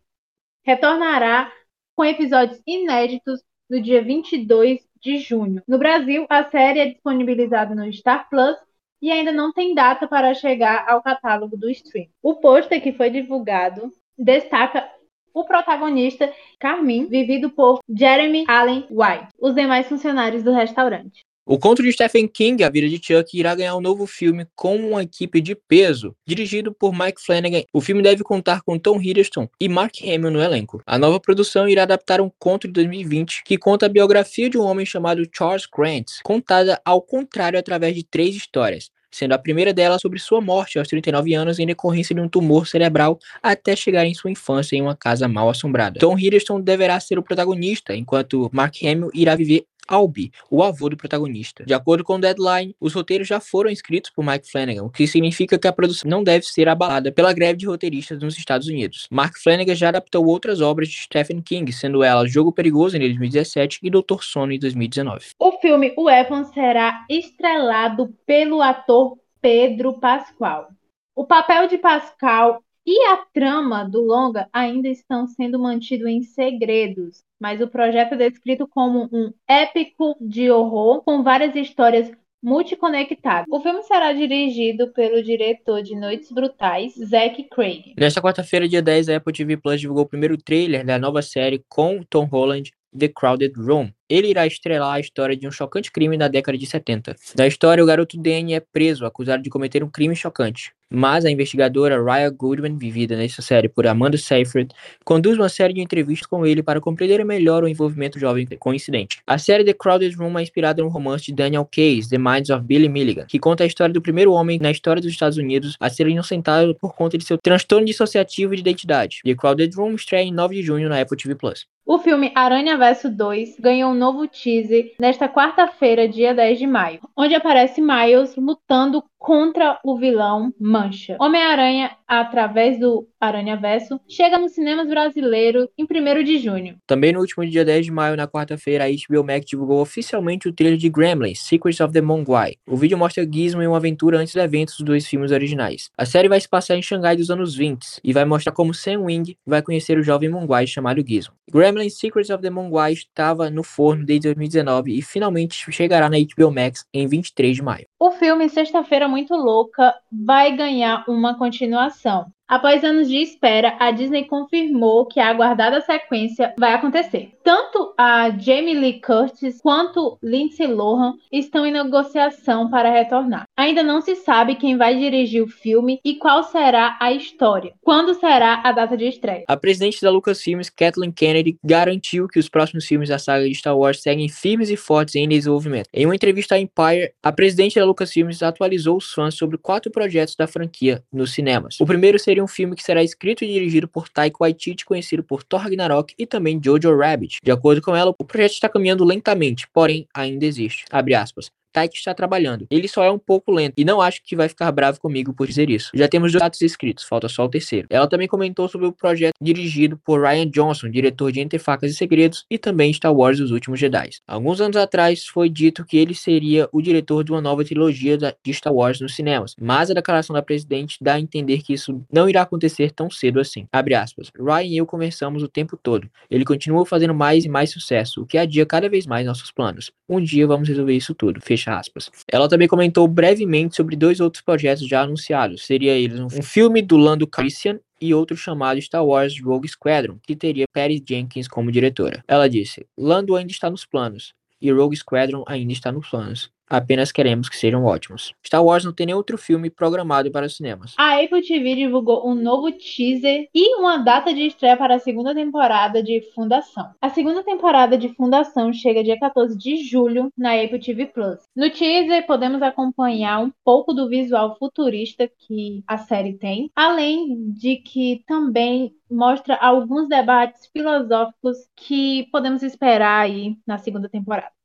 retornará 0.63 1.51
com 1.95 2.03
episódios 2.03 2.61
inéditos 2.65 3.41
no 3.69 3.81
dia 3.81 4.03
22 4.03 4.87
de 4.99 5.17
junho. 5.19 5.61
No 5.67 5.77
Brasil, 5.77 6.25
a 6.29 6.49
série 6.49 6.79
é 6.79 6.85
disponibilizada 6.87 7.75
no 7.75 7.91
Star 7.93 8.29
Plus 8.29 8.57
e 9.01 9.11
ainda 9.11 9.31
não 9.31 9.53
tem 9.53 9.73
data 9.73 10.07
para 10.07 10.33
chegar 10.33 10.89
ao 10.89 11.01
catálogo 11.01 11.55
do 11.55 11.69
stream. 11.69 12.09
O 12.21 12.35
pôster 12.35 12.81
que 12.81 12.91
foi 12.91 13.09
divulgado 13.09 13.91
destaca 14.17 14.89
o 15.33 15.45
protagonista 15.45 16.31
Carmin, 16.59 17.07
vivido 17.07 17.49
por 17.49 17.79
Jeremy 17.89 18.45
Allen 18.47 18.85
White, 18.89 19.27
os 19.39 19.53
demais 19.53 19.87
funcionários 19.87 20.43
do 20.43 20.53
restaurante. 20.53 21.25
O 21.51 21.57
conto 21.57 21.81
de 21.81 21.91
Stephen 21.91 22.27
King, 22.27 22.63
A 22.63 22.69
Vida 22.69 22.87
de 22.87 23.03
Chuck, 23.03 23.35
irá 23.35 23.55
ganhar 23.55 23.75
um 23.75 23.81
novo 23.81 24.05
filme 24.05 24.45
com 24.55 24.75
uma 24.75 25.01
equipe 25.01 25.41
de 25.41 25.55
peso, 25.55 26.15
dirigido 26.23 26.71
por 26.71 26.93
Mike 26.93 27.19
Flanagan. 27.19 27.63
O 27.73 27.81
filme 27.81 28.03
deve 28.03 28.23
contar 28.23 28.61
com 28.61 28.77
Tom 28.77 29.01
Hiddleston 29.01 29.49
e 29.59 29.67
Mark 29.67 29.95
Hamill 30.03 30.29
no 30.29 30.39
elenco. 30.39 30.79
A 30.85 30.99
nova 30.99 31.19
produção 31.19 31.67
irá 31.67 31.81
adaptar 31.81 32.21
um 32.21 32.29
conto 32.37 32.67
de 32.67 32.73
2020 32.73 33.41
que 33.43 33.57
conta 33.57 33.87
a 33.87 33.89
biografia 33.89 34.47
de 34.47 34.59
um 34.59 34.63
homem 34.63 34.85
chamado 34.85 35.27
Charles 35.35 35.65
Grant, 35.65 36.05
contada 36.23 36.79
ao 36.85 37.01
contrário 37.01 37.57
através 37.57 37.95
de 37.95 38.03
três 38.03 38.35
histórias 38.35 38.91
sendo 39.11 39.33
a 39.33 39.37
primeira 39.37 39.73
delas 39.73 40.01
sobre 40.01 40.19
sua 40.19 40.41
morte 40.41 40.77
aos 40.77 40.87
39 40.87 41.33
anos 41.33 41.59
em 41.59 41.65
decorrência 41.65 42.13
de 42.13 42.21
um 42.21 42.27
tumor 42.27 42.67
cerebral 42.67 43.17
até 43.41 43.75
chegar 43.75 44.05
em 44.05 44.13
sua 44.13 44.31
infância 44.31 44.75
em 44.75 44.81
uma 44.81 44.95
casa 44.95 45.27
mal 45.27 45.49
assombrada. 45.49 45.99
Tom 45.99 46.17
Hiddleston 46.17 46.61
deverá 46.61 46.99
ser 46.99 47.17
o 47.17 47.23
protagonista, 47.23 47.95
enquanto 47.95 48.49
Mark 48.53 48.75
Hamill 48.83 49.09
irá 49.13 49.35
viver 49.35 49.65
Albi, 49.89 50.31
o 50.49 50.63
avô 50.63 50.87
do 50.87 50.95
protagonista. 50.95 51.65
De 51.65 51.73
acordo 51.73 52.03
com 52.03 52.15
o 52.15 52.19
Deadline, 52.19 52.75
os 52.79 52.93
roteiros 52.93 53.27
já 53.27 53.39
foram 53.39 53.69
escritos 53.71 54.11
por 54.11 54.23
Mike 54.23 54.49
Flanagan, 54.49 54.83
o 54.83 54.89
que 54.89 55.07
significa 55.07 55.57
que 55.57 55.67
a 55.67 55.73
produção 55.73 56.09
não 56.09 56.23
deve 56.23 56.45
ser 56.45 56.69
abalada 56.69 57.11
pela 57.11 57.33
greve 57.33 57.57
de 57.57 57.65
roteiristas 57.65 58.21
nos 58.21 58.37
Estados 58.37 58.67
Unidos. 58.67 59.07
Mark 59.09 59.37
Flanagan 59.37 59.75
já 59.75 59.89
adaptou 59.89 60.25
outras 60.25 60.61
obras 60.61 60.87
de 60.87 60.97
Stephen 60.97 61.41
King, 61.41 61.71
sendo 61.73 62.03
elas 62.03 62.31
Jogo 62.31 62.51
Perigoso 62.51 62.95
em 62.95 62.99
2017 62.99 63.79
e 63.81 63.89
Doutor 63.89 64.23
Sono 64.23 64.51
em 64.51 64.59
2019. 64.59 65.31
O 65.39 65.51
filme 65.53 65.93
O 65.97 66.03
Weapon 66.03 66.45
será 66.45 67.05
estrelado 67.09 68.13
pelo 68.25 68.61
ator 68.61 69.17
Pedro 69.41 69.99
Pascal. 69.99 70.69
O 71.15 71.25
papel 71.25 71.67
de 71.67 71.77
Pascal 71.77 72.61
e 72.85 73.05
a 73.07 73.17
trama 73.33 73.83
do 73.83 74.01
longa 74.01 74.49
ainda 74.51 74.87
estão 74.87 75.27
sendo 75.27 75.59
mantidos 75.59 76.07
em 76.07 76.21
segredos, 76.21 77.23
mas 77.39 77.61
o 77.61 77.67
projeto 77.67 78.13
é 78.13 78.29
descrito 78.29 78.67
como 78.67 79.09
um 79.11 79.31
épico 79.47 80.15
de 80.19 80.51
horror 80.51 81.03
com 81.03 81.23
várias 81.23 81.55
histórias 81.55 82.11
multiconectadas. 82.41 83.45
O 83.49 83.59
filme 83.59 83.83
será 83.83 84.13
dirigido 84.13 84.91
pelo 84.93 85.21
diretor 85.21 85.81
de 85.81 85.95
Noites 85.95 86.31
Brutais, 86.31 86.93
Zack 86.95 87.43
Craig. 87.49 87.93
Nesta 87.97 88.21
quarta-feira, 88.21 88.67
dia 88.67 88.81
10, 88.81 89.09
a 89.09 89.17
Apple 89.17 89.33
TV 89.33 89.57
Plus 89.57 89.79
divulgou 89.79 90.03
o 90.03 90.07
primeiro 90.07 90.37
trailer 90.37 90.85
da 90.85 90.97
nova 90.97 91.21
série 91.21 91.63
com 91.67 92.01
Tom 92.09 92.25
Holland, 92.25 92.71
The 92.97 93.09
Crowded 93.09 93.53
Room. 93.57 93.91
Ele 94.09 94.29
irá 94.29 94.47
estrelar 94.47 94.95
a 94.95 94.99
história 94.99 95.35
de 95.35 95.47
um 95.47 95.51
chocante 95.51 95.91
crime 95.91 96.17
da 96.17 96.27
década 96.27 96.57
de 96.57 96.65
70. 96.65 97.15
Na 97.37 97.45
história, 97.45 97.83
o 97.83 97.87
garoto 97.87 98.17
Danny 98.17 98.53
é 98.53 98.59
preso, 98.59 99.05
acusado 99.05 99.43
de 99.43 99.49
cometer 99.49 99.83
um 99.83 99.89
crime 99.89 100.15
chocante. 100.15 100.73
Mas 100.91 101.23
a 101.23 101.29
investigadora 101.29 102.03
Raya 102.03 102.29
Goodman, 102.31 102.75
vivida 102.75 103.15
nessa 103.15 103.41
série 103.41 103.69
por 103.69 103.85
Amanda 103.85 104.17
Seyfried, 104.17 104.73
conduz 105.05 105.37
uma 105.37 105.47
série 105.47 105.73
de 105.73 105.81
entrevistas 105.81 106.27
com 106.27 106.45
ele 106.45 106.63
para 106.63 106.81
compreender 106.81 107.23
melhor 107.23 107.63
o 107.63 107.67
envolvimento 107.67 108.19
jovem 108.19 108.47
com 108.57 108.71
o 108.71 108.73
incidente. 108.73 109.19
A 109.27 109.37
série 109.37 109.63
The 109.63 109.73
Crowded 109.73 110.15
Room 110.15 110.39
é 110.39 110.41
inspirada 110.41 110.81
no 110.81 110.89
romance 110.89 111.25
de 111.25 111.33
Daniel 111.33 111.65
Case, 111.65 112.09
The 112.09 112.17
Minds 112.17 112.49
of 112.49 112.65
Billy 112.65 112.89
Milligan, 112.89 113.25
que 113.27 113.37
conta 113.37 113.63
a 113.63 113.67
história 113.67 113.93
do 113.93 114.01
primeiro 114.01 114.31
homem 114.31 114.57
na 114.59 114.71
história 114.71 115.01
dos 115.01 115.11
Estados 115.11 115.37
Unidos 115.37 115.75
a 115.79 115.89
ser 115.89 116.07
inocentado 116.07 116.73
por 116.73 116.95
conta 116.95 117.17
de 117.17 117.23
seu 117.23 117.37
transtorno 117.37 117.85
dissociativo 117.85 118.55
de 118.55 118.61
identidade. 118.61 119.19
The 119.23 119.35
Crowded 119.35 119.75
Room 119.75 119.93
estreia 119.93 120.23
em 120.23 120.33
9 120.33 120.55
de 120.55 120.63
junho 120.63 120.89
na 120.89 120.99
Apple 120.99 121.17
TV. 121.17 121.37
O 121.85 121.97
filme 121.97 122.31
Aranha 122.35 122.77
Verso 122.77 123.09
2 123.09 123.59
ganhou 123.59 123.91
um 123.91 123.95
novo 123.95 124.27
teaser 124.27 124.93
nesta 124.99 125.27
quarta-feira, 125.27 126.07
dia 126.07 126.35
10 126.35 126.59
de 126.59 126.67
maio, 126.67 126.99
onde 127.17 127.33
aparece 127.33 127.81
Miles 127.81 128.35
lutando 128.35 129.03
contra 129.17 129.79
o 129.83 129.97
vilão 129.97 130.53
Mancha. 130.79 131.17
Homem-Aranha, 131.19 131.91
através 132.07 132.79
do 132.79 133.07
Aranha 133.19 133.57
Verso, 133.57 133.99
chega 134.07 134.37
nos 134.37 134.53
cinemas 134.53 134.87
brasileiros 134.87 135.67
em 135.77 135.83
1 135.83 136.23
de 136.23 136.39
junho. 136.39 136.77
Também 136.87 137.11
no 137.11 137.19
último 137.19 137.45
dia 137.45 137.65
10 137.65 137.85
de 137.85 137.91
maio, 137.91 138.15
na 138.15 138.27
quarta-feira, 138.27 138.85
a 138.85 138.87
HBO 138.87 139.23
Max 139.23 139.45
divulgou 139.45 139.81
oficialmente 139.81 140.47
o 140.47 140.53
trailer 140.53 140.77
de 140.77 140.89
Gremlins, 140.89 141.41
Secrets 141.41 141.79
of 141.79 141.93
the 141.93 142.01
Mongwai. 142.01 142.55
O 142.67 142.77
vídeo 142.77 142.97
mostra 142.97 143.27
Gizmo 143.29 143.61
em 143.61 143.67
uma 143.67 143.77
aventura 143.77 144.17
antes 144.17 144.33
do 144.33 144.41
evento 144.41 144.69
dos 144.69 144.81
dois 144.81 145.05
filmes 145.05 145.31
originais. 145.31 145.89
A 145.97 146.05
série 146.05 146.29
vai 146.29 146.39
se 146.39 146.47
passar 146.47 146.75
em 146.75 146.81
Xangai 146.81 147.15
dos 147.15 147.29
anos 147.29 147.55
20 147.55 147.99
e 148.03 148.13
vai 148.13 148.25
mostrar 148.25 148.53
como 148.53 148.73
Sam 148.73 149.01
Wing 149.01 149.35
vai 149.45 149.61
conhecer 149.61 149.97
o 149.97 150.03
jovem 150.03 150.29
Mongwai 150.29 150.65
chamado 150.65 151.03
Gizmo. 151.05 151.33
Gremlins 151.51 151.97
Secrets 151.97 152.29
of 152.29 152.41
the 152.41 152.49
Mongwai 152.49 152.93
estava 152.93 153.49
no 153.49 153.63
forno 153.63 154.05
desde 154.05 154.27
2019 154.29 154.97
e 154.97 155.01
finalmente 155.01 155.71
chegará 155.71 156.09
na 156.09 156.17
HBO 156.17 156.51
Max 156.51 156.85
em 156.93 157.07
23 157.07 157.55
de 157.55 157.63
maio. 157.63 157.88
O 157.99 158.11
filme 158.11 158.47
Sexta-feira 158.49 159.09
Muito 159.09 159.35
Louca 159.35 159.93
vai 160.09 160.55
ganhar 160.55 161.03
uma 161.09 161.37
continuação. 161.37 162.31
Após 162.49 162.83
anos 162.83 163.07
de 163.07 163.17
espera, 163.17 163.77
a 163.79 163.91
Disney 163.91 164.25
confirmou 164.25 165.05
que 165.05 165.19
a 165.19 165.29
aguardada 165.29 165.81
sequência 165.81 166.51
vai 166.57 166.73
acontecer. 166.73 167.29
Tanto 167.43 167.93
a 167.95 168.31
Jamie 168.31 168.73
Lee 168.73 168.99
Curtis 168.99 169.61
quanto 169.61 170.17
Lindsay 170.23 170.65
Lohan 170.65 171.13
estão 171.31 171.63
em 171.63 171.71
negociação 171.71 172.67
para 172.67 172.89
retornar. 172.89 173.43
Ainda 173.55 173.83
não 173.83 174.01
se 174.01 174.15
sabe 174.15 174.55
quem 174.55 174.77
vai 174.77 174.95
dirigir 174.95 175.43
o 175.43 175.47
filme 175.47 175.99
e 176.03 176.15
qual 176.15 176.41
será 176.41 176.97
a 176.99 177.11
história. 177.13 177.73
Quando 177.83 178.15
será 178.15 178.61
a 178.63 178.71
data 178.71 178.97
de 178.97 179.05
estreia? 179.05 179.43
A 179.47 179.55
presidente 179.55 180.01
da 180.01 180.09
Lucasfilms, 180.09 180.71
Kathleen 180.71 181.11
Kennedy, 181.11 181.55
garantiu 181.63 182.27
que 182.27 182.39
os 182.39 182.49
próximos 182.49 182.85
filmes 182.85 183.09
da 183.09 183.19
saga 183.19 183.47
de 183.47 183.53
Star 183.53 183.77
Wars 183.77 184.01
seguem 184.01 184.27
firmes 184.27 184.71
e 184.71 184.75
fortes 184.75 185.15
em 185.15 185.29
desenvolvimento. 185.29 185.87
Em 185.93 186.07
uma 186.07 186.15
entrevista 186.15 186.55
à 186.55 186.59
Empire, 186.59 187.11
a 187.21 187.31
presidente 187.31 187.79
da 187.79 187.85
Lucasfilms 187.85 188.41
atualizou 188.41 188.97
os 188.97 189.13
fãs 189.13 189.35
sobre 189.35 189.59
quatro 189.59 189.91
projetos 189.91 190.35
da 190.35 190.47
franquia 190.47 191.03
nos 191.13 191.31
cinemas. 191.31 191.79
O 191.79 191.85
primeiro 191.85 192.17
seria 192.17 192.38
um 192.41 192.47
filme 192.47 192.75
que 192.75 192.83
será 192.83 193.03
escrito 193.03 193.43
e 193.43 193.47
dirigido 193.47 193.87
por 193.87 194.09
Taika 194.09 194.37
Waititi, 194.41 194.85
conhecido 194.85 195.23
por 195.23 195.43
Thor 195.43 195.61
Ragnarok 195.61 196.13
e 196.17 196.25
também 196.25 196.59
Jojo 196.63 196.95
Rabbit. 196.95 197.37
De 197.43 197.51
acordo 197.51 197.81
com 197.81 197.95
ela, 197.95 198.13
o 198.17 198.25
projeto 198.25 198.53
está 198.53 198.69
caminhando 198.69 199.03
lentamente, 199.03 199.67
porém 199.73 200.07
ainda 200.13 200.45
existe. 200.45 200.85
Abre 200.91 201.13
aspas. 201.13 201.51
Taika 201.71 201.95
está 201.95 202.13
trabalhando. 202.13 202.67
Ele 202.69 202.87
só 202.87 203.03
é 203.03 203.11
um 203.11 203.19
pouco 203.19 203.51
lento 203.51 203.73
e 203.77 203.85
não 203.85 204.01
acho 204.01 204.21
que 204.23 204.35
vai 204.35 204.49
ficar 204.49 204.71
bravo 204.71 204.99
comigo 204.99 205.33
por 205.33 205.47
dizer 205.47 205.69
isso. 205.69 205.91
Já 205.93 206.07
temos 206.07 206.31
dois 206.31 206.43
atos 206.43 206.61
escritos, 206.61 207.03
falta 207.03 207.27
só 207.27 207.45
o 207.45 207.49
terceiro. 207.49 207.87
Ela 207.89 208.07
também 208.07 208.27
comentou 208.27 208.67
sobre 208.67 208.87
o 208.87 208.91
projeto 208.91 209.33
dirigido 209.41 209.97
por 209.97 210.21
Ryan 210.21 210.49
Johnson, 210.49 210.89
diretor 210.89 211.31
de 211.31 211.39
Entre 211.39 211.59
Facas 211.59 211.91
e 211.91 211.95
Segredos 211.95 212.45
e 212.49 212.57
também 212.57 212.93
Star 212.93 213.13
Wars 213.13 213.39
Os 213.39 213.51
Últimos 213.51 213.79
Jedi. 213.79 214.09
Alguns 214.27 214.61
anos 214.61 214.77
atrás 214.77 215.25
foi 215.25 215.49
dito 215.49 215.85
que 215.85 215.97
ele 215.97 216.15
seria 216.15 216.67
o 216.71 216.81
diretor 216.81 217.23
de 217.23 217.31
uma 217.31 217.41
nova 217.41 217.63
trilogia 217.63 218.17
de 218.17 218.53
Star 218.53 218.73
Wars 218.73 218.99
nos 218.99 219.15
cinemas, 219.15 219.55
mas 219.59 219.91
a 219.91 219.93
declaração 219.93 220.33
da 220.33 220.41
presidente 220.41 220.97
dá 221.01 221.13
a 221.15 221.19
entender 221.19 221.61
que 221.61 221.73
isso 221.73 222.03
não 222.11 222.29
irá 222.29 222.41
acontecer 222.41 222.91
tão 222.91 223.09
cedo 223.09 223.39
assim. 223.39 223.67
Abre 223.71 223.95
aspas. 223.95 224.31
Ryan 224.37 224.63
e 224.63 224.77
eu 224.77 224.85
conversamos 224.85 225.43
o 225.43 225.47
tempo 225.47 225.77
todo. 225.77 226.09
Ele 226.29 226.45
continua 226.45 226.85
fazendo 226.85 227.13
mais 227.13 227.45
e 227.45 227.49
mais 227.49 227.71
sucesso, 227.71 228.21
o 228.21 228.25
que 228.25 228.37
adia 228.37 228.65
cada 228.65 228.89
vez 228.89 229.05
mais 229.05 229.25
nossos 229.25 229.51
planos. 229.51 229.91
Um 230.07 230.21
dia 230.21 230.47
vamos 230.47 230.67
resolver 230.67 230.95
isso 230.95 231.13
tudo. 231.13 231.39
Fecha 231.41 231.58
Fecha 231.59 231.77
aspas. 231.77 232.09
Ela 232.31 232.47
também 232.47 232.67
comentou 232.67 233.07
brevemente 233.07 233.75
sobre 233.75 233.95
dois 233.95 234.19
outros 234.19 234.41
projetos 234.41 234.87
já 234.87 235.01
anunciados. 235.01 235.65
Seria 235.65 235.93
eles 235.93 236.19
um 236.19 236.29
filme 236.29 236.81
do 236.81 236.95
Lando 236.95 237.27
Christian 237.27 237.79
e 238.01 238.13
outro 238.13 238.37
chamado 238.37 238.79
Star 238.79 239.05
Wars 239.05 239.39
Rogue 239.41 239.67
Squadron, 239.67 240.17
que 240.23 240.35
teria 240.35 240.65
Patty 240.73 241.03
Jenkins 241.07 241.47
como 241.47 241.71
diretora. 241.71 242.23
Ela 242.27 242.47
disse: 242.47 242.85
Lando 242.97 243.35
ainda 243.35 243.51
está 243.51 243.69
nos 243.69 243.85
planos 243.85 244.33
e 244.61 244.71
Rogue 244.71 244.95
Squadron 244.95 245.43
ainda 245.47 245.73
está 245.73 245.91
nos 245.91 246.09
planos. 246.09 246.49
Apenas 246.69 247.11
queremos 247.11 247.49
que 247.49 247.57
sejam 247.57 247.83
ótimos. 247.83 248.33
Star 248.45 248.63
Wars 248.63 248.85
não 248.85 248.93
tem 248.93 249.07
nenhum 249.07 249.17
outro 249.17 249.37
filme 249.37 249.69
programado 249.69 250.31
para 250.31 250.45
os 250.45 250.55
cinemas. 250.55 250.93
A 250.97 251.19
Apple 251.19 251.41
TV 251.41 251.75
divulgou 251.75 252.29
um 252.29 252.35
novo 252.35 252.71
teaser 252.71 253.47
e 253.53 253.75
uma 253.77 253.97
data 253.97 254.33
de 254.33 254.47
estreia 254.47 254.77
para 254.77 254.95
a 254.95 254.99
segunda 254.99 255.33
temporada 255.33 256.03
de 256.03 256.21
Fundação. 256.33 256.91
A 257.01 257.09
segunda 257.09 257.43
temporada 257.43 257.97
de 257.97 258.09
Fundação 258.09 258.71
chega 258.71 259.03
dia 259.03 259.19
14 259.19 259.57
de 259.57 259.83
julho 259.83 260.31
na 260.37 260.53
Apple 260.53 260.79
TV 260.79 261.07
Plus. 261.07 261.39
No 261.55 261.69
teaser 261.69 262.25
podemos 262.25 262.61
acompanhar 262.61 263.39
um 263.39 263.51
pouco 263.63 263.93
do 263.93 264.07
visual 264.07 264.55
futurista 264.57 265.27
que 265.27 265.83
a 265.87 265.97
série 265.97 266.33
tem, 266.33 266.69
além 266.75 267.51
de 267.51 267.77
que 267.77 268.23
também 268.27 268.93
mostra 269.09 269.55
alguns 269.55 270.07
debates 270.07 270.67
filosóficos 270.67 271.57
que 271.75 272.27
podemos 272.31 272.61
esperar 272.61 273.21
aí 273.21 273.57
na 273.65 273.77
segunda 273.77 274.07
temporada. 274.07 274.58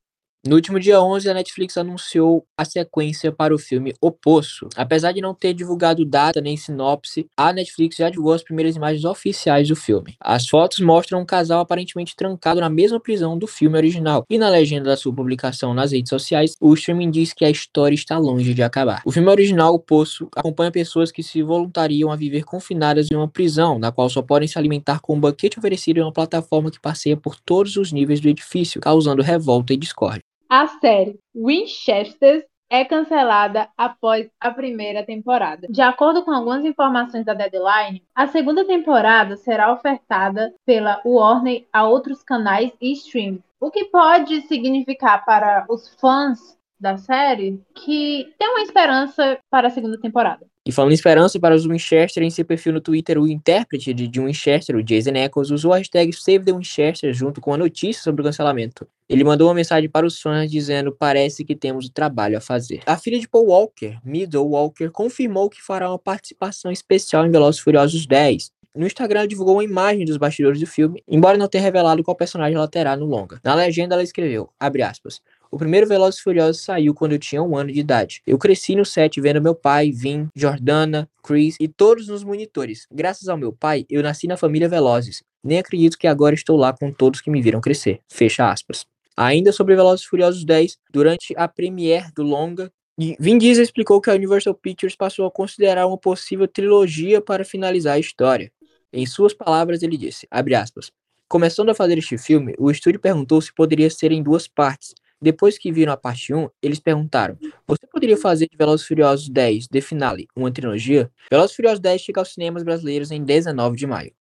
No 0.46 0.56
último 0.56 0.78
dia 0.78 1.00
11, 1.00 1.30
a 1.30 1.32
Netflix 1.32 1.78
anunciou 1.78 2.44
a 2.54 2.66
sequência 2.66 3.32
para 3.32 3.54
o 3.54 3.58
filme 3.58 3.94
O 3.98 4.10
Poço. 4.10 4.68
Apesar 4.76 5.12
de 5.12 5.22
não 5.22 5.34
ter 5.34 5.54
divulgado 5.54 6.04
data 6.04 6.38
nem 6.38 6.54
sinopse, 6.54 7.26
a 7.34 7.50
Netflix 7.50 7.96
já 7.96 8.10
divulgou 8.10 8.34
as 8.34 8.42
primeiras 8.42 8.76
imagens 8.76 9.06
oficiais 9.06 9.68
do 9.68 9.74
filme. 9.74 10.16
As 10.20 10.46
fotos 10.46 10.80
mostram 10.80 11.22
um 11.22 11.24
casal 11.24 11.60
aparentemente 11.60 12.14
trancado 12.14 12.60
na 12.60 12.68
mesma 12.68 13.00
prisão 13.00 13.38
do 13.38 13.46
filme 13.46 13.78
original. 13.78 14.26
E 14.28 14.36
na 14.36 14.50
legenda 14.50 14.90
da 14.90 14.98
sua 14.98 15.14
publicação 15.14 15.72
nas 15.72 15.92
redes 15.92 16.10
sociais, 16.10 16.56
o 16.60 16.74
streaming 16.74 17.10
diz 17.10 17.32
que 17.32 17.46
a 17.46 17.50
história 17.50 17.94
está 17.94 18.18
longe 18.18 18.52
de 18.52 18.62
acabar. 18.62 19.00
O 19.06 19.12
filme 19.12 19.30
original, 19.30 19.72
O 19.72 19.78
Poço, 19.78 20.28
acompanha 20.36 20.70
pessoas 20.70 21.10
que 21.10 21.22
se 21.22 21.42
voluntariam 21.42 22.12
a 22.12 22.16
viver 22.16 22.44
confinadas 22.44 23.08
em 23.10 23.16
uma 23.16 23.28
prisão, 23.28 23.78
na 23.78 23.90
qual 23.90 24.10
só 24.10 24.20
podem 24.20 24.46
se 24.46 24.58
alimentar 24.58 25.00
com 25.00 25.14
um 25.14 25.20
banquete 25.20 25.58
oferecido 25.58 26.00
em 26.00 26.02
uma 26.02 26.12
plataforma 26.12 26.70
que 26.70 26.78
passeia 26.78 27.16
por 27.16 27.40
todos 27.40 27.78
os 27.78 27.90
níveis 27.92 28.20
do 28.20 28.28
edifício, 28.28 28.78
causando 28.78 29.22
revolta 29.22 29.72
e 29.72 29.78
discórdia. 29.78 30.33
A 30.48 30.66
série 30.66 31.18
Winchester 31.34 32.46
é 32.70 32.84
cancelada 32.84 33.68
após 33.76 34.28
a 34.40 34.50
primeira 34.50 35.04
temporada. 35.04 35.66
De 35.68 35.80
acordo 35.80 36.24
com 36.24 36.32
algumas 36.32 36.64
informações 36.64 37.24
da 37.24 37.34
Deadline, 37.34 38.02
a 38.14 38.26
segunda 38.26 38.64
temporada 38.64 39.36
será 39.36 39.72
ofertada 39.72 40.54
pela 40.66 41.00
Warner 41.04 41.64
a 41.72 41.86
outros 41.86 42.22
canais 42.22 42.72
e 42.80 42.92
streams, 42.92 43.42
o 43.60 43.70
que 43.70 43.86
pode 43.86 44.42
significar 44.42 45.24
para 45.24 45.66
os 45.68 45.88
fãs 46.00 46.58
da 46.80 46.96
série 46.96 47.62
que 47.74 48.32
tem 48.38 48.48
uma 48.48 48.62
esperança 48.62 49.38
para 49.50 49.68
a 49.68 49.70
segunda 49.70 49.98
temporada. 50.00 50.46
E 50.66 50.72
falando 50.72 50.92
em 50.92 50.94
esperança 50.94 51.38
para 51.38 51.54
os 51.54 51.66
Winchester, 51.66 52.22
em 52.22 52.30
seu 52.30 52.42
perfil 52.42 52.72
no 52.72 52.80
Twitter, 52.80 53.18
o 53.20 53.28
intérprete 53.28 53.92
de 53.92 54.20
Winchester, 54.20 54.74
o 54.74 54.82
Jason 54.82 55.10
Eccles, 55.10 55.50
usou 55.50 55.74
a 55.74 55.76
hashtag 55.76 56.10
Save 56.14 56.42
the 56.42 56.52
Winchester 56.54 57.12
junto 57.12 57.38
com 57.38 57.52
a 57.52 57.58
notícia 57.58 58.02
sobre 58.02 58.22
o 58.22 58.24
cancelamento. 58.24 58.88
Ele 59.06 59.22
mandou 59.22 59.48
uma 59.48 59.54
mensagem 59.54 59.90
para 59.90 60.06
os 60.06 60.18
fãs 60.18 60.50
dizendo: 60.50 60.90
Parece 60.90 61.44
que 61.44 61.54
temos 61.54 61.84
o 61.84 61.92
trabalho 61.92 62.38
a 62.38 62.40
fazer. 62.40 62.80
A 62.86 62.96
filha 62.96 63.20
de 63.20 63.28
Paul 63.28 63.48
Walker, 63.48 63.98
Middle 64.02 64.48
Walker, 64.48 64.88
confirmou 64.88 65.50
que 65.50 65.62
fará 65.62 65.90
uma 65.90 65.98
participação 65.98 66.72
especial 66.72 67.26
em 67.26 67.30
Velozes 67.30 67.60
Furiosos 67.60 68.06
10. 68.06 68.50
No 68.74 68.86
Instagram, 68.86 69.28
divulgou 69.28 69.56
uma 69.56 69.64
imagem 69.64 70.04
dos 70.04 70.16
bastidores 70.16 70.58
do 70.58 70.66
filme, 70.66 71.00
embora 71.06 71.38
não 71.38 71.46
tenha 71.46 71.62
revelado 71.62 72.02
qual 72.02 72.16
personagem 72.16 72.56
ela 72.56 72.66
terá 72.66 72.96
no 72.96 73.04
longa. 73.04 73.38
Na 73.44 73.54
legenda, 73.54 73.94
ela 73.94 74.02
escreveu, 74.02 74.50
aspas, 74.58 75.20
o 75.54 75.56
primeiro 75.56 75.86
Velozes 75.86 76.18
Furiosos 76.18 76.62
saiu 76.62 76.92
quando 76.92 77.12
eu 77.12 77.18
tinha 77.18 77.40
um 77.40 77.56
ano 77.56 77.70
de 77.70 77.78
idade. 77.78 78.20
Eu 78.26 78.36
cresci 78.36 78.74
no 78.74 78.84
set 78.84 79.20
vendo 79.20 79.40
meu 79.40 79.54
pai, 79.54 79.92
Vin, 79.92 80.26
Jordana, 80.34 81.08
Chris 81.22 81.54
e 81.60 81.68
todos 81.68 82.08
nos 82.08 82.24
monitores. 82.24 82.88
Graças 82.90 83.28
ao 83.28 83.38
meu 83.38 83.52
pai, 83.52 83.86
eu 83.88 84.02
nasci 84.02 84.26
na 84.26 84.36
família 84.36 84.68
Velozes. 84.68 85.22
Nem 85.44 85.60
acredito 85.60 85.96
que 85.96 86.08
agora 86.08 86.34
estou 86.34 86.56
lá 86.56 86.72
com 86.72 86.90
todos 86.90 87.20
que 87.20 87.30
me 87.30 87.40
viram 87.40 87.60
crescer. 87.60 88.00
Fecha 88.10 88.50
aspas. 88.50 88.84
Ainda 89.16 89.52
sobre 89.52 89.76
Velozes 89.76 90.04
Furiosos 90.04 90.44
10, 90.44 90.76
durante 90.92 91.32
a 91.36 91.46
premiere 91.46 92.10
do 92.16 92.24
longa, 92.24 92.68
Vin 92.98 93.38
Diesel 93.38 93.62
explicou 93.62 94.00
que 94.00 94.10
a 94.10 94.14
Universal 94.14 94.54
Pictures 94.54 94.96
passou 94.96 95.24
a 95.24 95.30
considerar 95.30 95.86
uma 95.86 95.96
possível 95.96 96.48
trilogia 96.48 97.20
para 97.20 97.44
finalizar 97.44 97.94
a 97.94 98.00
história. 98.00 98.50
Em 98.92 99.06
suas 99.06 99.32
palavras, 99.32 99.84
ele 99.84 99.96
disse, 99.96 100.26
aspas, 100.32 100.90
Começando 101.28 101.70
a 101.70 101.74
fazer 101.74 101.96
este 101.96 102.18
filme, 102.18 102.54
o 102.58 102.70
estúdio 102.70 103.00
perguntou 103.00 103.40
se 103.40 103.52
poderia 103.52 103.88
ser 103.88 104.12
em 104.12 104.22
duas 104.22 104.46
partes, 104.46 104.94
depois 105.24 105.58
que 105.58 105.72
viram 105.72 105.92
a 105.92 105.96
parte 105.96 106.32
1, 106.32 106.48
eles 106.62 106.78
perguntaram: 106.78 107.36
Você 107.66 107.86
poderia 107.86 108.16
fazer 108.16 108.46
de 108.46 108.56
Velozes 108.56 108.86
Furiosos 108.86 109.28
10 109.28 109.68
The 109.68 109.80
Finale 109.80 110.28
uma 110.36 110.52
trilogia? 110.52 111.10
Velozes 111.30 111.56
Furiosos 111.56 111.80
10 111.80 112.00
chega 112.00 112.20
aos 112.20 112.32
cinemas 112.32 112.62
brasileiros 112.62 113.10
em 113.10 113.24
19 113.24 113.76
de 113.76 113.86
maio. 113.86 114.12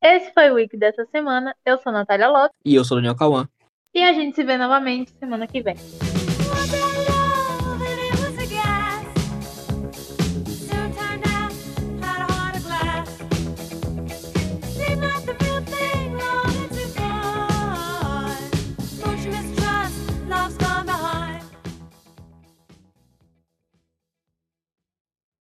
Esse 0.00 0.32
foi 0.32 0.50
o 0.50 0.54
Wiki 0.54 0.76
dessa 0.76 1.04
semana. 1.06 1.54
Eu 1.64 1.78
sou 1.78 1.90
a 1.90 1.92
Natália 1.92 2.28
Lopes. 2.28 2.56
E 2.64 2.74
eu 2.74 2.84
sou 2.84 2.96
o 2.96 3.00
Daniel 3.00 3.16
Cauã. 3.16 3.48
E 3.92 4.02
a 4.02 4.12
gente 4.12 4.36
se 4.36 4.44
vê 4.44 4.56
novamente 4.56 5.10
semana 5.18 5.46
que 5.46 5.62
vem. 5.62 5.74